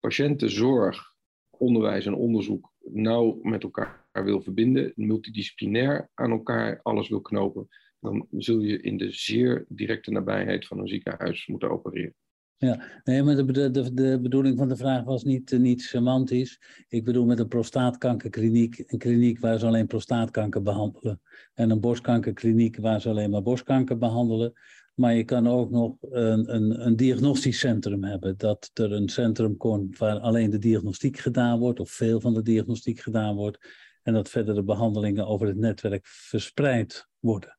patiëntenzorg, 0.01 1.15
onderwijs 1.51 2.07
en 2.07 2.15
onderzoek 2.15 2.73
nauw 2.81 3.39
met 3.43 3.63
elkaar 3.63 4.06
wil 4.25 4.41
verbinden, 4.41 4.93
multidisciplinair 4.95 6.11
aan 6.15 6.31
elkaar 6.31 6.81
alles 6.83 7.09
wil 7.09 7.21
knopen, 7.21 7.69
dan 8.01 8.27
zul 8.31 8.61
je 8.61 8.81
in 8.81 8.97
de 8.97 9.13
zeer 9.13 9.65
directe 9.69 10.11
nabijheid 10.11 10.67
van 10.67 10.79
een 10.79 10.89
ziekenhuis 10.89 11.47
moeten 11.47 11.71
opereren. 11.71 12.15
Ja, 12.59 13.01
nee, 13.05 13.23
maar 13.23 13.37
de, 13.37 13.71
de, 13.71 13.95
de 13.95 14.19
bedoeling 14.23 14.59
van 14.59 14.69
de 14.69 14.77
vraag 14.77 15.05
was 15.05 15.25
niet, 15.25 15.53
eh, 15.53 15.59
niet 15.59 15.83
semantisch. 15.83 16.61
Ik 16.89 17.05
bedoel 17.05 17.25
met 17.25 17.39
een 17.39 17.49
prostaatkankerkliniek, 17.49 18.85
een 18.87 18.99
kliniek 18.99 19.41
waar 19.41 19.59
ze 19.59 19.67
alleen 19.67 19.87
prostaatkanker 19.87 20.63
behandelen. 20.63 21.21
En 21.55 21.71
een 21.71 21.81
borstkankerkliniek 21.81 22.77
waar 22.77 23.01
ze 23.01 23.09
alleen 23.09 23.31
maar 23.31 23.43
borstkanker 23.43 23.99
behandelen. 23.99 24.53
Maar 24.95 25.15
je 25.15 25.25
kan 25.25 25.49
ook 25.49 25.71
nog 25.71 25.97
een, 26.01 26.55
een, 26.55 26.87
een 26.87 26.97
diagnostisch 26.97 27.59
centrum 27.59 28.05
hebben. 28.05 28.37
Dat 28.37 28.71
er 28.75 28.93
een 28.93 29.09
centrum 29.09 29.57
komt 29.57 29.99
waar 29.99 30.19
alleen 30.19 30.51
de 30.51 30.59
diagnostiek 30.59 31.19
gedaan 31.19 31.59
wordt, 31.59 31.81
of 31.81 31.91
veel 31.91 32.21
van 32.21 32.35
de 32.35 32.43
diagnostiek 32.43 33.01
gedaan 33.01 33.35
wordt. 33.35 33.59
En 34.07 34.13
dat 34.13 34.29
verder 34.29 34.55
de 34.55 34.63
behandelingen 34.63 35.27
over 35.27 35.47
het 35.47 35.57
netwerk 35.57 36.07
verspreid 36.07 37.09
worden. 37.19 37.59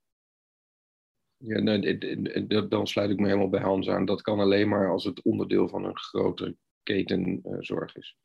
Ja, 1.38 1.60
nee, 1.60 2.68
dan 2.68 2.88
sluit 2.88 3.10
ik 3.10 3.20
me 3.20 3.26
helemaal 3.26 3.50
bij 3.50 3.62
Hans 3.62 3.90
aan. 3.90 4.06
Dat 4.06 4.22
kan 4.22 4.40
alleen 4.40 4.70
maar 4.70 4.92
als 4.92 5.04
het 5.04 5.22
onderdeel 5.22 5.68
van 5.68 5.86
een 5.86 5.98
grote 5.98 6.56
ketenzorg 6.84 7.96
is. 7.96 8.18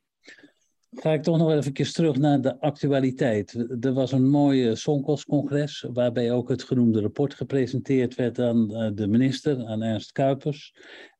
Ga 0.91 1.11
ik 1.11 1.23
toch 1.23 1.37
nog 1.37 1.51
even 1.51 1.93
terug 1.93 2.17
naar 2.17 2.41
de 2.41 2.59
actualiteit. 2.59 3.53
Er 3.79 3.93
was 3.93 4.11
een 4.11 4.29
mooi 4.29 4.75
Sonkos-congres 4.75 5.85
waarbij 5.93 6.31
ook 6.31 6.49
het 6.49 6.63
genoemde 6.63 7.01
rapport 7.01 7.33
gepresenteerd 7.33 8.15
werd 8.15 8.39
aan 8.39 8.75
eh, 8.75 8.91
de 8.93 9.07
minister, 9.07 9.65
aan 9.65 9.81
Ernst 9.81 10.11
Kuipers. 10.11 10.75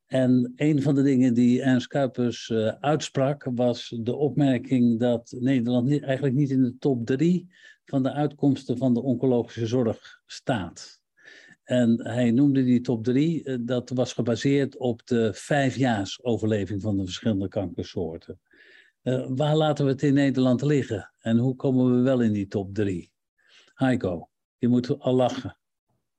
En 0.06 0.54
een 0.56 0.82
van 0.82 0.96
de 0.96 1.04
dingen 1.04 1.34
die 1.34 1.62
Ernst 1.62 1.88
Kuipers 1.88 2.50
uh, 2.50 2.68
uitsprak 2.80 3.50
was 3.56 3.96
de 4.00 4.16
opmerking 4.16 5.00
dat 5.00 5.36
Nederland 5.40 5.88
niet, 5.88 6.04
eigenlijk 6.04 6.36
niet 6.36 6.50
in 6.50 6.64
de 6.64 6.78
top 6.78 7.06
drie 7.06 7.48
van 7.86 8.04
de 8.04 8.12
uitkomsten 8.12 8.78
van 8.78 8.94
de 8.94 9.02
oncologische 9.02 9.68
zorg 9.68 10.22
staat. 10.26 11.02
En 11.64 12.08
hij 12.08 12.32
noemde 12.32 12.64
die 12.64 12.82
top 12.82 13.04
drie, 13.04 13.44
eh, 13.44 13.58
dat 13.60 13.90
was 13.90 14.14
gebaseerd 14.14 14.78
op 14.78 15.08
de 15.08 15.34
vijfjaarsoverleving 15.34 16.82
van 16.82 16.98
de 16.98 17.04
verschillende 17.04 17.48
kankersoorten. 17.48 18.40
Uh, 19.04 19.26
waar 19.30 19.56
laten 19.56 19.86
we 19.86 19.92
het 19.92 20.02
in 20.02 20.14
Nederland 20.14 20.62
liggen? 20.62 21.12
En 21.20 21.38
hoe 21.38 21.56
komen 21.56 21.96
we 21.96 22.02
wel 22.02 22.22
in 22.22 22.32
die 22.32 22.48
top 22.48 22.74
drie? 22.74 23.12
Heiko, 23.74 24.30
je 24.58 24.68
moet 24.68 25.00
al 25.00 25.14
lachen. 25.14 25.58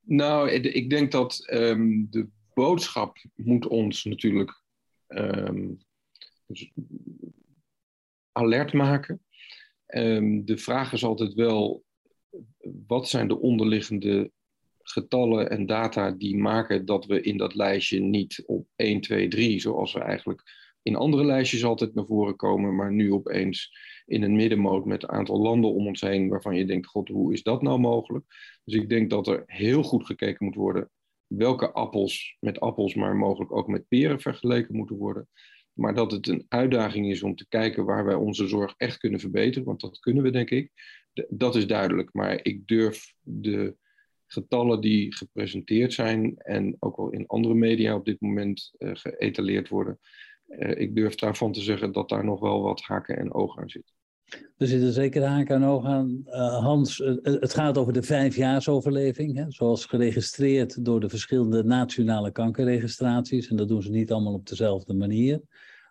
Nou, 0.00 0.50
ik 0.50 0.90
denk 0.90 1.12
dat 1.12 1.48
um, 1.52 2.06
de 2.10 2.28
boodschap 2.54 3.16
moet 3.34 3.66
ons 3.66 4.04
natuurlijk 4.04 4.62
um, 5.08 5.78
dus 6.46 6.72
alert 8.32 8.72
maken. 8.72 9.24
Um, 9.86 10.44
de 10.44 10.58
vraag 10.58 10.92
is 10.92 11.04
altijd 11.04 11.34
wel, 11.34 11.84
wat 12.86 13.08
zijn 13.08 13.28
de 13.28 13.40
onderliggende 13.40 14.30
getallen 14.82 15.50
en 15.50 15.66
data 15.66 16.10
die 16.10 16.36
maken 16.36 16.84
dat 16.84 17.06
we 17.06 17.20
in 17.20 17.36
dat 17.36 17.54
lijstje 17.54 18.00
niet 18.00 18.42
op 18.46 18.66
1, 18.76 19.00
2, 19.00 19.28
3, 19.28 19.60
zoals 19.60 19.92
we 19.92 20.00
eigenlijk 20.00 20.42
in 20.82 20.96
andere 20.96 21.24
lijstjes 21.24 21.64
altijd 21.64 21.94
naar 21.94 22.06
voren 22.06 22.36
komen, 22.36 22.74
maar 22.74 22.92
nu 22.92 23.12
opeens 23.12 23.76
in 24.06 24.22
een 24.22 24.36
middenmoot 24.36 24.84
met 24.84 25.02
een 25.02 25.08
aantal 25.08 25.40
landen 25.40 25.72
om 25.72 25.86
ons 25.86 26.00
heen 26.00 26.28
waarvan 26.28 26.56
je 26.56 26.64
denkt, 26.64 26.86
god, 26.86 27.08
hoe 27.08 27.32
is 27.32 27.42
dat 27.42 27.62
nou 27.62 27.78
mogelijk? 27.78 28.24
Dus 28.64 28.74
ik 28.74 28.88
denk 28.88 29.10
dat 29.10 29.26
er 29.26 29.42
heel 29.46 29.82
goed 29.82 30.06
gekeken 30.06 30.44
moet 30.44 30.54
worden 30.54 30.90
welke 31.36 31.72
appels 31.72 32.36
met 32.40 32.60
appels, 32.60 32.94
maar 32.94 33.16
mogelijk 33.16 33.52
ook 33.52 33.68
met 33.68 33.88
peren 33.88 34.20
vergeleken 34.20 34.76
moeten 34.76 34.96
worden. 34.96 35.28
Maar 35.72 35.94
dat 35.94 36.10
het 36.10 36.28
een 36.28 36.46
uitdaging 36.48 37.10
is 37.10 37.22
om 37.22 37.36
te 37.36 37.48
kijken 37.48 37.84
waar 37.84 38.04
wij 38.04 38.14
onze 38.14 38.46
zorg 38.46 38.74
echt 38.76 38.98
kunnen 38.98 39.20
verbeteren, 39.20 39.66
want 39.66 39.80
dat 39.80 39.98
kunnen 39.98 40.22
we 40.22 40.30
denk 40.30 40.50
ik. 40.50 40.70
Dat 41.28 41.54
is 41.54 41.66
duidelijk, 41.66 42.12
maar 42.12 42.44
ik 42.44 42.66
durf 42.66 43.14
de 43.20 43.76
getallen 44.26 44.80
die 44.80 45.14
gepresenteerd 45.14 45.92
zijn 45.92 46.36
en 46.36 46.76
ook 46.78 46.96
wel 46.96 47.10
in 47.10 47.26
andere 47.26 47.54
media 47.54 47.94
op 47.94 48.04
dit 48.04 48.20
moment 48.20 48.74
uh, 48.78 48.90
geëtaleerd 48.94 49.68
worden. 49.68 49.98
Uh, 50.48 50.80
ik 50.80 50.94
durf 50.94 51.14
daarvan 51.14 51.52
te 51.52 51.60
zeggen 51.60 51.92
dat 51.92 52.08
daar 52.08 52.24
nog 52.24 52.40
wel 52.40 52.62
wat 52.62 52.82
haken 52.82 53.16
en 53.16 53.34
ogen 53.34 53.62
aan 53.62 53.70
zitten. 53.70 53.94
Er 54.56 54.66
zitten 54.66 54.92
zeker 54.92 55.24
haken 55.24 55.54
en 55.54 55.64
ogen 55.64 55.90
aan. 55.90 56.22
Uh, 56.26 56.58
Hans, 56.58 56.98
het 57.22 57.54
gaat 57.54 57.78
over 57.78 57.92
de 57.92 58.02
vijfjaarsoverleving, 58.02 59.36
hè, 59.36 59.44
zoals 59.48 59.86
geregistreerd 59.86 60.84
door 60.84 61.00
de 61.00 61.08
verschillende 61.08 61.64
nationale 61.64 62.30
kankerregistraties. 62.30 63.48
En 63.48 63.56
dat 63.56 63.68
doen 63.68 63.82
ze 63.82 63.90
niet 63.90 64.12
allemaal 64.12 64.32
op 64.32 64.46
dezelfde 64.46 64.94
manier. 64.94 65.40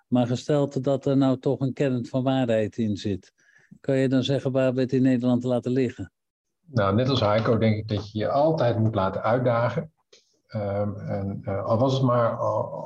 Maar 0.07 0.27
gesteld 0.27 0.83
dat 0.83 1.05
er 1.05 1.17
nou 1.17 1.39
toch 1.39 1.59
een 1.59 1.73
kern 1.73 2.05
van 2.05 2.23
waarheid 2.23 2.77
in 2.77 2.97
zit, 2.97 3.33
kan 3.81 3.97
je 3.97 4.09
dan 4.09 4.23
zeggen 4.23 4.51
waar 4.51 4.73
we 4.73 4.81
het 4.81 4.93
in 4.93 5.01
Nederland 5.01 5.43
laten 5.43 5.71
liggen? 5.71 6.11
Nou, 6.65 6.95
net 6.95 7.09
als 7.09 7.19
Heiko 7.19 7.57
denk 7.57 7.77
ik 7.77 7.87
dat 7.87 8.11
je 8.11 8.19
je 8.19 8.29
altijd 8.29 8.79
moet 8.79 8.95
laten 8.95 9.23
uitdagen. 9.23 9.91
Um, 10.55 10.97
en, 10.97 11.41
al 11.65 11.77
was 11.77 11.93
het 11.93 12.01
maar 12.01 12.39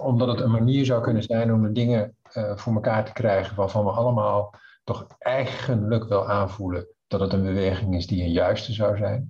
omdat 0.03 0.27
het 0.27 0.39
een 0.39 0.51
manier 0.51 0.85
zou 0.85 1.01
kunnen 1.01 1.23
zijn 1.23 1.53
om 1.53 1.61
de 1.61 1.71
dingen 1.71 2.15
voor 2.55 2.73
elkaar 2.73 3.05
te 3.05 3.13
krijgen 3.13 3.55
waarvan 3.55 3.85
we 3.85 3.91
allemaal 3.91 4.53
toch 4.87 5.07
eigenlijk 5.19 6.07
wel 6.07 6.29
aanvoelen 6.29 6.87
dat 7.07 7.19
het 7.19 7.33
een 7.33 7.43
beweging 7.43 7.95
is 7.95 8.07
die 8.07 8.23
een 8.23 8.31
juiste 8.31 8.73
zou 8.73 8.97
zijn. 8.97 9.29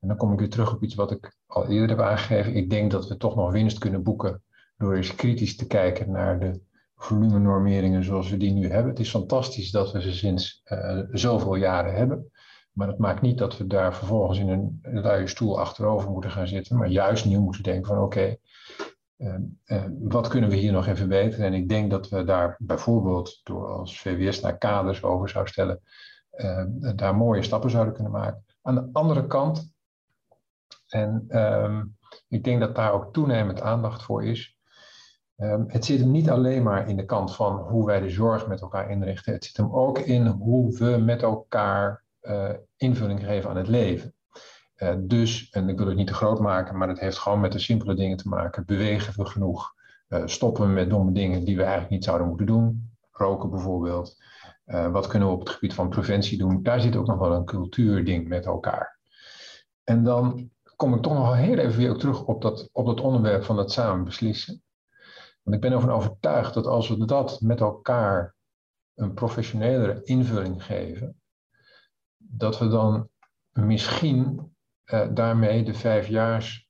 En 0.00 0.08
dan 0.08 0.16
kom 0.16 0.32
ik 0.32 0.38
weer 0.38 0.50
terug 0.50 0.74
op 0.74 0.82
iets 0.82 0.94
wat 0.94 1.10
ik 1.10 1.36
al 1.46 1.68
eerder 1.68 1.96
heb 1.96 2.06
aangegeven. 2.06 2.54
Ik 2.54 2.70
denk 2.70 2.90
dat 2.90 3.08
we 3.08 3.16
toch 3.16 3.36
nog 3.36 3.52
winst 3.52 3.78
kunnen 3.78 4.02
boeken 4.02 4.42
door 4.76 4.94
eens 4.94 5.14
kritisch 5.14 5.56
te 5.56 5.66
kijken 5.66 6.10
naar 6.10 6.40
de 6.40 6.60
volumenormeringen 6.96 8.04
zoals 8.04 8.30
we 8.30 8.36
die 8.36 8.52
nu 8.52 8.70
hebben. 8.70 8.90
Het 8.90 9.00
is 9.00 9.10
fantastisch 9.10 9.70
dat 9.70 9.92
we 9.92 10.02
ze 10.02 10.12
sinds 10.12 10.62
uh, 10.64 11.00
zoveel 11.10 11.54
jaren 11.54 11.94
hebben. 11.94 12.30
Maar 12.72 12.86
dat 12.86 12.98
maakt 12.98 13.22
niet 13.22 13.38
dat 13.38 13.58
we 13.58 13.66
daar 13.66 13.94
vervolgens 13.94 14.38
in 14.38 14.48
een, 14.48 14.78
luie 14.82 15.26
stoel 15.26 15.60
achterover 15.60 16.10
moeten 16.10 16.30
gaan 16.30 16.46
zitten, 16.46 16.76
maar 16.76 16.88
juist 16.88 17.24
nu 17.24 17.38
moeten 17.38 17.62
denken 17.62 17.86
van 17.86 18.02
oké, 18.02 18.36
wat 19.98 20.28
kunnen 20.28 20.50
we 20.50 20.56
hier 20.56 20.72
nog 20.72 20.84
even 20.84 20.96
verbeteren? 20.96 21.46
En 21.46 21.52
ik 21.52 21.68
denk 21.68 21.90
dat 21.90 22.08
we 22.08 22.24
daar 22.24 22.56
bijvoorbeeld 22.58 23.40
door 23.42 23.66
als 23.66 24.00
VWS 24.00 24.40
naar 24.40 24.58
kaders 24.58 25.02
over 25.02 25.28
zou 25.28 25.46
stellen, 25.46 25.80
uh, 26.32 26.64
daar 26.96 27.16
mooie 27.16 27.42
stappen 27.42 27.70
zouden 27.70 27.94
kunnen 27.94 28.12
maken. 28.12 28.44
Aan 28.62 28.74
de 28.74 28.88
andere 28.92 29.26
kant, 29.26 29.72
en 30.88 31.24
ehm, 31.28 31.84
ik 32.28 32.44
denk 32.44 32.60
dat 32.60 32.74
daar 32.74 32.92
ook 32.92 33.12
toenemend 33.12 33.60
aandacht 33.60 34.02
voor 34.02 34.24
is, 34.24 34.58
het 35.66 35.84
zit 35.84 36.00
hem 36.00 36.10
niet 36.10 36.30
alleen 36.30 36.62
maar 36.62 36.88
in 36.88 36.96
de 36.96 37.04
kant 37.04 37.34
van 37.34 37.56
hoe 37.56 37.86
wij 37.86 38.00
de 38.00 38.10
zorg 38.10 38.46
met 38.46 38.60
elkaar 38.60 38.90
inrichten, 38.90 39.32
het 39.32 39.44
zit 39.44 39.56
hem 39.56 39.74
ook 39.74 39.98
in 39.98 40.26
hoe 40.26 40.78
we 40.78 40.96
met 40.96 41.22
elkaar 41.22 42.04
uh, 42.22 42.50
invulling 42.76 43.24
geven 43.24 43.50
aan 43.50 43.56
het 43.56 43.68
leven. 43.68 44.14
Uh, 44.84 44.94
dus, 44.98 45.50
en 45.50 45.68
ik 45.68 45.78
wil 45.78 45.86
het 45.86 45.96
niet 45.96 46.06
te 46.06 46.14
groot 46.14 46.40
maken, 46.40 46.78
maar 46.78 46.88
het 46.88 47.00
heeft 47.00 47.18
gewoon 47.18 47.40
met 47.40 47.52
de 47.52 47.58
simpele 47.58 47.94
dingen 47.94 48.16
te 48.16 48.28
maken. 48.28 48.64
Bewegen 48.66 49.22
we 49.22 49.26
genoeg? 49.26 49.74
Uh, 50.08 50.22
stoppen 50.24 50.66
we 50.66 50.72
met 50.72 50.90
domme 50.90 51.12
dingen 51.12 51.44
die 51.44 51.56
we 51.56 51.62
eigenlijk 51.62 51.92
niet 51.92 52.04
zouden 52.04 52.28
moeten 52.28 52.46
doen? 52.46 52.90
Roken 53.10 53.50
bijvoorbeeld. 53.50 54.22
wat 54.64 55.06
kunnen 55.06 55.28
we 55.28 55.34
op 55.34 55.40
het 55.40 55.48
gebied 55.48 55.74
van 55.74 55.88
preventie 55.88 56.38
doen? 56.38 56.62
Daar 56.62 56.80
zit 56.80 56.96
ook 56.96 57.06
nog 57.06 57.18
wel 57.18 57.32
een 57.32 57.44
cultuurding 57.44 58.28
met 58.28 58.46
elkaar. 58.46 58.98
En 59.84 60.04
dan 60.04 60.50
kom 60.76 60.94
ik 60.94 61.02
toch 61.02 61.12
nog 61.12 61.36
heel 61.36 61.58
even 61.58 61.78
weer 61.78 61.94
terug 61.94 62.24
op 62.24 62.42
dat, 62.42 62.68
op 62.72 62.86
dat 62.86 63.00
onderwerp 63.00 63.44
van 63.44 63.58
het 63.58 63.72
samen 63.72 64.04
beslissen. 64.04 64.62
Want 65.42 65.56
ik 65.56 65.62
ben 65.62 65.72
ervan 65.72 65.90
overtuigd 65.90 66.54
dat 66.54 66.66
als 66.66 66.88
we 66.88 67.04
dat 67.04 67.40
met 67.40 67.60
elkaar 67.60 68.34
een 68.94 69.14
professionelere 69.14 70.02
invulling 70.02 70.64
geven, 70.64 71.20
dat 72.16 72.58
we 72.58 72.68
dan 72.68 73.08
misschien 73.52 74.53
uh, 74.92 75.08
daarmee 75.14 75.64
de 75.64 75.74
vijfjaars 75.74 76.68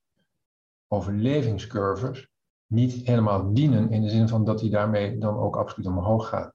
overlevingscurves 0.88 2.28
niet 2.66 3.06
helemaal 3.06 3.54
dienen 3.54 3.90
in 3.90 4.02
de 4.02 4.08
zin 4.08 4.28
van 4.28 4.44
dat 4.44 4.58
die 4.58 4.70
daarmee 4.70 5.18
dan 5.18 5.36
ook 5.38 5.56
absoluut 5.56 5.86
omhoog 5.86 6.28
gaan. 6.28 6.52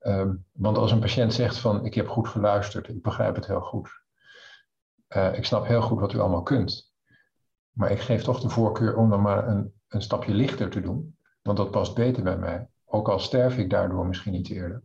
Um, 0.00 0.44
want 0.52 0.76
als 0.76 0.92
een 0.92 1.00
patiënt 1.00 1.34
zegt 1.34 1.58
van 1.58 1.84
ik 1.84 1.94
heb 1.94 2.08
goed 2.08 2.28
geluisterd, 2.28 2.88
ik 2.88 3.02
begrijp 3.02 3.34
het 3.34 3.46
heel 3.46 3.60
goed. 3.60 4.02
Uh, 5.08 5.34
ik 5.34 5.44
snap 5.44 5.66
heel 5.66 5.82
goed 5.82 6.00
wat 6.00 6.12
u 6.12 6.18
allemaal 6.18 6.42
kunt. 6.42 6.92
Maar 7.70 7.90
ik 7.90 8.00
geef 8.00 8.22
toch 8.22 8.40
de 8.40 8.48
voorkeur 8.48 8.96
om 8.96 9.10
dan 9.10 9.22
maar 9.22 9.48
een, 9.48 9.72
een 9.88 10.02
stapje 10.02 10.34
lichter 10.34 10.70
te 10.70 10.80
doen. 10.80 11.16
Want 11.42 11.56
dat 11.56 11.70
past 11.70 11.94
beter 11.94 12.22
bij 12.22 12.38
mij. 12.38 12.68
Ook 12.84 13.08
al 13.08 13.18
sterf 13.18 13.58
ik 13.58 13.70
daardoor 13.70 14.06
misschien 14.06 14.32
niet 14.32 14.48
eerder. 14.48 14.82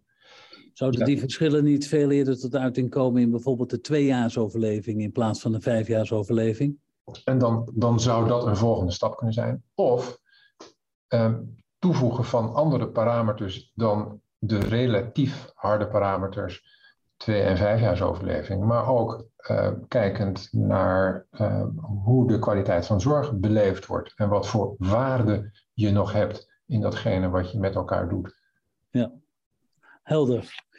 Zouden 0.73 1.05
die 1.05 1.19
verschillen 1.19 1.63
niet 1.63 1.87
veel 1.87 2.11
eerder 2.11 2.39
tot 2.39 2.55
uiting 2.55 2.89
komen 2.89 3.21
in 3.21 3.31
bijvoorbeeld 3.31 3.69
de 3.69 3.81
tweejaarsoverleving 3.81 5.01
in 5.01 5.11
plaats 5.11 5.41
van 5.41 5.51
de 5.51 5.61
vijfjaarsoverleving? 5.61 6.77
En 7.23 7.37
dan, 7.37 7.71
dan 7.73 7.99
zou 7.99 8.27
dat 8.27 8.45
een 8.45 8.57
volgende 8.57 8.91
stap 8.91 9.15
kunnen 9.15 9.33
zijn. 9.33 9.63
Of 9.75 10.19
ehm, 11.07 11.41
toevoegen 11.79 12.23
van 12.23 12.53
andere 12.53 12.87
parameters 12.87 13.71
dan 13.75 14.21
de 14.37 14.59
relatief 14.59 15.51
harde 15.53 15.87
parameters 15.87 16.63
twee- 17.17 17.41
en 17.41 17.57
vijfjaarsoverleving. 17.57 18.63
Maar 18.63 18.87
ook 18.87 19.27
uh, 19.49 19.71
kijkend 19.87 20.49
naar 20.51 21.27
uh, 21.31 21.65
hoe 22.03 22.27
de 22.27 22.39
kwaliteit 22.39 22.85
van 22.85 23.01
zorg 23.01 23.33
beleefd 23.33 23.85
wordt. 23.85 24.13
En 24.15 24.29
wat 24.29 24.47
voor 24.47 24.75
waarde 24.77 25.51
je 25.73 25.91
nog 25.91 26.11
hebt 26.11 26.51
in 26.65 26.81
datgene 26.81 27.29
wat 27.29 27.51
je 27.51 27.59
met 27.59 27.75
elkaar 27.75 28.09
doet. 28.09 28.35
Ja, 28.89 29.11
helder. 30.03 30.71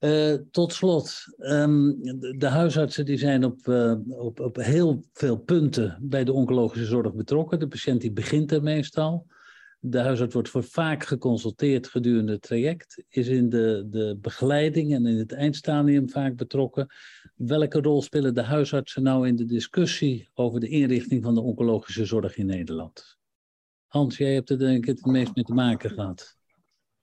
Uh, 0.00 0.34
tot 0.50 0.72
slot, 0.72 1.24
um, 1.38 2.02
de, 2.38 2.46
huisartsen 2.46 3.04
die 3.04 3.18
zijn 3.18 3.44
op, 3.44 3.66
uh, 3.66 3.94
op, 4.08 4.40
op 4.40 4.56
heel 4.56 5.04
veel 5.12 5.38
punten 5.38 5.98
bij 6.02 6.24
de 6.24 6.32
oncologische 6.32 6.86
zorg 6.86 7.14
betrokken. 7.14 7.58
De 7.58 7.68
patiënt 7.68 8.00
die 8.00 8.12
begint 8.12 8.52
er 8.52 8.62
meestal. 8.62 9.26
De 9.82 9.98
huisarts 9.98 10.34
wordt 10.34 10.48
voor 10.48 10.64
vaak 10.64 11.04
geconsulteerd 11.04 11.88
gedurende 11.88 12.32
het 12.32 12.42
traject, 12.42 13.04
is 13.08 13.28
in 13.28 13.48
de, 13.48 13.86
de 13.90 14.18
begeleiding 14.20 14.94
en 14.94 15.06
in 15.06 15.18
het 15.18 15.32
eindstadium 15.32 16.10
vaak 16.10 16.36
betrokken. 16.36 16.86
Welke 17.36 17.80
rol 17.80 18.02
spelen 18.02 18.34
de 18.34 18.42
huisartsen 18.42 19.02
nou 19.02 19.28
in 19.28 19.36
de 19.36 19.44
discussie 19.44 20.28
over 20.34 20.60
de 20.60 20.68
inrichting 20.68 21.22
van 21.22 21.34
de 21.34 21.40
oncologische 21.40 22.04
zorg 22.04 22.36
in 22.36 22.46
Nederland? 22.46 23.18
Hans, 23.86 24.16
jij 24.16 24.34
hebt 24.34 24.50
er 24.50 24.58
denk 24.58 24.86
ik 24.86 24.96
het 24.96 25.06
meest 25.06 25.34
mee 25.34 25.44
te 25.44 25.54
maken 25.54 25.90
gehad. 25.90 26.39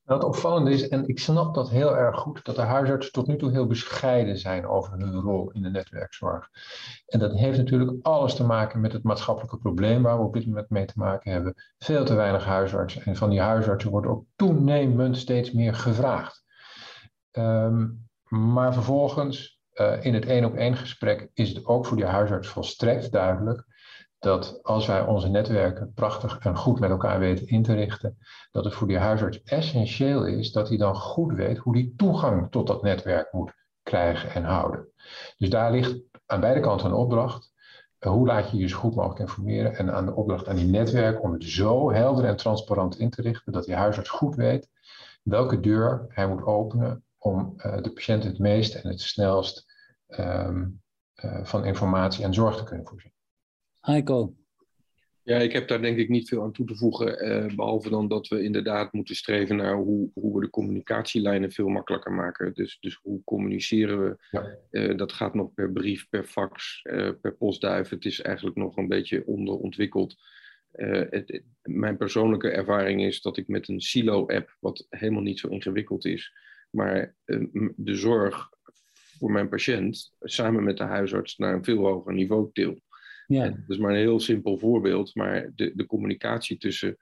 Het 0.08 0.24
opvallende 0.24 0.72
is, 0.72 0.88
en 0.88 1.08
ik 1.08 1.20
snap 1.20 1.56
dat 1.56 1.70
heel 1.70 1.98
erg 1.98 2.20
goed, 2.20 2.46
dat 2.46 2.56
de 2.56 2.62
huisartsen 2.62 3.14
tot 3.14 3.28
nu 3.28 3.38
toe 3.38 3.52
heel 3.52 3.68
bescheiden 3.68 4.38
zijn 4.38 4.68
over 4.68 4.94
hun 4.94 5.22
rol 5.22 5.52
in 5.52 5.62
de 5.62 5.70
netwerkzorg. 5.70 6.50
En 7.08 7.20
dat 7.20 7.34
heeft 7.34 7.58
natuurlijk 7.58 7.98
alles 8.02 8.36
te 8.36 8.46
maken 8.46 8.82
met 8.82 8.94
het 8.94 9.04
maatschappelijke 9.04 9.58
probleem 9.58 10.04
waar 10.04 10.18
we 10.18 10.24
op 10.24 10.34
dit 10.34 10.46
moment 10.46 10.70
mee 10.70 10.86
te 10.86 10.94
maken 10.96 11.32
hebben. 11.32 11.54
Veel 11.78 12.06
te 12.06 12.14
weinig 12.14 12.46
huisartsen. 12.46 13.02
En 13.02 13.16
van 13.16 13.30
die 13.30 13.42
huisartsen 13.42 13.92
wordt 13.92 14.08
ook 14.08 14.26
toenemend 14.36 15.18
steeds 15.18 15.52
meer 15.52 15.74
gevraagd. 15.74 16.44
Um, 17.32 18.08
maar 18.28 18.74
vervolgens, 18.74 19.62
uh, 19.74 20.06
in 20.06 20.14
het 20.14 20.26
één 20.26 20.46
op 20.46 20.56
één 20.56 20.76
gesprek, 20.76 21.30
is 21.34 21.50
het 21.50 21.66
ook 21.66 21.86
voor 21.86 21.98
die 21.98 22.06
huisarts 22.06 22.48
volstrekt 22.48 23.12
duidelijk 23.12 23.66
dat 24.20 24.60
als 24.64 24.88
wij 24.88 25.02
onze 25.02 25.28
netwerken 25.28 25.94
prachtig 25.94 26.38
en 26.40 26.58
goed 26.58 26.80
met 26.80 26.90
elkaar 26.90 27.20
weten 27.20 27.48
in 27.48 27.64
te 27.64 27.74
richten, 27.74 28.18
dat 28.52 28.64
het 28.64 28.74
voor 28.74 28.88
die 28.88 28.98
huisarts 28.98 29.44
essentieel 29.44 30.26
is 30.26 30.52
dat 30.52 30.68
hij 30.68 30.78
dan 30.78 30.96
goed 30.96 31.34
weet 31.34 31.58
hoe 31.58 31.78
hij 31.78 31.94
toegang 31.98 32.52
tot 32.52 32.68
dat 32.68 32.82
netwerk 32.82 33.34
moet 33.34 33.54
krijgen 33.84 34.30
en 34.30 34.44
houden. 34.44 34.88
Dus 35.38 35.50
daar 35.50 35.72
ligt 35.72 36.00
aan 36.26 36.40
beide 36.40 36.60
kanten 36.60 36.88
een 36.88 36.94
opdracht. 36.94 37.56
Hoe 38.00 38.28
laat 38.28 38.52
je 38.52 38.58
je 38.58 38.68
zo 38.68 38.78
goed 38.78 38.96
mogelijk 38.96 39.20
informeren 39.20 39.76
en 39.76 39.94
aan 39.94 40.06
de 40.06 40.16
opdracht 40.16 40.48
aan 40.48 40.56
die 40.56 40.68
netwerk 40.68 41.24
om 41.24 41.34
het 41.34 41.44
zo 41.44 41.92
helder 41.92 42.26
en 42.26 42.36
transparant 42.36 43.00
in 43.00 43.10
te 43.10 43.22
richten 43.22 43.52
dat 43.52 43.66
die 43.66 43.76
huisarts 43.76 44.10
goed 44.10 44.36
weet 44.36 44.70
welke 45.24 45.60
deur 45.60 46.06
hij 46.10 46.28
moet 46.28 46.44
openen 46.44 47.04
om 47.18 47.54
uh, 47.58 47.82
de 47.82 47.92
patiënt 47.92 48.24
het 48.24 48.40
meest 48.40 48.76
en 48.76 48.90
het 48.90 49.02
snelst 49.02 49.66
um, 50.08 50.82
uh, 51.24 51.46
van 51.46 51.66
informatie 51.66 52.24
en 52.24 52.34
zorg 52.34 52.58
te 52.58 52.64
kunnen 52.64 52.88
voorzien. 52.88 53.12
Heiko. 53.88 54.36
Ja, 55.24 55.38
ik 55.38 55.52
heb 55.52 55.68
daar 55.68 55.82
denk 55.82 55.98
ik 55.98 56.10
niet 56.10 56.28
veel 56.28 56.44
aan 56.44 56.52
toe 56.52 56.66
te 56.66 56.76
voegen. 56.76 57.20
Eh, 57.20 57.56
behalve 57.56 57.90
dan 57.90 58.08
dat 58.08 58.28
we 58.28 58.44
inderdaad 58.44 58.94
moeten 58.94 59.16
streven 59.16 59.56
naar 59.56 59.76
hoe, 59.76 60.10
hoe 60.14 60.36
we 60.36 60.42
de 60.42 60.50
communicatielijnen 60.50 61.52
veel 61.52 61.68
makkelijker 61.68 62.12
maken. 62.12 62.54
Dus, 62.54 62.78
dus 62.80 63.00
hoe 63.02 63.24
communiceren 63.24 64.04
we? 64.04 64.18
Ja. 64.32 64.58
Uh, 64.72 64.98
dat 64.98 65.12
gaat 65.12 65.34
nog 65.34 65.54
per 65.54 65.72
brief, 65.72 66.10
per 66.10 66.24
fax, 66.24 66.82
uh, 66.84 67.12
per 67.22 67.36
postduif. 67.36 67.90
Het 67.90 68.06
is 68.06 68.22
eigenlijk 68.22 68.56
nog 68.56 68.78
een 68.78 68.88
beetje 68.88 69.26
onderontwikkeld. 69.26 70.16
Het, 70.72 71.44
mijn 71.62 71.98
persoonlijke 71.98 72.50
ervaring 72.50 73.04
is 73.04 73.22
dat 73.22 73.38
ik 73.38 73.48
met 73.48 73.68
een 73.68 73.82
silo-app, 73.82 74.58
wat 74.60 74.86
helemaal 74.90 75.22
niet 75.22 75.40
zo 75.40 75.48
ingewikkeld 75.48 76.06
is, 76.06 76.34
maar 76.70 77.16
de 77.76 77.96
zorg 77.96 78.50
voor 79.18 79.32
mijn 79.32 79.50
patiënt 79.50 80.14
samen 80.20 80.64
met 80.64 80.78
de 80.78 80.84
huisarts 80.84 81.38
naar 81.38 81.54
een 81.54 81.64
veel 81.64 81.86
hoger 81.86 82.14
niveau 82.14 82.50
til. 82.54 82.82
Ja. 83.28 83.50
Dat 83.50 83.58
is 83.68 83.78
maar 83.78 83.92
een 83.92 83.98
heel 83.98 84.20
simpel 84.20 84.58
voorbeeld, 84.58 85.16
maar 85.16 85.52
de, 85.56 85.72
de 85.76 85.86
communicatie 85.86 86.58
tussen 86.58 86.98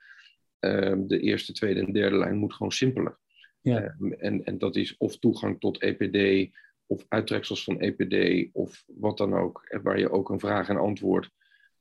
uh, 0.60 0.94
de 1.06 1.20
eerste, 1.20 1.52
tweede 1.52 1.80
en 1.80 1.92
derde 1.92 2.16
lijn 2.16 2.36
moet 2.36 2.54
gewoon 2.54 2.72
simpeler. 2.72 3.18
Ja. 3.60 3.96
Uh, 4.00 4.12
en, 4.18 4.44
en 4.44 4.58
dat 4.58 4.76
is 4.76 4.96
of 4.96 5.18
toegang 5.18 5.60
tot 5.60 5.82
EPD, 5.82 6.50
of 6.86 7.04
uittreksels 7.08 7.64
van 7.64 7.80
EPD, 7.80 8.48
of 8.52 8.84
wat 8.86 9.18
dan 9.18 9.34
ook, 9.34 9.78
waar 9.82 9.98
je 9.98 10.10
ook 10.10 10.30
een 10.30 10.40
vraag 10.40 10.68
en 10.68 10.76
antwoord 10.76 11.30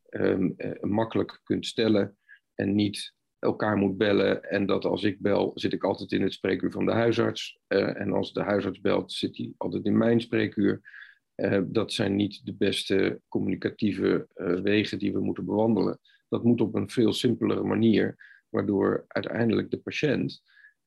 um, 0.10 0.54
uh, 0.58 0.82
makkelijk 0.82 1.42
kunt 1.44 1.66
stellen 1.66 2.18
en 2.54 2.76
niet 2.76 3.14
elkaar 3.40 3.78
moet 3.78 3.98
bellen. 3.98 4.44
En 4.44 4.66
dat 4.66 4.86
als 4.86 5.04
ik 5.04 5.20
bel, 5.20 5.52
zit 5.56 5.74
ik 5.74 5.84
altijd 5.84 6.12
in 6.12 6.22
het 6.22 6.34
spreekuur 6.34 6.72
van 6.72 6.86
de 6.86 6.92
huisarts. 6.92 7.60
Eh, 7.68 8.00
en 8.00 8.14
als 8.14 8.34
de 8.34 8.42
huisarts 8.42 8.82
belt, 8.82 9.12
zit 9.12 9.38
hij 9.38 9.54
altijd 9.58 9.86
in 9.86 9.98
mijn 9.98 10.22
spreekuur. 10.22 10.82
Uh, 11.36 11.62
dat 11.66 11.94
zijn 11.94 12.16
niet 12.16 12.46
de 12.46 12.54
beste 12.54 13.22
communicatieve 13.28 14.28
uh, 14.36 14.60
wegen 14.60 15.00
die 15.00 15.14
we 15.14 15.20
moeten 15.20 15.46
bewandelen. 15.46 16.00
Dat 16.30 16.44
moet 16.44 16.62
op 16.62 16.76
een 16.76 16.90
veel 16.90 17.14
simpelere 17.14 17.64
manier, 17.64 18.16
waardoor 18.50 19.06
uiteindelijk 19.08 19.72
de 19.72 19.78
patiënt 19.78 20.42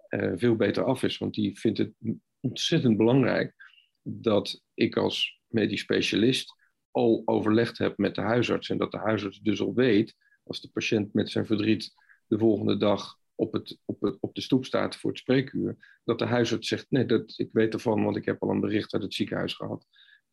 uh, 0.09 0.32
veel 0.34 0.57
beter 0.57 0.84
af 0.84 1.03
is. 1.03 1.18
Want 1.18 1.34
die 1.34 1.59
vindt 1.59 1.78
het 1.78 1.92
ontzettend 2.40 2.96
belangrijk 2.96 3.55
dat 4.03 4.62
ik 4.74 4.96
als 4.96 5.40
medisch 5.46 5.80
specialist 5.80 6.55
al 6.90 7.22
overlegd 7.24 7.78
heb 7.78 7.99
met 7.99 8.14
de 8.14 8.20
huisarts. 8.20 8.70
En 8.70 8.78
dat 8.78 8.90
de 8.90 8.99
huisarts 8.99 9.40
dus 9.40 9.61
al 9.61 9.74
weet, 9.74 10.14
als 10.42 10.61
de 10.61 10.70
patiënt 10.70 11.12
met 11.12 11.30
zijn 11.30 11.46
verdriet 11.46 11.94
de 12.26 12.38
volgende 12.38 12.76
dag 12.76 13.18
op, 13.34 13.53
het, 13.53 13.78
op, 13.84 14.01
het, 14.01 14.16
op 14.20 14.34
de 14.34 14.40
stoep 14.40 14.64
staat 14.64 14.96
voor 14.96 15.11
het 15.11 15.18
spreekuur, 15.18 15.99
dat 16.05 16.18
de 16.18 16.24
huisarts 16.24 16.68
zegt: 16.68 16.86
Nee, 16.88 17.07
dat, 17.07 17.34
ik 17.36 17.49
weet 17.53 17.74
ervan, 17.74 18.05
want 18.05 18.16
ik 18.16 18.24
heb 18.24 18.42
al 18.42 18.51
een 18.51 18.61
bericht 18.61 18.92
uit 18.92 19.03
het 19.03 19.14
ziekenhuis 19.14 19.55
gehad. 19.55 19.86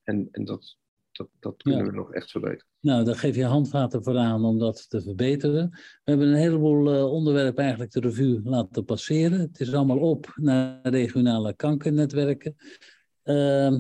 En, 0.06 0.28
en 0.32 0.46
dat, 0.46 0.78
dat, 1.12 1.28
dat 1.40 1.62
kunnen 1.62 1.86
ja. 1.86 1.92
we 1.92 1.96
nog 1.96 2.14
echt 2.14 2.32
verbeteren. 2.32 2.66
Nou, 2.80 3.04
daar 3.04 3.16
geef 3.16 3.36
je 3.36 3.46
handvaten 3.46 4.04
voor 4.04 4.18
aan 4.18 4.46
om 4.46 4.60
dat 4.60 4.90
te 4.90 5.02
verbeteren. 5.02 5.70
We 5.70 6.12
hebben 6.12 6.28
een 6.28 6.40
heleboel 6.40 6.96
uh, 6.96 7.12
onderwerpen 7.12 7.62
eigenlijk 7.64 7.92
de 7.92 8.00
revue 8.00 8.42
laten 8.44 8.86
passeren. 8.86 9.40
Het 9.40 9.60
is 9.60 9.74
allemaal 9.74 10.00
op 10.00 10.34
naar 10.36 10.80
regionale 10.82 11.54
kankernetwerken. 11.54 12.56
Uh, 13.24 13.78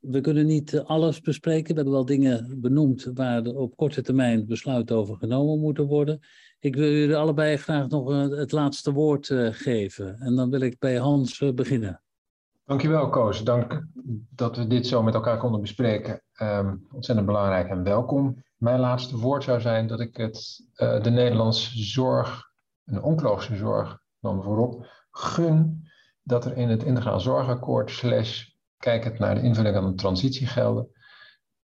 we 0.00 0.20
kunnen 0.20 0.46
niet 0.46 0.78
alles 0.78 1.20
bespreken. 1.20 1.68
We 1.68 1.74
hebben 1.74 1.92
wel 1.92 2.04
dingen 2.04 2.60
benoemd 2.60 3.10
waar 3.14 3.46
op 3.46 3.76
korte 3.76 4.02
termijn 4.02 4.46
besluiten 4.46 4.96
over 4.96 5.16
genomen 5.16 5.60
moeten 5.60 5.86
worden. 5.86 6.20
Ik 6.60 6.76
wil 6.76 6.90
jullie 6.90 7.16
allebei 7.16 7.56
graag 7.56 7.88
nog 7.88 8.10
uh, 8.10 8.28
het 8.28 8.52
laatste 8.52 8.92
woord 8.92 9.26
geven. 9.50 10.18
En 10.18 10.36
dan 10.36 10.50
wil 10.50 10.60
ik 10.60 10.78
bij 10.78 10.96
Hans 10.96 11.42
beginnen. 11.54 12.02
Dankjewel, 12.64 13.08
Koos. 13.08 13.44
Dank 13.44 13.86
dat 14.30 14.56
we 14.56 14.66
dit 14.66 14.86
zo 14.86 15.02
met 15.02 15.14
elkaar 15.14 15.38
konden 15.38 15.60
bespreken. 15.60 16.22
Um, 16.42 16.86
ontzettend 16.92 17.26
belangrijk 17.26 17.68
en 17.68 17.82
welkom. 17.82 18.44
Mijn 18.56 18.80
laatste 18.80 19.16
woord 19.16 19.44
zou 19.44 19.60
zijn 19.60 19.86
dat 19.86 20.00
ik 20.00 20.16
het, 20.16 20.66
uh, 20.76 21.02
de 21.02 21.10
Nederlandse 21.10 21.82
zorg, 21.82 22.50
de 22.84 23.02
oncologische 23.02 23.56
zorg 23.56 23.98
dan 24.20 24.42
voorop, 24.42 24.86
gun 25.10 25.88
dat 26.22 26.44
er 26.44 26.56
in 26.56 26.68
het 26.68 26.82
integraal 26.82 27.20
zorgakkoord, 27.20 27.90
slash 27.90 28.48
kijkend 28.76 29.18
naar 29.18 29.34
de 29.34 29.42
invulling 29.42 29.76
aan 29.76 29.90
de 29.90 29.94
transitiegelden, 29.94 30.88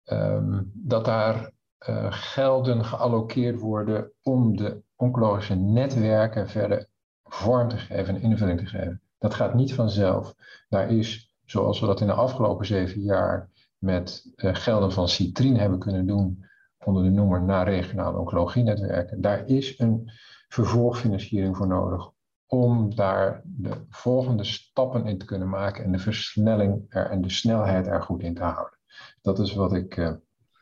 um, 0.04 0.70
dat 0.74 1.04
daar 1.04 1.52
uh, 1.88 2.06
gelden 2.10 2.84
gealloceerd 2.84 3.60
worden 3.60 4.12
om 4.22 4.56
de 4.56 4.82
oncologische 4.96 5.54
netwerken 5.54 6.48
verder 6.48 6.88
vorm 7.22 7.68
te 7.68 7.76
geven 7.76 8.14
en 8.14 8.22
invulling 8.22 8.58
te 8.58 8.66
geven. 8.66 9.03
Dat 9.24 9.34
gaat 9.34 9.54
niet 9.54 9.74
vanzelf. 9.74 10.34
Daar 10.68 10.90
is, 10.90 11.34
zoals 11.44 11.80
we 11.80 11.86
dat 11.86 12.00
in 12.00 12.06
de 12.06 12.12
afgelopen 12.12 12.66
zeven 12.66 13.00
jaar 13.00 13.50
met 13.78 14.32
uh, 14.36 14.54
gelden 14.54 14.92
van 14.92 15.08
Citrien 15.08 15.56
hebben 15.56 15.78
kunnen 15.78 16.06
doen, 16.06 16.44
onder 16.84 17.02
de 17.02 17.10
noemer 17.10 17.42
naar 17.42 17.68
regionale 17.68 18.18
oncologienetwerken, 18.18 19.20
daar 19.20 19.46
is 19.46 19.78
een 19.78 20.10
vervolgfinanciering 20.48 21.56
voor 21.56 21.66
nodig 21.66 22.10
om 22.46 22.94
daar 22.94 23.42
de 23.44 23.70
volgende 23.88 24.44
stappen 24.44 25.06
in 25.06 25.18
te 25.18 25.24
kunnen 25.24 25.48
maken 25.48 25.84
en 25.84 25.92
de 25.92 25.98
versnelling 25.98 26.86
er, 26.88 27.06
en 27.10 27.22
de 27.22 27.30
snelheid 27.30 27.86
er 27.86 28.02
goed 28.02 28.22
in 28.22 28.34
te 28.34 28.42
houden. 28.42 28.78
Dat 29.22 29.38
is 29.38 29.54
wat 29.54 29.72
ik 29.72 29.96
uh, 29.96 30.12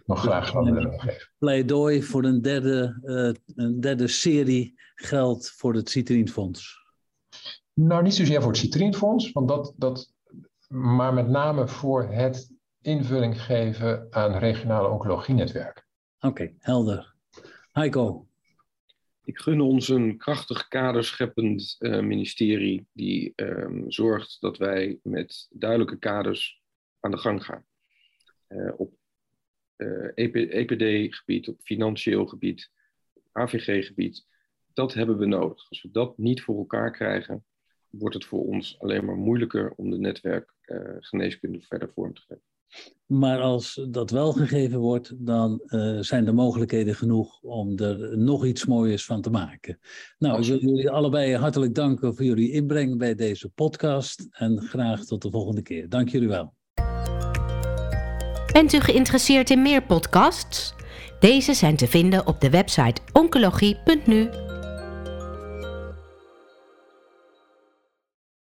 nog 0.04 0.20
graag 0.20 0.48
zou 0.48 0.72
willen 0.72 1.00
geven. 1.00 1.30
Pleidooi 1.38 2.02
voor 2.02 2.24
een 2.24 2.42
derde, 2.42 3.00
uh, 3.04 3.56
een 3.66 3.80
derde 3.80 4.08
serie 4.08 4.80
geld 4.94 5.50
voor 5.50 5.74
het 5.74 5.90
Citrienfonds. 5.90 6.82
Nou, 7.74 8.02
niet 8.02 8.14
zozeer 8.14 8.40
voor 8.40 8.50
het 8.50 8.60
Citrienfonds, 8.60 9.32
want 9.32 9.48
dat, 9.48 9.74
dat, 9.76 10.12
maar 10.68 11.14
met 11.14 11.28
name 11.28 11.68
voor 11.68 12.04
het 12.04 12.52
invulling 12.80 13.42
geven 13.42 14.06
aan 14.10 14.38
regionale 14.38 14.88
oncologienetwerken. 14.88 15.84
Oké, 16.16 16.26
okay, 16.26 16.54
helder. 16.58 17.14
Heiko. 17.72 18.26
Ik 19.24 19.38
gun 19.38 19.60
ons 19.60 19.88
een 19.88 20.16
krachtig 20.16 20.68
kaderscheppend 20.68 21.76
uh, 21.78 22.00
ministerie 22.00 22.86
die 22.92 23.32
um, 23.36 23.90
zorgt 23.90 24.36
dat 24.40 24.58
wij 24.58 24.98
met 25.02 25.48
duidelijke 25.50 25.98
kaders 25.98 26.62
aan 27.00 27.10
de 27.10 27.18
gang 27.18 27.44
gaan. 27.44 27.64
Uh, 28.48 28.72
op 28.76 28.94
uh, 29.76 30.10
EPD-gebied, 30.14 31.48
op 31.48 31.60
financieel 31.62 32.26
gebied, 32.26 32.70
AVG-gebied. 33.32 34.26
Dat 34.72 34.94
hebben 34.94 35.18
we 35.18 35.26
nodig. 35.26 35.68
Als 35.68 35.82
we 35.82 35.90
dat 35.90 36.18
niet 36.18 36.42
voor 36.42 36.58
elkaar 36.58 36.90
krijgen, 36.90 37.44
wordt 37.93 38.14
het 38.14 38.24
voor 38.24 38.45
ons 38.45 38.76
alleen 38.78 39.05
maar 39.05 39.16
moeilijker 39.16 39.72
om 39.76 39.90
de 39.90 39.99
netwerkgeneeskunde 39.99 41.61
verder 41.61 41.90
vorm 41.95 42.14
te 42.14 42.20
geven. 42.20 42.43
Maar 43.07 43.40
als 43.40 43.86
dat 43.90 44.11
wel 44.11 44.32
gegeven 44.32 44.78
wordt, 44.78 45.26
dan 45.26 45.61
uh, 45.66 45.99
zijn 46.01 46.24
de 46.24 46.32
mogelijkheden 46.32 46.95
genoeg 46.95 47.40
om 47.43 47.78
er 47.78 48.18
nog 48.18 48.45
iets 48.45 48.66
moois 48.66 49.05
van 49.05 49.20
te 49.20 49.30
maken. 49.30 49.78
Nou, 50.18 50.40
ik 50.40 50.47
wil 50.47 50.61
jullie 50.61 50.90
allebei 50.90 51.36
hartelijk 51.36 51.74
danken 51.74 52.14
voor 52.14 52.24
jullie 52.24 52.53
inbreng 52.53 52.99
bij 52.99 53.14
deze 53.14 53.49
podcast 53.49 54.26
en 54.30 54.61
graag 54.61 55.05
tot 55.05 55.22
de 55.22 55.30
volgende 55.30 55.62
keer. 55.62 55.88
Dank 55.88 56.09
jullie 56.09 56.28
wel. 56.28 56.55
Bent 58.53 58.72
u 58.72 58.80
geïnteresseerd 58.80 59.51
in 59.51 59.62
meer 59.62 59.82
podcasts? 59.82 60.74
Deze 61.20 61.55
zijn 61.55 61.76
te 61.76 61.86
vinden 61.86 62.26
op 62.26 62.40
de 62.40 62.51
website 62.51 63.01
oncologie.nu 63.12 64.28